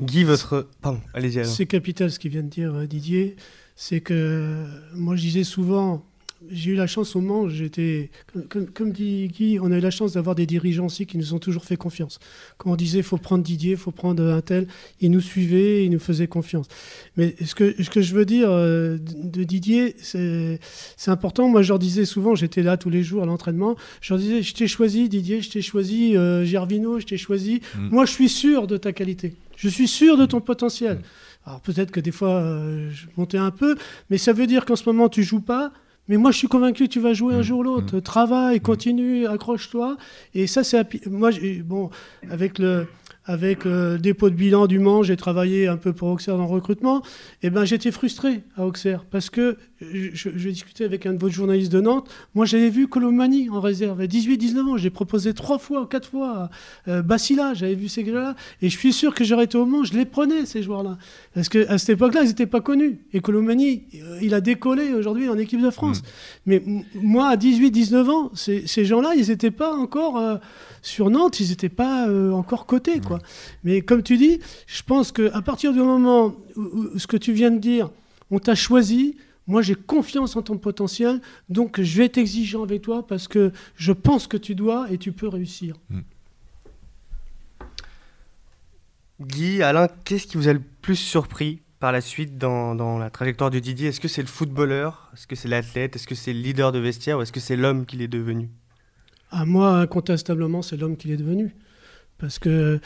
Guy, 0.00 0.24
votre. 0.24 0.68
Pardon, 0.80 1.00
allez-y. 1.12 1.44
C'est 1.44 1.66
capital 1.66 2.10
ce 2.10 2.18
qu'il 2.18 2.30
vient 2.30 2.42
de 2.42 2.48
dire 2.48 2.74
euh, 2.74 2.86
Didier. 2.86 3.36
C'est 3.76 4.00
que 4.00 4.66
moi, 4.94 5.16
je 5.16 5.22
disais 5.22 5.44
souvent, 5.44 6.04
j'ai 6.48 6.70
eu 6.70 6.74
la 6.74 6.86
chance 6.86 7.14
au 7.16 7.20
Mans, 7.20 7.48
j'étais, 7.48 8.10
comme, 8.48 8.92
dit 8.92 9.28
Guy, 9.28 9.58
on 9.60 9.70
a 9.72 9.76
eu 9.76 9.80
la 9.80 9.90
chance 9.90 10.14
d'avoir 10.14 10.34
des 10.34 10.46
dirigeants 10.46 10.86
aussi 10.86 11.04
qui 11.04 11.18
nous 11.18 11.34
ont 11.34 11.38
toujours 11.38 11.64
fait 11.64 11.76
confiance. 11.76 12.18
Quand 12.56 12.72
on 12.72 12.76
disait 12.76 12.98
il 12.98 13.04
faut 13.04 13.18
prendre 13.18 13.44
Didier, 13.44 13.72
il 13.72 13.76
faut 13.76 13.90
prendre 13.90 14.22
un 14.22 14.40
tel, 14.40 14.66
ils 15.00 15.10
nous 15.10 15.20
suivaient, 15.20 15.84
ils 15.84 15.90
nous 15.90 15.98
faisaient 15.98 16.28
confiance. 16.28 16.66
Mais 17.16 17.36
ce 17.44 17.54
que, 17.54 17.82
ce 17.82 17.90
que 17.90 18.00
je 18.00 18.14
veux 18.14 18.24
dire 18.24 18.48
euh, 18.50 18.98
de 18.98 19.44
Didier, 19.44 19.94
c'est 19.98 20.58
important. 21.08 21.48
Moi, 21.48 21.62
je 21.62 21.68
leur 21.68 21.78
disais 21.78 22.04
souvent, 22.04 22.34
j'étais 22.34 22.62
là 22.62 22.76
tous 22.76 22.90
les 22.90 23.02
jours 23.02 23.22
à 23.22 23.26
l'entraînement, 23.26 23.76
je 24.00 24.14
leur 24.14 24.20
disais 24.20 24.42
je 24.42 24.54
t'ai 24.54 24.66
choisi 24.66 25.08
Didier, 25.08 25.42
je 25.42 25.50
t'ai 25.50 25.62
choisi 25.62 26.16
euh, 26.16 26.44
Gervino, 26.44 27.00
je 27.00 27.06
t'ai 27.06 27.18
choisi. 27.18 27.60
Mm. 27.76 27.88
Moi, 27.90 28.06
je 28.06 28.12
suis 28.12 28.28
sûr 28.28 28.66
de 28.66 28.76
ta 28.76 28.92
qualité. 28.92 29.34
Je 29.56 29.68
suis 29.68 29.88
sûr 29.88 30.16
de 30.16 30.24
ton 30.24 30.40
potentiel. 30.40 30.98
Mm. 30.98 31.02
Alors 31.46 31.60
peut-être 31.60 31.90
que 31.90 32.00
des 32.00 32.12
fois, 32.12 32.34
euh, 32.34 32.90
je 32.92 33.06
montais 33.16 33.38
un 33.38 33.50
peu, 33.50 33.76
mais 34.08 34.18
ça 34.18 34.32
veut 34.32 34.46
dire 34.46 34.64
qu'en 34.64 34.76
ce 34.76 34.84
moment, 34.86 35.08
tu 35.08 35.22
joues 35.22 35.40
pas 35.40 35.72
mais 36.08 36.16
moi, 36.16 36.32
je 36.32 36.38
suis 36.38 36.48
convaincu 36.48 36.84
que 36.84 36.92
tu 36.92 37.00
vas 37.00 37.12
jouer 37.12 37.34
un 37.34 37.38
mmh. 37.38 37.42
jour 37.42 37.60
ou 37.60 37.62
l'autre. 37.62 37.96
Mmh. 37.96 38.00
Travaille, 38.02 38.56
mmh. 38.56 38.62
continue, 38.62 39.26
accroche-toi. 39.26 39.96
Et 40.34 40.46
ça, 40.46 40.64
c'est. 40.64 41.06
Moi, 41.06 41.30
bon, 41.64 41.90
avec 42.28 42.58
le 42.58 42.86
avec 43.30 43.64
euh, 43.64 43.96
dépôt 43.96 44.28
de 44.28 44.34
bilan 44.34 44.66
du 44.66 44.80
Mans, 44.80 45.04
j'ai 45.04 45.16
travaillé 45.16 45.68
un 45.68 45.76
peu 45.76 45.92
pour 45.92 46.08
Auxerre 46.08 46.36
dans 46.36 46.46
le 46.46 46.50
recrutement, 46.50 46.98
et 47.42 47.46
eh 47.46 47.50
ben 47.50 47.64
j'étais 47.64 47.92
frustré 47.92 48.42
à 48.56 48.66
Auxerre 48.66 49.04
parce 49.08 49.30
que 49.30 49.56
je, 49.80 50.48
discutais 50.50 50.84
avec 50.84 51.06
un 51.06 51.14
de 51.14 51.18
vos 51.18 51.28
journalistes 51.28 51.72
de 51.72 51.80
Nantes. 51.80 52.10
Moi, 52.34 52.44
j'avais 52.44 52.70
vu 52.70 52.88
Colomani 52.88 53.48
en 53.48 53.60
réserve 53.60 54.00
à 54.00 54.06
18-19 54.06 54.60
ans. 54.60 54.76
J'ai 54.76 54.90
proposé 54.90 55.32
trois 55.32 55.58
fois, 55.58 55.86
quatre 55.88 56.08
fois 56.08 56.50
euh, 56.88 57.02
Bassila. 57.02 57.54
J'avais 57.54 57.76
vu 57.76 57.88
ces 57.88 58.02
gars-là, 58.02 58.34
et 58.62 58.68
je 58.68 58.76
suis 58.76 58.92
sûr 58.92 59.14
que 59.14 59.22
j'aurais 59.22 59.44
été 59.44 59.56
au 59.56 59.64
Mans, 59.64 59.84
je 59.84 59.94
les 59.94 60.04
prenais 60.04 60.44
ces 60.44 60.62
joueurs-là, 60.62 60.98
parce 61.32 61.48
que 61.48 61.68
à 61.68 61.78
cette 61.78 61.90
époque-là, 61.90 62.22
ils 62.24 62.28
n'étaient 62.28 62.46
pas 62.46 62.60
connus. 62.60 62.98
Et 63.12 63.20
Colomani, 63.20 63.84
euh, 63.94 64.18
il 64.20 64.34
a 64.34 64.40
décollé 64.40 64.92
aujourd'hui 64.92 65.28
en 65.28 65.38
équipe 65.38 65.62
de 65.62 65.70
France. 65.70 66.02
Mais 66.46 66.62
moi, 66.94 67.28
à 67.28 67.36
18-19 67.36 68.10
ans, 68.10 68.30
ces 68.34 68.84
gens-là, 68.84 69.14
ils 69.16 69.28
n'étaient 69.28 69.52
pas 69.52 69.72
encore 69.72 70.40
sur 70.82 71.10
Nantes, 71.10 71.40
ils 71.40 71.50
n'étaient 71.50 71.68
pas 71.68 72.08
euh, 72.08 72.32
encore 72.32 72.66
cotés. 72.66 73.00
Quoi. 73.00 73.18
Mais 73.64 73.82
comme 73.82 74.02
tu 74.02 74.16
dis, 74.16 74.40
je 74.66 74.82
pense 74.82 75.12
qu'à 75.12 75.42
partir 75.42 75.72
du 75.72 75.80
moment 75.80 76.34
où, 76.56 76.98
ce 76.98 77.06
que 77.06 77.16
tu 77.16 77.32
viens 77.32 77.50
de 77.50 77.58
dire, 77.58 77.90
on 78.30 78.38
t'a 78.38 78.54
choisi, 78.54 79.16
moi 79.46 79.62
j'ai 79.62 79.74
confiance 79.74 80.36
en 80.36 80.42
ton 80.42 80.58
potentiel, 80.58 81.20
donc 81.48 81.80
je 81.80 81.98
vais 81.98 82.06
être 82.06 82.18
exigeant 82.18 82.62
avec 82.62 82.82
toi 82.82 83.06
parce 83.06 83.28
que 83.28 83.52
je 83.76 83.92
pense 83.92 84.26
que 84.26 84.36
tu 84.36 84.54
dois 84.54 84.90
et 84.90 84.98
tu 84.98 85.12
peux 85.12 85.28
réussir. 85.28 85.76
Mm. 85.90 86.00
Guy, 89.20 89.62
Alain, 89.62 89.88
qu'est-ce 90.04 90.26
qui 90.26 90.38
vous 90.38 90.48
a 90.48 90.54
le 90.54 90.62
plus 90.80 90.96
surpris 90.96 91.60
par 91.78 91.92
la 91.92 92.00
suite 92.00 92.38
dans, 92.38 92.74
dans 92.74 92.98
la 92.98 93.10
trajectoire 93.10 93.50
de 93.50 93.58
Didier? 93.58 93.88
Est-ce 93.88 94.00
que 94.00 94.08
c'est 94.08 94.22
le 94.22 94.28
footballeur? 94.28 95.10
Est-ce 95.12 95.26
que 95.26 95.36
c'est 95.36 95.48
l'athlète? 95.48 95.96
Est-ce 95.96 96.06
que 96.06 96.14
c'est 96.14 96.32
le 96.32 96.40
leader 96.40 96.72
de 96.72 96.78
vestiaire? 96.78 97.18
Ou 97.18 97.22
est-ce 97.22 97.32
que 97.32 97.40
c'est 97.40 97.56
l'homme 97.56 97.84
qu'il 97.84 98.00
est 98.00 98.08
devenu? 98.08 98.48
À 99.30 99.44
moi, 99.44 99.80
incontestablement, 99.80 100.62
c'est 100.62 100.76
l'homme 100.76 100.96
qu'il 100.96 101.10
est 101.10 101.16
devenu. 101.16 101.54
Parce 102.18 102.38
que, 102.38 102.80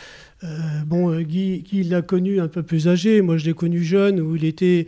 bon, 0.86 1.20
Guy, 1.20 1.62
Guy 1.62 1.82
l'a 1.82 2.02
connu 2.02 2.40
un 2.40 2.46
peu 2.46 2.62
plus 2.62 2.86
âgé, 2.86 3.20
moi 3.20 3.36
je 3.36 3.46
l'ai 3.46 3.54
connu 3.54 3.82
jeune, 3.82 4.20
où 4.20 4.36
il 4.36 4.44
était 4.44 4.86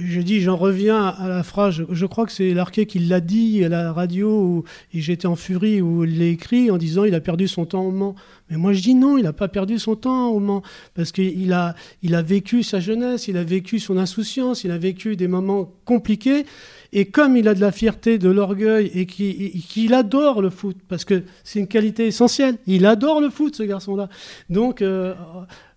je 0.00 0.20
dis, 0.20 0.40
j'en 0.40 0.56
reviens 0.56 1.06
à 1.06 1.28
la 1.28 1.42
phrase, 1.42 1.84
je, 1.88 2.06
crois 2.06 2.26
que 2.26 2.32
c'est 2.32 2.54
Larquet 2.54 2.86
qui 2.86 2.98
l'a 2.98 3.20
dit 3.20 3.64
à 3.64 3.68
la 3.68 3.92
radio, 3.92 4.28
où, 4.28 4.64
j'étais 4.94 5.26
en 5.26 5.36
furie, 5.36 5.80
où 5.80 6.04
il 6.04 6.18
l'a 6.18 6.26
écrit 6.26 6.70
en 6.70 6.78
disant 6.78 7.04
il 7.04 7.14
a 7.14 7.20
perdu 7.20 7.48
son 7.48 7.66
temps 7.66 7.82
au 7.82 7.90
Mans. 7.90 8.14
Mais 8.50 8.56
moi 8.56 8.72
je 8.72 8.82
dis 8.82 8.94
non, 8.94 9.18
il 9.18 9.24
n'a 9.24 9.32
pas 9.32 9.48
perdu 9.48 9.78
son 9.78 9.96
temps 9.96 10.28
au 10.30 10.40
Mans, 10.40 10.62
parce 10.94 11.12
qu'il 11.12 11.52
a, 11.52 11.74
il 12.02 12.14
a 12.14 12.22
vécu 12.22 12.62
sa 12.62 12.80
jeunesse, 12.80 13.28
il 13.28 13.36
a 13.36 13.44
vécu 13.44 13.78
son 13.78 13.98
insouciance, 13.98 14.64
il 14.64 14.70
a 14.70 14.78
vécu 14.78 15.16
des 15.16 15.28
moments 15.28 15.72
compliqués. 15.84 16.44
Et 16.92 17.06
comme 17.06 17.36
il 17.36 17.48
a 17.48 17.54
de 17.54 17.60
la 17.60 17.72
fierté, 17.72 18.18
de 18.18 18.28
l'orgueil, 18.28 18.90
et 18.94 19.06
qu'il 19.06 19.94
adore 19.94 20.42
le 20.42 20.50
foot, 20.50 20.76
parce 20.88 21.04
que 21.04 21.22
c'est 21.42 21.58
une 21.58 21.66
qualité 21.66 22.06
essentielle, 22.06 22.58
il 22.66 22.84
adore 22.84 23.20
le 23.20 23.30
foot, 23.30 23.56
ce 23.56 23.62
garçon-là. 23.62 24.08
Donc, 24.50 24.82
euh, 24.82 25.14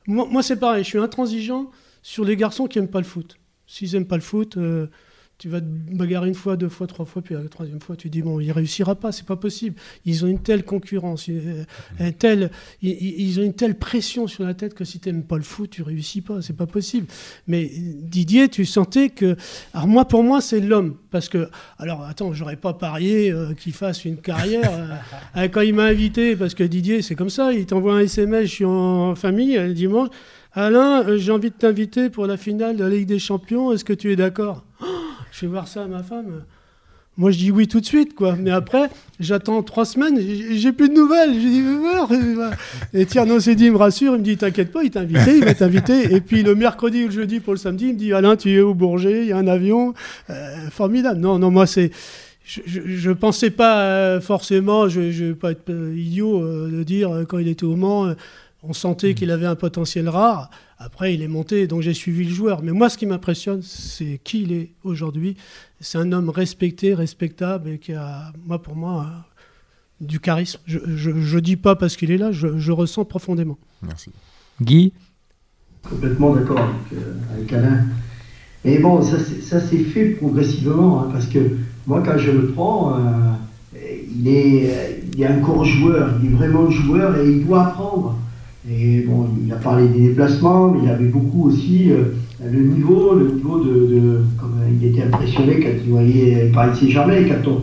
moi, 0.07 0.43
c'est 0.43 0.57
pareil, 0.57 0.83
je 0.83 0.89
suis 0.89 0.99
intransigeant 0.99 1.71
sur 2.01 2.25
les 2.25 2.35
garçons 2.35 2.67
qui 2.67 2.79
n'aiment 2.79 2.89
pas 2.89 2.99
le 2.99 3.05
foot. 3.05 3.37
S'ils 3.65 3.93
n'aiment 3.93 4.07
pas 4.07 4.17
le 4.17 4.21
foot, 4.21 4.57
euh, 4.57 4.87
tu 5.37 5.49
vas 5.49 5.59
te 5.59 5.65
bagarrer 5.65 6.29
une 6.29 6.35
fois, 6.35 6.55
deux 6.55 6.69
fois, 6.69 6.87
trois 6.87 7.05
fois, 7.05 7.21
puis 7.21 7.35
la 7.35 7.47
troisième 7.49 7.81
fois, 7.81 7.95
tu 7.95 8.09
dis 8.09 8.21
bon, 8.21 8.39
il 8.39 8.51
réussira 8.51 8.95
pas, 8.95 9.11
c'est 9.11 9.25
pas 9.25 9.35
possible. 9.35 9.75
Ils 10.05 10.23
ont 10.23 10.27
une 10.27 10.39
telle 10.39 10.63
concurrence, 10.63 11.27
euh, 11.29 11.65
un 11.99 12.11
tel, 12.11 12.51
ils, 12.81 13.39
ont 13.39 13.43
une 13.43 13.53
telle 13.53 13.77
pression 13.77 14.27
sur 14.27 14.43
la 14.45 14.53
tête 14.53 14.73
que 14.73 14.85
si 14.85 14.99
tu 14.99 15.09
n'aimes 15.09 15.23
pas 15.23 15.37
le 15.37 15.43
foot, 15.43 15.69
tu 15.69 15.81
réussis 15.81 16.21
pas, 16.21 16.41
c'est 16.41 16.55
pas 16.55 16.67
possible. 16.67 17.07
Mais 17.47 17.69
Didier, 17.75 18.47
tu 18.47 18.65
sentais 18.65 19.09
que, 19.09 19.35
alors 19.73 19.87
moi, 19.87 20.05
pour 20.05 20.23
moi, 20.23 20.39
c'est 20.39 20.61
l'homme, 20.61 20.95
parce 21.11 21.27
que, 21.27 21.49
alors 21.79 22.03
attends, 22.03 22.33
j'aurais 22.33 22.55
pas 22.55 22.73
parié 22.73 23.31
euh, 23.31 23.53
qu'il 23.53 23.73
fasse 23.73 24.05
une 24.05 24.17
carrière 24.17 24.71
quand 25.51 25.61
il 25.61 25.73
m'a 25.73 25.85
invité, 25.85 26.35
parce 26.35 26.53
que 26.53 26.63
Didier, 26.63 27.01
c'est 27.01 27.15
comme 27.15 27.29
ça, 27.29 27.51
il 27.51 27.65
t'envoie 27.65 27.95
un 27.95 27.99
SMS, 27.99 28.47
je 28.47 28.53
suis 28.53 28.65
en 28.65 29.15
famille 29.15 29.55
le 29.57 29.73
dimanche. 29.73 30.09
Alain, 30.57 31.03
euh, 31.03 31.17
j'ai 31.17 31.33
envie 31.33 31.49
de 31.49 31.55
t'inviter 31.55 32.09
pour 32.09 32.27
la 32.27 32.37
finale 32.37 32.77
de 32.77 32.83
la 32.85 32.89
Ligue 32.89 33.07
des 33.07 33.19
Champions. 33.19 33.73
Est-ce 33.73 33.83
que 33.83 33.91
tu 33.91 34.13
es 34.13 34.15
d'accord? 34.15 34.63
Je 35.35 35.41
vais 35.41 35.47
voir 35.47 35.67
ça 35.67 35.83
à 35.83 35.87
ma 35.87 36.01
femme. 36.01 36.43
Moi, 37.17 37.31
je 37.31 37.37
dis 37.37 37.51
oui 37.51 37.67
tout 37.67 37.81
de 37.81 37.85
suite, 37.85 38.15
quoi. 38.15 38.37
Mais 38.37 38.51
après, 38.51 38.89
j'attends 39.19 39.63
trois 39.63 39.83
semaines, 39.83 40.17
j'ai 40.17 40.71
plus 40.71 40.87
de 40.87 40.93
nouvelles. 40.93 41.33
Je 41.33 41.47
dis, 41.47 41.61
voir. 41.61 42.09
Et 42.93 43.05
Tierno 43.05 43.41
s'est 43.41 43.55
dit, 43.55 43.65
il 43.65 43.73
me 43.73 43.77
rassure, 43.77 44.13
il 44.13 44.19
me 44.19 44.23
dit, 44.23 44.37
t'inquiète 44.37 44.71
pas, 44.71 44.83
il 44.83 44.91
t'a 44.91 45.01
invité, 45.01 45.37
il 45.37 45.43
va 45.43 45.53
t'inviter. 45.53 46.13
Et 46.13 46.21
puis 46.21 46.41
le 46.41 46.55
mercredi 46.55 47.03
ou 47.03 47.07
le 47.07 47.11
jeudi 47.11 47.41
pour 47.41 47.51
le 47.51 47.59
samedi, 47.59 47.87
il 47.87 47.93
me 47.95 47.99
dit, 47.99 48.13
Alain, 48.13 48.37
tu 48.37 48.49
es 48.53 48.61
au 48.61 48.73
Bourget, 48.73 49.23
il 49.23 49.27
y 49.27 49.31
a 49.33 49.37
un 49.37 49.47
avion. 49.47 49.93
Euh, 50.29 50.69
formidable. 50.69 51.19
Non, 51.19 51.37
non, 51.37 51.51
moi, 51.51 51.67
c'est. 51.67 51.91
Je 52.45 53.09
ne 53.09 53.13
pensais 53.13 53.49
pas 53.49 53.81
euh, 53.81 54.21
forcément, 54.21 54.87
je 54.87 55.01
ne 55.01 55.29
vais 55.29 55.33
pas 55.33 55.51
être 55.51 55.69
idiot 55.95 56.47
de 56.69 56.83
dire 56.83 57.25
quand 57.27 57.39
il 57.39 57.49
était 57.49 57.65
au 57.65 57.75
Mans, 57.75 58.13
on 58.63 58.71
sentait 58.71 59.15
qu'il 59.15 59.31
avait 59.31 59.47
un 59.47 59.55
potentiel 59.55 60.07
rare. 60.07 60.49
Après, 60.77 61.13
il 61.13 61.21
est 61.21 61.27
monté, 61.27 61.67
donc 61.67 61.81
j'ai 61.81 61.93
suivi 61.93 62.25
le 62.25 62.33
joueur. 62.33 62.61
Mais 62.61 62.71
moi, 62.71 62.89
ce 62.89 62.97
qui 62.97 63.05
m'impressionne, 63.05 63.61
c'est 63.61 64.19
qui 64.23 64.43
il 64.43 64.51
est 64.51 64.71
aujourd'hui. 64.83 65.37
C'est 65.79 65.97
un 65.97 66.11
homme 66.11 66.29
respecté, 66.29 66.93
respectable, 66.93 67.69
et 67.69 67.79
qui 67.79 67.93
a, 67.93 68.33
moi, 68.45 68.61
pour 68.61 68.75
moi, 68.75 69.07
du 70.01 70.19
charisme. 70.19 70.59
Je 70.67 71.09
ne 71.09 71.39
dis 71.39 71.55
pas 71.55 71.75
parce 71.75 71.95
qu'il 71.95 72.11
est 72.11 72.17
là, 72.17 72.31
je, 72.31 72.71
ressens 72.71 73.05
profondément. 73.05 73.57
Merci. 73.81 74.11
Guy? 74.61 74.91
Complètement 75.81 76.33
d'accord 76.33 76.59
avec, 77.33 77.53
euh, 77.53 77.57
Alain. 77.57 77.85
Et 78.65 78.79
bon, 78.79 79.01
ça, 79.01 79.61
s'est 79.61 79.83
fait 79.83 80.09
progressivement, 80.11 81.03
hein, 81.03 81.09
parce 81.11 81.27
que 81.27 81.39
moi, 81.85 82.01
quand 82.03 82.17
je 82.17 82.31
le 82.31 82.47
prends, 82.47 82.97
euh, 82.97 83.79
il, 84.17 84.27
est, 84.27 85.03
il 85.13 85.21
est 85.21 85.27
encore 85.27 85.63
joueur, 85.63 86.15
il 86.21 86.31
est 86.31 86.35
vraiment 86.35 86.69
joueur 86.69 87.15
et 87.17 87.29
il 87.29 87.45
doit 87.45 87.67
apprendre. 87.67 88.17
Et 88.69 89.01
bon, 89.01 89.27
il 89.45 89.51
a 89.53 89.57
parlé 89.57 89.87
des 89.87 90.09
déplacements, 90.09 90.71
mais 90.71 90.79
il 90.83 90.89
avait 90.89 91.05
beaucoup 91.05 91.49
aussi 91.49 91.91
euh, 91.91 92.15
le 92.43 92.59
niveau, 92.61 93.13
le 93.13 93.31
niveau 93.31 93.63
de, 93.63 94.21
comme 94.39 94.59
il 94.81 94.87
était 94.87 95.03
impressionné 95.03 95.59
quand 95.59 95.69
il 95.85 95.91
voyait 95.91 96.51
Paris 96.51 96.75
Saint-Germain, 96.79 97.23
quand 97.27 97.51
on, 97.51 97.61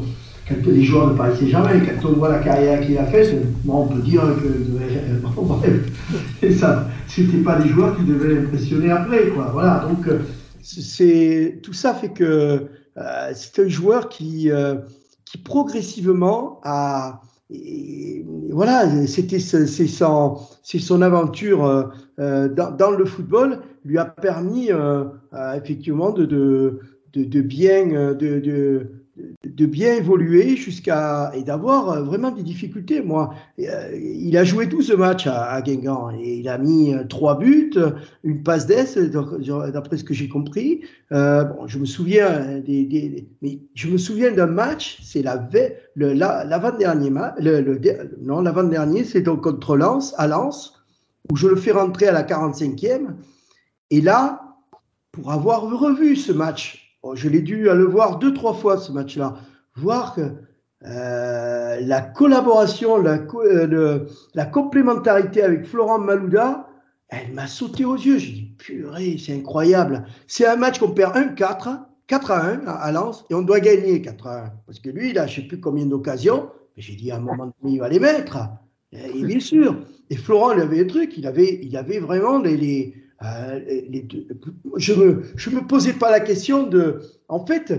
quand 0.48 0.64
les 0.64 0.84
joueurs 0.84 1.10
de 1.10 1.16
Paris 1.16 1.36
Saint-Germain, 1.40 1.80
quand 1.80 2.08
on 2.08 2.12
voit 2.12 2.28
la 2.28 2.38
carrière 2.38 2.80
qu'il 2.80 2.96
a 2.98 3.06
faite, 3.06 3.34
bon, 3.64 3.82
on 3.82 3.86
peut 3.88 4.02
dire 4.02 4.22
que 4.40 5.26
bon, 5.34 5.42
bref, 5.42 6.56
ça, 6.56 6.88
c'était 7.08 7.38
pas 7.38 7.58
des 7.58 7.68
joueurs 7.68 7.96
qui 7.96 8.04
devaient 8.04 8.38
impressionner 8.38 8.90
après, 8.92 9.26
quoi. 9.28 9.50
Voilà, 9.52 9.84
donc 9.88 10.06
euh, 10.06 10.20
c'est 10.62 11.58
tout 11.64 11.72
ça 11.72 11.94
fait 11.94 12.10
que 12.10 12.68
euh, 12.96 13.30
c'est 13.34 13.64
un 13.64 13.68
joueur 13.68 14.08
qui, 14.08 14.50
qui 15.24 15.38
progressivement 15.38 16.60
a 16.62 17.22
et 17.52 18.24
voilà, 18.50 19.06
c'était 19.06 19.38
c'est 19.38 19.66
son, 19.66 20.38
son 20.62 21.02
aventure 21.02 21.64
euh, 21.64 21.84
euh, 22.18 22.48
dans, 22.48 22.70
dans, 22.70 22.90
le 22.90 23.04
football 23.04 23.60
lui 23.84 23.98
a 23.98 24.04
permis 24.04 24.70
euh, 24.70 25.04
effectivement 25.56 26.10
de, 26.10 26.24
de, 26.26 26.80
de, 27.14 27.24
de 27.24 27.40
bien 27.40 28.14
de, 28.14 28.92
de 29.44 29.66
bien 29.66 29.94
évoluer 29.94 30.56
jusqu'à 30.56 31.32
et 31.34 31.42
d'avoir 31.42 31.90
euh, 31.90 32.02
vraiment 32.02 32.30
des 32.30 32.42
difficultés. 32.42 33.02
Moi, 33.02 33.34
euh, 33.58 33.90
il 33.94 34.36
a 34.38 34.44
joué 34.44 34.66
12 34.66 34.92
matchs 34.92 35.26
à, 35.26 35.50
à 35.50 35.60
Guingamp 35.60 36.10
et 36.12 36.38
il 36.38 36.48
a 36.48 36.56
mis 36.56 36.94
euh, 36.94 37.04
trois 37.04 37.38
buts, 37.38 37.74
une 38.24 38.42
passe 38.42 38.66
d'ess, 38.66 38.96
d'après 38.96 39.98
ce 39.98 40.04
que 40.04 40.14
j'ai 40.14 40.28
compris. 40.28 40.82
Bon, 41.10 41.66
je 41.66 41.78
me 41.78 41.84
souviens 41.84 42.58
des, 42.60 43.28
mais 43.42 43.58
je 43.74 43.88
me 43.88 43.98
souviens 43.98 44.32
d'un 44.32 44.46
match, 44.46 44.98
c'est 45.02 45.22
la 45.22 45.46
l'avant-dernier 45.94 47.10
match, 47.10 47.34
le, 47.38 47.60
le, 47.60 47.80
non 48.22 48.40
l'avant-dernier, 48.40 49.04
c'est 49.04 49.22
contre 49.24 49.76
Lens 49.76 50.14
à 50.16 50.26
Lens 50.26 50.82
où 51.30 51.36
je 51.36 51.48
le 51.48 51.56
fais 51.56 51.72
rentrer 51.72 52.08
à 52.08 52.12
la 52.12 52.22
45e 52.22 53.08
et 53.90 54.00
là 54.00 54.40
pour 55.12 55.30
avoir 55.30 55.62
revu 55.62 56.16
ce 56.16 56.32
match 56.32 56.81
je 57.14 57.28
l'ai 57.28 57.42
dû 57.42 57.64
le 57.64 57.84
voir 57.84 58.18
deux, 58.18 58.32
trois 58.32 58.54
fois 58.54 58.78
ce 58.78 58.92
match-là. 58.92 59.34
Voir 59.76 60.14
que 60.14 60.22
euh, 60.84 61.80
la 61.80 62.00
collaboration, 62.00 62.96
la, 62.96 63.18
euh, 63.34 64.06
la, 64.34 64.44
complémentarité 64.44 65.42
avec 65.42 65.64
Florent 65.64 65.98
Malouda, 65.98 66.68
elle 67.08 67.32
m'a 67.32 67.46
sauté 67.46 67.84
aux 67.84 67.96
yeux. 67.96 68.18
J'ai 68.18 68.32
dit, 68.32 68.54
purée, 68.58 69.16
c'est 69.18 69.34
incroyable. 69.34 70.04
C'est 70.26 70.46
un 70.46 70.56
match 70.56 70.80
qu'on 70.80 70.90
perd 70.90 71.14
1-4, 71.14 71.84
4 72.08 72.30
à 72.30 72.46
1 72.46 72.66
à 72.66 72.92
Lens, 72.92 73.24
et 73.30 73.34
on 73.34 73.42
doit 73.42 73.60
gagner 73.60 74.02
4 74.02 74.26
à 74.26 74.44
1. 74.46 74.52
Parce 74.66 74.80
que 74.80 74.90
lui, 74.90 75.10
il 75.10 75.18
a 75.18 75.26
je 75.26 75.38
ne 75.38 75.42
sais 75.42 75.48
plus 75.48 75.60
combien 75.60 75.86
d'occasions, 75.86 76.50
mais 76.76 76.82
j'ai 76.82 76.96
dit 76.96 77.12
à 77.12 77.16
un 77.16 77.20
moment 77.20 77.52
donné, 77.62 77.74
il 77.74 77.78
va 77.78 77.88
les 77.88 78.00
mettre. 78.00 78.38
Et 78.92 79.22
bien 79.22 79.40
sûr. 79.40 79.76
Et 80.10 80.16
Florent, 80.16 80.52
il 80.52 80.60
avait 80.60 80.78
des 80.78 80.86
trucs, 80.86 81.16
il 81.16 81.26
avait, 81.26 81.60
il 81.62 81.76
avait 81.76 82.00
vraiment 82.00 82.38
les, 82.38 82.94
euh, 83.24 83.60
je 84.76 84.92
ne 84.92 85.04
me, 85.04 85.22
je 85.36 85.50
me 85.50 85.66
posais 85.66 85.94
pas 85.94 86.10
la 86.10 86.20
question 86.20 86.64
de. 86.64 87.00
En 87.28 87.44
fait, 87.44 87.72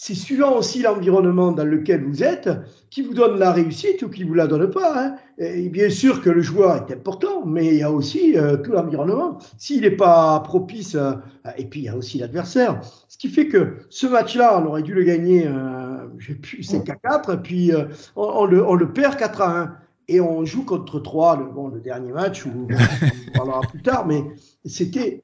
c'est 0.00 0.14
suivant 0.14 0.56
aussi 0.56 0.80
l'environnement 0.82 1.50
dans 1.50 1.64
lequel 1.64 2.04
vous 2.04 2.22
êtes 2.22 2.48
qui 2.88 3.02
vous 3.02 3.14
donne 3.14 3.36
la 3.36 3.50
réussite 3.50 4.00
ou 4.02 4.08
qui 4.08 4.22
vous 4.22 4.34
la 4.34 4.46
donne 4.46 4.70
pas. 4.70 4.92
Hein. 4.96 5.16
Et 5.38 5.68
bien 5.68 5.90
sûr 5.90 6.22
que 6.22 6.30
le 6.30 6.40
joueur 6.40 6.76
est 6.76 6.94
important, 6.94 7.44
mais 7.44 7.66
il 7.66 7.78
y 7.78 7.82
a 7.82 7.90
aussi 7.90 8.38
euh, 8.38 8.56
tout 8.58 8.70
l'environnement. 8.70 9.38
S'il 9.58 9.80
n'est 9.80 9.90
pas 9.90 10.38
propice, 10.38 10.94
euh, 10.94 11.14
et 11.56 11.64
puis 11.64 11.80
il 11.80 11.82
y 11.86 11.88
a 11.88 11.96
aussi 11.96 12.18
l'adversaire. 12.18 12.80
Ce 13.08 13.18
qui 13.18 13.28
fait 13.28 13.48
que 13.48 13.78
ce 13.90 14.06
match-là, 14.06 14.62
on 14.62 14.66
aurait 14.66 14.84
dû 14.84 14.94
le 14.94 15.02
gagner, 15.02 15.48
euh, 15.48 16.06
je 16.18 16.28
sais 16.28 16.38
plus, 16.38 16.62
c'est 16.62 16.84
4 16.84 17.42
puis 17.42 17.72
on, 18.14 18.22
on, 18.22 18.44
le, 18.44 18.64
on, 18.64 18.74
le, 18.74 18.92
perd 18.92 19.16
4 19.16 19.42
à 19.42 19.60
1 19.62 19.76
et 20.08 20.20
on 20.20 20.44
joue 20.44 20.64
contre 20.64 20.98
3, 21.00 21.36
le, 21.36 21.44
bon, 21.44 21.68
le 21.68 21.80
dernier 21.80 22.12
match, 22.12 22.46
où 22.46 22.50
on 22.50 22.66
parlera 23.34 23.60
plus 23.60 23.82
tard, 23.82 24.06
mais 24.06 24.24
c'était 24.64 25.22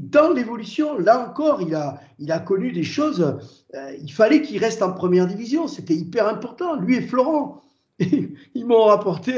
dans 0.00 0.32
l'évolution, 0.32 0.98
là 0.98 1.28
encore, 1.28 1.62
il 1.62 1.74
a, 1.74 2.00
il 2.18 2.32
a 2.32 2.40
connu 2.40 2.72
des 2.72 2.82
choses. 2.82 3.38
Euh, 3.74 3.92
il 4.02 4.12
fallait 4.12 4.42
qu'il 4.42 4.58
reste 4.58 4.82
en 4.82 4.92
première 4.92 5.26
division, 5.26 5.68
c'était 5.68 5.94
hyper 5.94 6.26
important. 6.26 6.74
Lui 6.74 6.96
et 6.96 7.02
Florent, 7.02 7.62
ils 7.98 8.66
m'ont 8.66 8.86
rapporté 8.86 9.34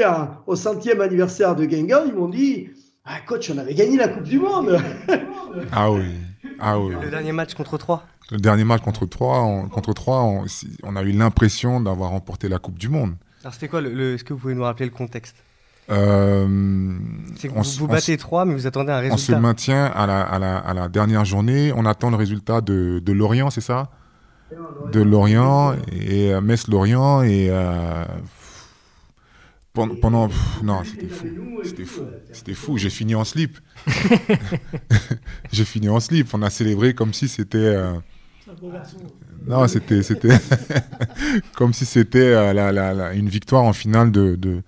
au 0.47 0.55
centième 0.55 1.01
anniversaire 1.01 1.55
de 1.55 1.65
Guingamp, 1.65 2.05
ils 2.07 2.15
m'ont 2.15 2.29
dit 2.29 2.69
ah, 3.05 3.19
Coach, 3.25 3.51
on 3.53 3.57
avait 3.57 3.75
gagné 3.75 3.97
la 3.97 4.07
Coupe 4.07 4.23
du 4.23 4.39
Monde 4.39 4.79
Ah 5.71 5.91
oui, 5.91 6.05
ah 6.59 6.79
oui. 6.79 6.93
Le 7.01 7.09
dernier 7.09 7.31
match 7.31 7.53
contre 7.53 7.77
3 7.77 8.03
Le 8.31 8.37
dernier 8.37 8.63
match 8.63 8.81
contre 8.81 9.05
3, 9.05 9.41
on, 9.43 9.69
contre 9.69 9.93
3 9.93 10.23
on, 10.23 10.45
on 10.83 10.95
a 10.95 11.03
eu 11.03 11.11
l'impression 11.11 11.79
d'avoir 11.79 12.09
remporté 12.09 12.49
la 12.49 12.57
Coupe 12.57 12.79
du 12.79 12.89
Monde. 12.89 13.13
Alors 13.47 13.53
c'était 13.53 13.69
quoi 13.69 13.79
le, 13.79 14.15
Est-ce 14.15 14.25
que 14.25 14.33
vous 14.33 14.39
pouvez 14.39 14.55
nous 14.55 14.63
rappeler 14.63 14.87
le 14.87 14.91
contexte? 14.91 15.37
Euh, 15.89 16.97
c'est 17.37 17.47
que 17.47 17.53
vous 17.53 17.63
vous 17.63 17.87
battez 17.87 18.17
3, 18.17 18.43
mais 18.43 18.53
vous 18.53 18.67
attendez 18.67 18.91
un 18.91 18.97
résultat. 18.97 19.15
On 19.15 19.17
se 19.17 19.31
maintient 19.31 19.85
à 19.85 20.05
la, 20.05 20.21
à 20.21 20.37
la, 20.37 20.57
à 20.57 20.73
la 20.73 20.89
dernière 20.89 21.23
journée. 21.23 21.71
On 21.73 21.85
attend 21.85 22.09
le 22.09 22.17
résultat 22.17 22.59
de, 22.59 22.99
de 22.99 23.13
Lorient, 23.13 23.49
c'est 23.49 23.61
ça? 23.61 23.89
De 24.91 25.01
Lorient 25.01 25.77
et 25.93 26.33
euh, 26.33 26.41
Metz-Lorient. 26.41 27.21
Et 27.21 27.47
euh, 27.49 28.03
pendant. 29.73 30.27
non, 30.61 30.83
c'était 30.83 31.07
fou. 31.07 31.27
C'était 31.63 31.85
fou. 31.85 32.01
C'était 32.33 32.53
fou. 32.53 32.77
J'ai 32.77 32.89
fini 32.89 33.15
en 33.15 33.23
slip. 33.23 33.59
J'ai 35.53 35.63
fini 35.63 35.87
en 35.87 36.01
slip. 36.01 36.27
On 36.33 36.41
a 36.41 36.49
célébré 36.49 36.93
comme 36.93 37.13
si 37.13 37.29
c'était. 37.29 37.77
Non, 39.45 39.67
c'était, 39.67 40.03
c'était 40.03 40.37
comme 41.55 41.73
si 41.73 41.85
c'était 41.85 42.19
euh, 42.19 42.53
la, 42.53 42.71
la, 42.71 43.13
une 43.13 43.29
victoire 43.29 43.63
en 43.63 43.73
finale 43.73 44.11
de, 44.11 44.35
de, 44.35 44.63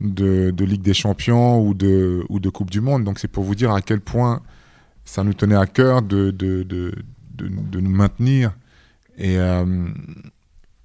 de, 0.00 0.64
Ligue 0.64 0.82
des 0.82 0.94
Champions 0.94 1.60
ou 1.60 1.74
de, 1.74 2.24
ou 2.28 2.40
de 2.40 2.48
Coupe 2.48 2.70
du 2.70 2.80
Monde. 2.80 3.04
Donc 3.04 3.18
c'est 3.18 3.28
pour 3.28 3.44
vous 3.44 3.54
dire 3.54 3.72
à 3.72 3.80
quel 3.80 4.00
point 4.00 4.42
ça 5.04 5.24
nous 5.24 5.34
tenait 5.34 5.56
à 5.56 5.66
cœur 5.66 6.02
de, 6.02 6.30
de 6.30 7.80
nous 7.80 7.90
maintenir. 7.90 8.52
Et, 9.16 9.38
euh, 9.38 9.88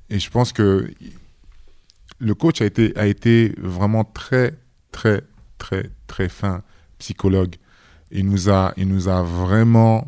et 0.09 0.19
je 0.19 0.29
pense 0.29 0.53
que 0.53 0.91
le 2.19 2.35
coach 2.35 2.61
a 2.61 2.65
été, 2.65 2.95
a 2.97 3.07
été 3.07 3.53
vraiment 3.57 4.03
très, 4.03 4.55
très, 4.91 5.23
très, 5.57 5.89
très 6.07 6.29
fin 6.29 6.63
psychologue. 6.97 7.55
Il 8.11 8.27
nous 8.27 8.49
a, 8.49 8.73
il 8.77 8.87
nous 8.87 9.07
a 9.07 9.23
vraiment 9.23 10.07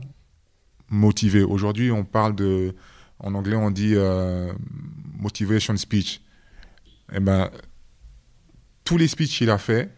motivés. 0.92 1.44
Aujourd'hui, 1.44 1.92
on 1.92 2.04
parle 2.04 2.36
de, 2.36 2.76
en 3.20 3.34
anglais, 3.34 3.56
on 3.56 3.72
dit 3.72 3.94
euh, 3.96 4.52
motivation 5.18 5.76
speech. 5.78 6.22
Eh 7.14 7.20
ben, 7.20 7.50
tous 8.84 8.98
les 8.98 9.08
speeches 9.08 9.38
qu'il 9.38 9.50
a 9.50 9.58
fait 9.58 9.90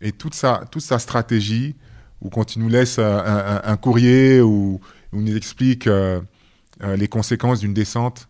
et 0.00 0.12
toute 0.12 0.34
sa, 0.34 0.64
toute 0.70 0.82
sa 0.82 0.98
stratégie, 0.98 1.76
ou 2.20 2.30
quand 2.30 2.56
il 2.56 2.62
nous 2.62 2.68
laisse 2.68 2.98
un, 2.98 3.76
courrier 3.76 4.40
ou 4.40 4.80
il 5.12 5.24
nous 5.24 5.36
explique 5.36 5.86
euh, 5.86 6.20
euh, 6.82 6.96
les 6.96 7.08
conséquences 7.08 7.60
d'une 7.60 7.74
descente, 7.74 8.28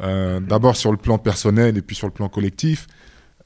d'abord 0.00 0.74
sur 0.74 0.90
le 0.90 0.96
plan 0.96 1.18
personnel 1.18 1.76
et 1.76 1.82
puis 1.82 1.94
sur 1.94 2.08
le 2.08 2.12
plan 2.12 2.28
collectif, 2.28 2.88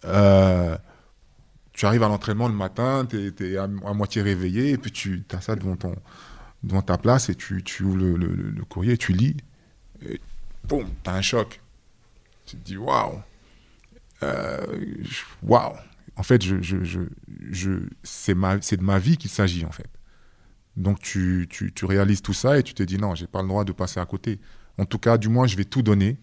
tu 0.03 1.85
arrives 1.85 2.03
à 2.03 2.09
l'entraînement 2.09 2.49
le 2.49 2.55
matin, 2.55 3.07
tu 3.09 3.35
es, 3.41 3.57
à, 3.59 3.67
moitié 3.67 4.23
réveillé, 4.23 4.71
et 4.71 4.79
puis 4.79 4.91
tu 4.91 5.25
as 5.33 5.41
ça 5.43 5.55
devant, 5.55 5.77
ton, 5.77 5.95
devant 6.63 6.83
ta 6.83 6.99
place, 6.99 7.29
et 7.29 7.35
tu, 7.35 7.63
ouvres 7.83 7.97
le, 7.97 8.17
le, 8.17 8.65
courrier, 8.65 8.97
tu 8.97 9.13
lis, 9.13 9.37
et 10.03 10.21
boum, 10.65 10.87
tu 11.03 11.11
as 11.11 11.15
un 11.15 11.23
choc. 11.23 11.61
Tu 12.45 12.57
te 12.57 12.65
dis, 12.65 12.77
waouh, 12.77 13.21
euh, 14.23 14.67
waouh. 15.43 15.75
En 16.17 16.23
fait, 16.23 16.43
c'est 18.03 18.35
de 18.35 18.83
ma 18.83 18.99
vie 18.99 19.17
qu'il 19.17 19.31
s'agit, 19.31 19.65
en 19.65 19.71
fait. 19.71 19.89
Donc 20.77 21.01
tu, 21.01 21.49
réalises 21.83 22.23
tout 22.23 22.35
ça 22.35 22.59
et 22.59 22.63
tu 22.63 22.75
te 22.75 22.83
dis, 22.83 22.99
non, 22.99 23.15
j'ai 23.15 23.27
pas 23.27 23.43
le 23.43 23.49
droit 23.49 23.65
de 23.65 23.73
passer 23.73 24.01
à 24.01 24.07
côté. 24.07 24.39
En 24.79 24.85
tout 24.85 24.99
cas, 24.99 25.17
du 25.17 25.29
moins, 25.29 25.47
je 25.47 25.57
vais 25.57 25.65
tout 25.65 25.83
donner 25.83 26.19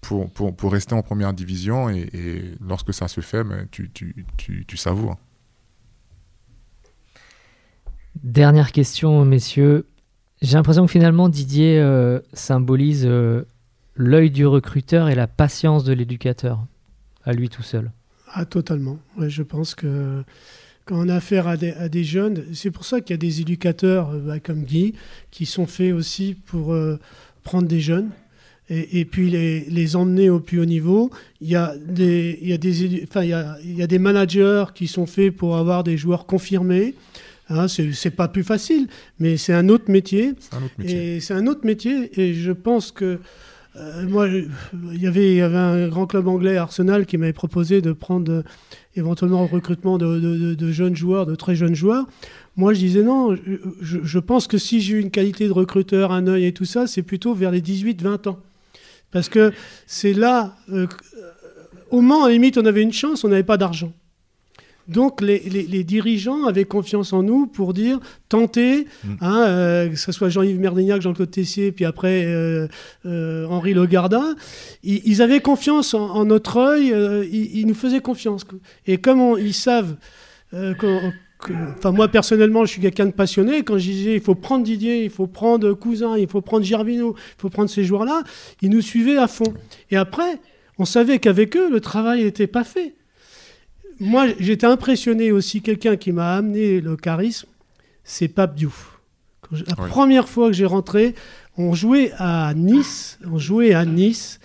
pour, 0.00 0.72
rester 0.72 0.94
en 0.94 1.02
première 1.02 1.32
division 1.32 1.88
et, 1.90 2.54
lorsque 2.60 2.94
ça 2.94 3.08
se 3.08 3.20
fait, 3.20 3.44
ben, 3.44 3.68
tu, 3.70 3.90
tu, 3.90 4.26
tu, 4.36 4.76
savoures. 4.76 5.18
Dernière 8.20 8.72
question, 8.72 9.24
messieurs. 9.24 9.86
J'ai 10.42 10.56
l'impression 10.56 10.86
que 10.86 10.92
finalement 10.92 11.28
Didier 11.28 11.78
euh, 11.78 12.20
symbolise 12.34 13.04
euh, 13.06 13.42
l'œil 13.94 14.30
du 14.30 14.46
recruteur 14.46 15.08
et 15.08 15.14
la 15.14 15.26
patience 15.26 15.84
de 15.84 15.92
l'éducateur, 15.92 16.66
à 17.24 17.32
lui 17.32 17.48
tout 17.48 17.62
seul. 17.62 17.90
Ah, 18.32 18.44
totalement. 18.44 18.98
Je 19.18 19.42
pense 19.42 19.74
que 19.74 20.22
quand 20.84 20.96
on 20.96 21.08
a 21.08 21.16
affaire 21.16 21.48
à 21.48 21.56
des, 21.56 22.04
jeunes, 22.04 22.44
c'est 22.52 22.70
pour 22.70 22.84
ça 22.84 23.00
qu'il 23.00 23.14
y 23.14 23.14
a 23.14 23.18
des 23.18 23.40
éducateurs 23.40 24.10
euh, 24.10 24.18
bah, 24.18 24.40
comme 24.40 24.64
Guy 24.64 24.94
qui 25.30 25.46
sont 25.46 25.66
faits 25.66 25.92
aussi 25.92 26.34
pour 26.34 26.76
prendre 27.44 27.66
des 27.66 27.80
jeunes 27.80 28.10
et, 28.68 29.04
puis 29.04 29.30
les, 29.30 29.96
emmener 29.96 30.30
au 30.30 30.40
plus 30.40 30.60
haut 30.60 30.64
niveau. 30.64 31.10
Il 31.40 31.48
y 31.48 31.56
a 31.56 31.74
des 31.76 32.38
managers 33.98 34.64
qui 34.74 34.86
sont 34.86 35.06
faits 35.06 35.34
pour 35.34 35.56
avoir 35.56 35.84
des 35.84 35.96
joueurs 35.96 36.26
confirmés. 36.26 36.94
Hein, 37.48 37.66
c'est 37.68 38.10
pas 38.10 38.28
plus 38.28 38.44
facile, 38.44 38.88
mais 39.18 39.36
c'est 39.36 39.52
un 39.52 39.68
autre 39.68 39.90
métier. 39.90 40.34
Et 40.84 41.20
c'est 41.20 41.34
un 41.34 41.46
autre 41.46 41.64
métier. 41.64 42.10
Et 42.20 42.34
je 42.34 42.52
pense 42.52 42.92
que 42.92 43.18
euh, 43.76 44.06
moi, 44.06 44.28
il 44.28 45.02
y, 45.02 45.06
avait, 45.06 45.32
il 45.32 45.36
y 45.36 45.40
avait 45.40 45.56
un 45.56 45.88
grand 45.88 46.06
club 46.06 46.28
anglais, 46.28 46.56
Arsenal, 46.56 47.06
qui 47.06 47.16
m'avait 47.16 47.32
proposé 47.32 47.80
de 47.80 47.92
prendre 47.92 48.30
euh, 48.30 48.42
éventuellement 48.96 49.40
le 49.40 49.48
recrutement 49.48 49.96
de, 49.96 50.20
de, 50.20 50.54
de, 50.54 50.72
jeunes 50.72 50.94
joueurs, 50.94 51.24
de 51.24 51.34
très 51.34 51.54
jeunes 51.54 51.74
joueurs. 51.74 52.06
Moi, 52.56 52.74
je 52.74 52.80
disais 52.80 53.02
non, 53.02 53.34
je, 53.80 53.98
je 54.02 54.18
pense 54.18 54.46
que 54.46 54.58
si 54.58 54.82
j'ai 54.82 54.98
une 54.98 55.10
qualité 55.10 55.46
de 55.46 55.52
recruteur, 55.52 56.12
un 56.12 56.26
œil 56.26 56.46
et 56.46 56.52
tout 56.52 56.66
ça, 56.66 56.86
c'est 56.86 57.02
plutôt 57.02 57.34
vers 57.34 57.50
les 57.50 57.62
18-20 57.62 58.28
ans. 58.28 58.38
Parce 59.10 59.28
que 59.28 59.52
c'est 59.86 60.14
là, 60.14 60.56
euh, 60.70 60.86
au 61.90 62.00
Mans, 62.00 62.24
à 62.24 62.28
la 62.28 62.32
limite, 62.34 62.58
on 62.58 62.66
avait 62.66 62.82
une 62.82 62.92
chance, 62.92 63.24
on 63.24 63.28
n'avait 63.28 63.42
pas 63.42 63.56
d'argent. 63.58 63.92
Donc 64.88 65.20
les, 65.20 65.38
les, 65.38 65.84
dirigeants 65.84 66.46
avaient 66.46 66.64
confiance 66.64 67.12
en 67.12 67.22
nous 67.22 67.46
pour 67.46 67.72
dire, 67.72 68.00
tenter, 68.28 68.86
mm. 69.04 69.14
hein, 69.20 69.44
euh, 69.46 69.88
que 69.88 69.96
ce 69.96 70.12
soit 70.12 70.28
Jean-Yves 70.28 70.58
Merdignac, 70.58 71.00
Jean-Claude 71.00 71.30
Tessier, 71.30 71.72
puis 71.72 71.84
après 71.84 72.24
euh, 72.26 72.68
Henri 73.04 73.74
Legardin, 73.74 74.34
ils, 74.82 75.00
ils, 75.04 75.22
avaient 75.22 75.40
confiance 75.40 75.94
en, 75.94 76.24
notre 76.24 76.56
œil, 76.58 76.94
ils, 77.32 77.60
ils, 77.60 77.66
nous 77.66 77.74
faisaient 77.74 78.00
confiance. 78.00 78.44
Et 78.86 78.98
comme 78.98 79.36
ils 79.38 79.54
savent 79.54 79.96
enfin 81.50 81.92
moi 81.92 82.08
personnellement, 82.08 82.64
je 82.64 82.72
suis 82.72 82.80
quelqu'un 82.80 83.06
de 83.06 83.12
passionné. 83.12 83.62
Quand 83.62 83.78
je 83.78 83.84
disais 83.84 84.14
il 84.14 84.20
faut 84.20 84.34
prendre 84.34 84.64
Didier, 84.64 85.04
il 85.04 85.10
faut 85.10 85.26
prendre 85.26 85.72
Cousin, 85.74 86.16
il 86.16 86.28
faut 86.28 86.40
prendre 86.40 86.64
Gervino, 86.64 87.14
il 87.16 87.40
faut 87.40 87.50
prendre 87.50 87.70
ces 87.70 87.84
joueurs-là, 87.84 88.22
ils 88.60 88.70
nous 88.70 88.80
suivaient 88.80 89.18
à 89.18 89.28
fond. 89.28 89.54
Et 89.90 89.96
après, 89.96 90.40
on 90.78 90.84
savait 90.84 91.18
qu'avec 91.18 91.56
eux, 91.56 91.70
le 91.70 91.80
travail 91.80 92.24
n'était 92.24 92.46
pas 92.46 92.64
fait. 92.64 92.94
Moi, 94.02 94.26
j'étais 94.40 94.66
impressionné 94.66 95.30
aussi. 95.30 95.62
Quelqu'un 95.62 95.96
qui 95.96 96.10
m'a 96.10 96.34
amené 96.34 96.80
le 96.80 96.96
charisme, 96.96 97.46
c'est 98.02 98.26
Pape 98.26 98.56
Diouf. 98.56 98.98
la 99.52 99.76
première 99.76 100.28
fois 100.28 100.48
que 100.48 100.54
j'ai 100.54 100.66
rentré, 100.66 101.14
on 101.56 101.72
jouait 101.72 102.10
à 102.18 102.52
Nice, 102.54 103.18
on 103.30 103.38
jouait 103.38 103.74
à 103.74 103.84
Nice, 103.84 104.40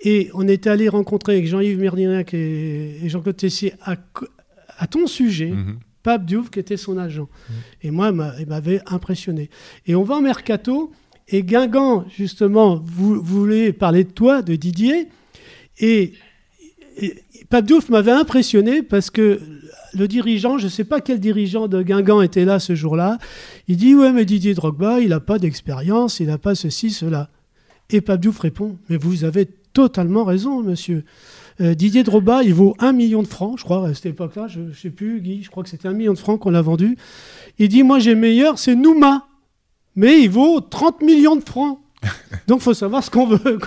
et 0.00 0.30
on 0.34 0.46
était 0.46 0.68
allé 0.68 0.88
rencontrer 0.90 1.32
avec 1.32 1.46
Jean-Yves 1.46 1.78
Merdinac 1.78 2.34
et, 2.34 3.08
Jean-Claude 3.08 3.36
Tessier 3.36 3.72
à, 3.82 4.86
ton 4.86 5.06
sujet. 5.06 5.52
Mhm. 5.52 5.78
Pape 6.02 6.26
Diouf 6.26 6.50
qui 6.50 6.60
était 6.60 6.76
son 6.76 6.96
agent. 6.96 7.24
Mm. 7.24 7.52
Et 7.82 7.90
moi, 7.90 8.12
il 8.38 8.46
m'avait 8.46 8.80
impressionné. 8.86 9.50
Et 9.86 9.94
on 9.94 10.04
va 10.04 10.16
en 10.16 10.20
mercato, 10.20 10.92
et 11.28 11.42
Guingamp, 11.42 12.04
justement, 12.08 12.82
vous, 12.84 13.20
voulez 13.20 13.72
parler 13.72 14.04
de 14.04 14.10
toi, 14.10 14.42
de 14.42 14.54
Didier, 14.54 15.08
et, 15.78 16.12
Pape 17.50 17.66
Diouf 17.66 17.88
m'avait 17.88 18.12
impressionné 18.12 18.82
parce 18.82 19.10
que 19.10 19.40
le 19.94 20.08
dirigeant, 20.08 20.58
je 20.58 20.64
ne 20.64 20.70
sais 20.70 20.84
pas 20.84 21.00
quel 21.00 21.20
dirigeant 21.20 21.68
de 21.68 21.82
Guingamp 21.82 22.22
était 22.22 22.44
là 22.44 22.58
ce 22.58 22.74
jour-là, 22.74 23.18
il 23.68 23.76
dit 23.76 23.94
Ouais, 23.94 24.12
mais 24.12 24.24
Didier 24.24 24.54
Drogba, 24.54 25.00
il 25.00 25.10
n'a 25.10 25.20
pas 25.20 25.38
d'expérience, 25.38 26.20
il 26.20 26.26
n'a 26.26 26.38
pas 26.38 26.54
ceci, 26.54 26.90
cela. 26.90 27.30
Et 27.90 28.00
Pape 28.00 28.20
Diouf 28.20 28.38
répond 28.38 28.76
Mais 28.88 28.96
vous 28.96 29.24
avez 29.24 29.48
totalement 29.72 30.24
raison, 30.24 30.62
monsieur. 30.62 31.04
Euh, 31.60 31.74
Didier 31.74 32.04
Droba, 32.04 32.42
il 32.42 32.54
vaut 32.54 32.76
un 32.78 32.92
million 32.92 33.22
de 33.22 33.26
francs, 33.26 33.58
je 33.58 33.64
crois, 33.64 33.88
à 33.88 33.94
cette 33.94 34.06
époque-là, 34.06 34.46
je 34.46 34.60
ne 34.60 34.72
sais 34.72 34.90
plus, 34.90 35.20
Guy, 35.20 35.42
je 35.42 35.50
crois 35.50 35.64
que 35.64 35.68
c'était 35.68 35.88
un 35.88 35.92
million 35.92 36.12
de 36.12 36.18
francs 36.18 36.38
qu'on 36.38 36.50
l'a 36.50 36.62
vendu. 36.62 36.96
Il 37.58 37.68
dit, 37.68 37.82
moi 37.82 37.98
j'ai 37.98 38.14
meilleur, 38.14 38.58
c'est 38.58 38.76
Nouma, 38.76 39.26
mais 39.96 40.20
il 40.20 40.30
vaut 40.30 40.60
30 40.60 41.02
millions 41.02 41.36
de 41.36 41.44
francs. 41.44 41.80
Donc, 42.46 42.60
il 42.60 42.62
faut 42.62 42.74
savoir 42.74 43.02
ce 43.02 43.10
qu'on 43.10 43.26
veut. 43.26 43.58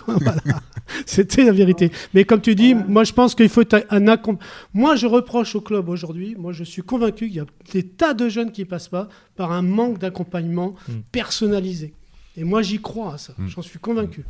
C'était 1.06 1.44
la 1.44 1.52
vérité. 1.52 1.92
Mais 2.14 2.24
comme 2.24 2.42
tu 2.42 2.56
dis, 2.56 2.74
moi, 2.76 3.04
je 3.04 3.14
pense 3.14 3.36
qu'il 3.36 3.50
faut 3.50 3.64
un 3.90 4.08
accompagnement. 4.08 4.46
Moi, 4.74 4.96
je 4.96 5.08
reproche 5.08 5.56
au 5.56 5.62
club 5.62 5.90
aujourd'hui, 5.90 6.36
moi, 6.38 6.52
je 6.52 6.64
suis 6.64 6.82
convaincu 6.82 7.28
qu'il 7.28 7.38
y 7.38 7.40
a 7.40 7.46
des 7.74 7.84
tas 7.84 8.14
de 8.14 8.30
jeunes 8.30 8.52
qui 8.52 8.62
ne 8.62 8.68
passent 8.68 8.90
pas 8.90 9.10
par 9.36 9.52
un 9.52 9.62
manque 9.62 10.00
d'accompagnement 10.00 10.76
hmm. 10.88 11.02
personnalisé. 11.12 11.94
Et 12.38 12.44
moi, 12.44 12.62
j'y 12.62 12.82
crois 12.82 13.16
à 13.16 13.18
ça. 13.18 13.34
Hmm. 13.38 13.48
J'en 13.48 13.62
suis 13.62 13.80
convaincu. 13.80 14.24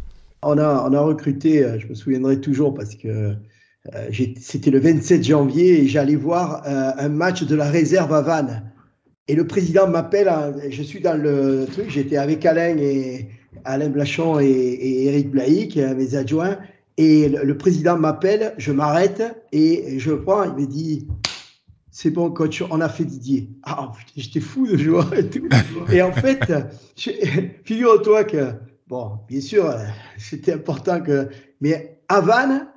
On 0.44 0.58
a, 0.58 0.88
on 0.90 0.94
a 0.94 1.00
recruté, 1.02 1.64
euh, 1.64 1.80
je 1.80 1.88
me 1.88 1.94
souviendrai 1.94 2.42
toujours 2.42 2.74
parce 2.74 2.96
que 2.96 3.36
euh, 3.94 4.32
c'était 4.40 4.72
le 4.72 4.80
27 4.80 5.24
janvier 5.24 5.84
et 5.84 5.88
j'allais 5.88 6.16
voir 6.16 6.64
euh, 6.66 6.92
un 6.98 7.10
match 7.10 7.44
de 7.44 7.56
la 7.56 7.70
réserve 7.70 8.14
à 8.14 8.22
Vannes. 8.22 8.72
Et 9.28 9.36
le 9.36 9.46
président 9.46 9.88
m'appelle, 9.88 10.28
hein, 10.28 10.54
je 10.70 10.84
suis 10.84 11.00
dans 11.00 11.20
le 11.20 11.66
truc, 11.72 11.90
j'étais 11.90 12.18
avec 12.18 12.46
Alain 12.46 12.76
et 12.78 13.30
Alain 13.66 13.90
Blachon 13.90 14.40
et, 14.40 14.46
et 14.46 15.08
Eric 15.08 15.32
Blaïc, 15.32 15.78
mes 15.78 16.16
adjoints, 16.16 16.58
et 16.98 17.30
le, 17.30 17.58
président 17.58 17.98
m'appelle, 17.98 18.54
je 18.58 18.72
m'arrête 18.72 19.24
et 19.52 19.98
je 19.98 20.12
prends, 20.12 20.44
il 20.44 20.54
me 20.54 20.68
dit 20.68 21.08
c'est 21.90 22.12
bon 22.12 22.32
coach, 22.32 22.64
on 22.70 22.80
a 22.80 22.88
fait 22.88 23.04
Didier. 23.06 23.50
Ah, 23.64 23.92
j'étais 24.16 24.40
fou 24.40 24.68
de 24.68 24.78
jouer 24.78 25.02
et 25.18 25.30
tout. 25.30 25.48
Et 25.92 26.02
en 26.02 26.14
fait, 26.14 26.42
figure-toi 27.66 28.24
que, 28.24 28.54
bon, 28.88 29.12
bien 29.28 29.42
sûr, 29.42 29.74
c'était 30.18 30.54
important 30.54 31.02
que, 31.02 31.28
mais 31.60 32.00
à 32.08 32.22
Vannes, 32.22 32.68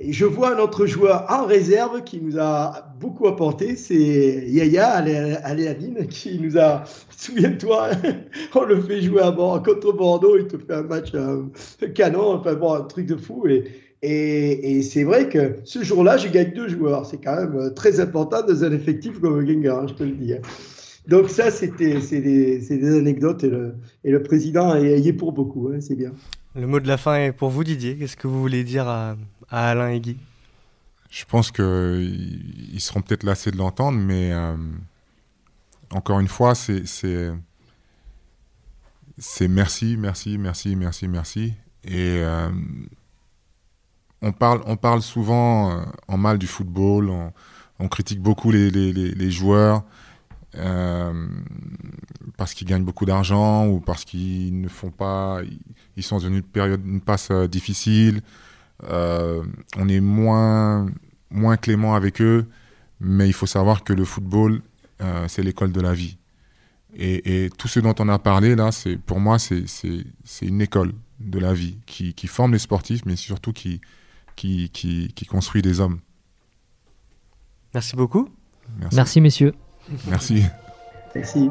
je 0.00 0.26
vois 0.26 0.54
un 0.54 0.58
autre 0.58 0.84
joueur 0.86 1.24
en 1.30 1.46
réserve 1.46 2.04
qui 2.04 2.20
nous 2.20 2.38
a 2.38 2.94
beaucoup 3.00 3.26
apporté, 3.28 3.76
c'est 3.76 4.44
Yaya 4.46 4.88
Aléadine 4.88 6.06
qui 6.06 6.38
nous 6.38 6.58
a, 6.58 6.84
souviens-toi, 7.16 7.90
on 8.54 8.64
le 8.64 8.80
fait 8.82 9.00
jouer 9.00 9.22
à 9.22 9.30
bord, 9.30 9.62
contre 9.62 9.92
Bordeaux, 9.92 10.36
il 10.38 10.46
te 10.48 10.58
fait 10.58 10.74
un 10.74 10.82
match 10.82 11.12
euh, 11.14 11.44
canon, 11.94 12.34
enfin 12.34 12.54
bon, 12.54 12.74
un 12.74 12.82
truc 12.82 13.06
de 13.06 13.16
fou. 13.16 13.46
Et, 14.02 14.82
c'est 14.82 15.04
vrai 15.04 15.28
que 15.28 15.56
ce 15.64 15.82
jour-là, 15.82 16.18
j'ai 16.18 16.30
gagné 16.30 16.50
deux 16.50 16.68
joueurs. 16.68 17.06
C'est 17.06 17.16
quand 17.16 17.34
même 17.34 17.56
euh, 17.56 17.70
très 17.70 17.98
important 17.98 18.42
dans 18.46 18.64
un 18.64 18.72
effectif 18.72 19.18
comme 19.18 19.46
Gengar, 19.46 19.80
hein, 19.80 19.86
je 19.88 19.94
te 19.94 20.04
le 20.04 20.12
dis. 20.12 20.34
Hein. 20.34 20.42
Donc 21.08 21.30
ça, 21.30 21.50
c'était, 21.50 22.00
c'est 22.00 22.20
des, 22.20 22.98
anecdotes 22.98 23.44
et 23.44 23.48
le, 23.48 23.74
et 24.04 24.10
le 24.10 24.22
président 24.22 24.76
y 24.76 25.08
est 25.08 25.12
pour 25.12 25.32
beaucoup, 25.32 25.68
hein, 25.68 25.78
c'est 25.80 25.96
bien. 25.96 26.12
Le 26.54 26.66
mot 26.66 26.80
de 26.80 26.88
la 26.88 26.96
fin 26.96 27.16
est 27.16 27.32
pour 27.32 27.48
vous, 27.50 27.64
Didier. 27.64 27.96
Qu'est-ce 27.96 28.16
que 28.16 28.26
vous 28.26 28.40
voulez 28.40 28.64
dire 28.64 28.88
à, 28.88 29.16
Alain 29.50 29.90
et 29.90 30.00
Guy 30.00 30.16
je 31.16 31.24
pense 31.24 31.50
qu'ils 31.50 32.74
ils 32.74 32.80
seront 32.80 33.00
peut-être 33.00 33.22
lassés 33.22 33.50
de 33.50 33.56
l'entendre, 33.56 33.98
mais 33.98 34.32
euh, 34.32 34.56
encore 35.90 36.20
une 36.20 36.28
fois, 36.28 36.54
c'est 36.54 36.82
merci, 39.48 39.96
merci, 39.96 40.36
merci, 40.38 40.76
merci, 40.76 41.08
merci. 41.08 41.54
Et 41.84 42.18
euh, 42.18 42.50
on, 44.20 44.32
parle, 44.32 45.00
souvent 45.00 45.70
euh, 45.70 45.84
en 46.08 46.18
mal 46.18 46.38
du 46.38 46.46
football, 46.46 47.10
on, 47.78 47.88
critique 47.88 48.20
beaucoup 48.20 48.50
les, 48.50 49.30
joueurs 49.30 49.84
parce 52.36 52.52
qu'ils 52.52 52.66
gagnent 52.66 52.84
beaucoup 52.84 53.06
d'argent 53.06 53.66
ou 53.68 53.80
parce 53.80 54.04
qu'ils 54.04 54.60
ne 54.60 54.68
font 54.68 54.90
pas, 54.90 55.40
ils 55.96 56.02
sont 56.02 56.16
dans 56.16 56.26
une 56.26 56.42
période, 56.42 56.84
une 56.84 57.00
passe 57.00 57.30
difficile. 57.30 58.20
On 58.82 59.88
est 59.88 60.00
moins, 60.00 60.86
moins 61.30 61.56
clément 61.56 61.94
avec 61.94 62.20
eux, 62.20 62.46
mais 63.00 63.28
il 63.28 63.32
faut 63.32 63.46
savoir 63.46 63.84
que 63.84 63.92
le 63.92 64.04
football, 64.04 64.62
c'est 65.28 65.42
l'école 65.42 65.72
de 65.72 65.80
la 65.80 65.94
vie. 65.94 66.18
Et, 66.98 67.50
tout 67.58 67.68
ce 67.68 67.80
dont 67.80 67.94
on 67.98 68.08
a 68.08 68.18
parlé 68.18 68.56
là, 68.56 68.72
c'est 68.72 68.96
pour 68.96 69.20
moi, 69.20 69.38
c'est 69.38 69.66
une 70.42 70.60
école 70.60 70.92
de 71.20 71.38
la 71.38 71.52
vie 71.52 71.78
qui, 71.86 72.14
qui, 72.14 72.26
forme 72.26 72.52
les 72.52 72.58
sportifs, 72.58 73.04
mais 73.04 73.16
surtout 73.16 73.52
qui, 73.52 73.80
qui, 74.34 74.70
qui, 74.70 75.12
qui 75.14 75.26
construit 75.26 75.62
des 75.62 75.80
hommes. 75.80 76.00
Merci 77.74 77.96
beaucoup. 77.96 78.28
Merci, 78.78 78.96
Merci 78.96 79.20
messieurs. 79.20 79.54
Merci. 80.06 80.44
Merci. 81.14 81.50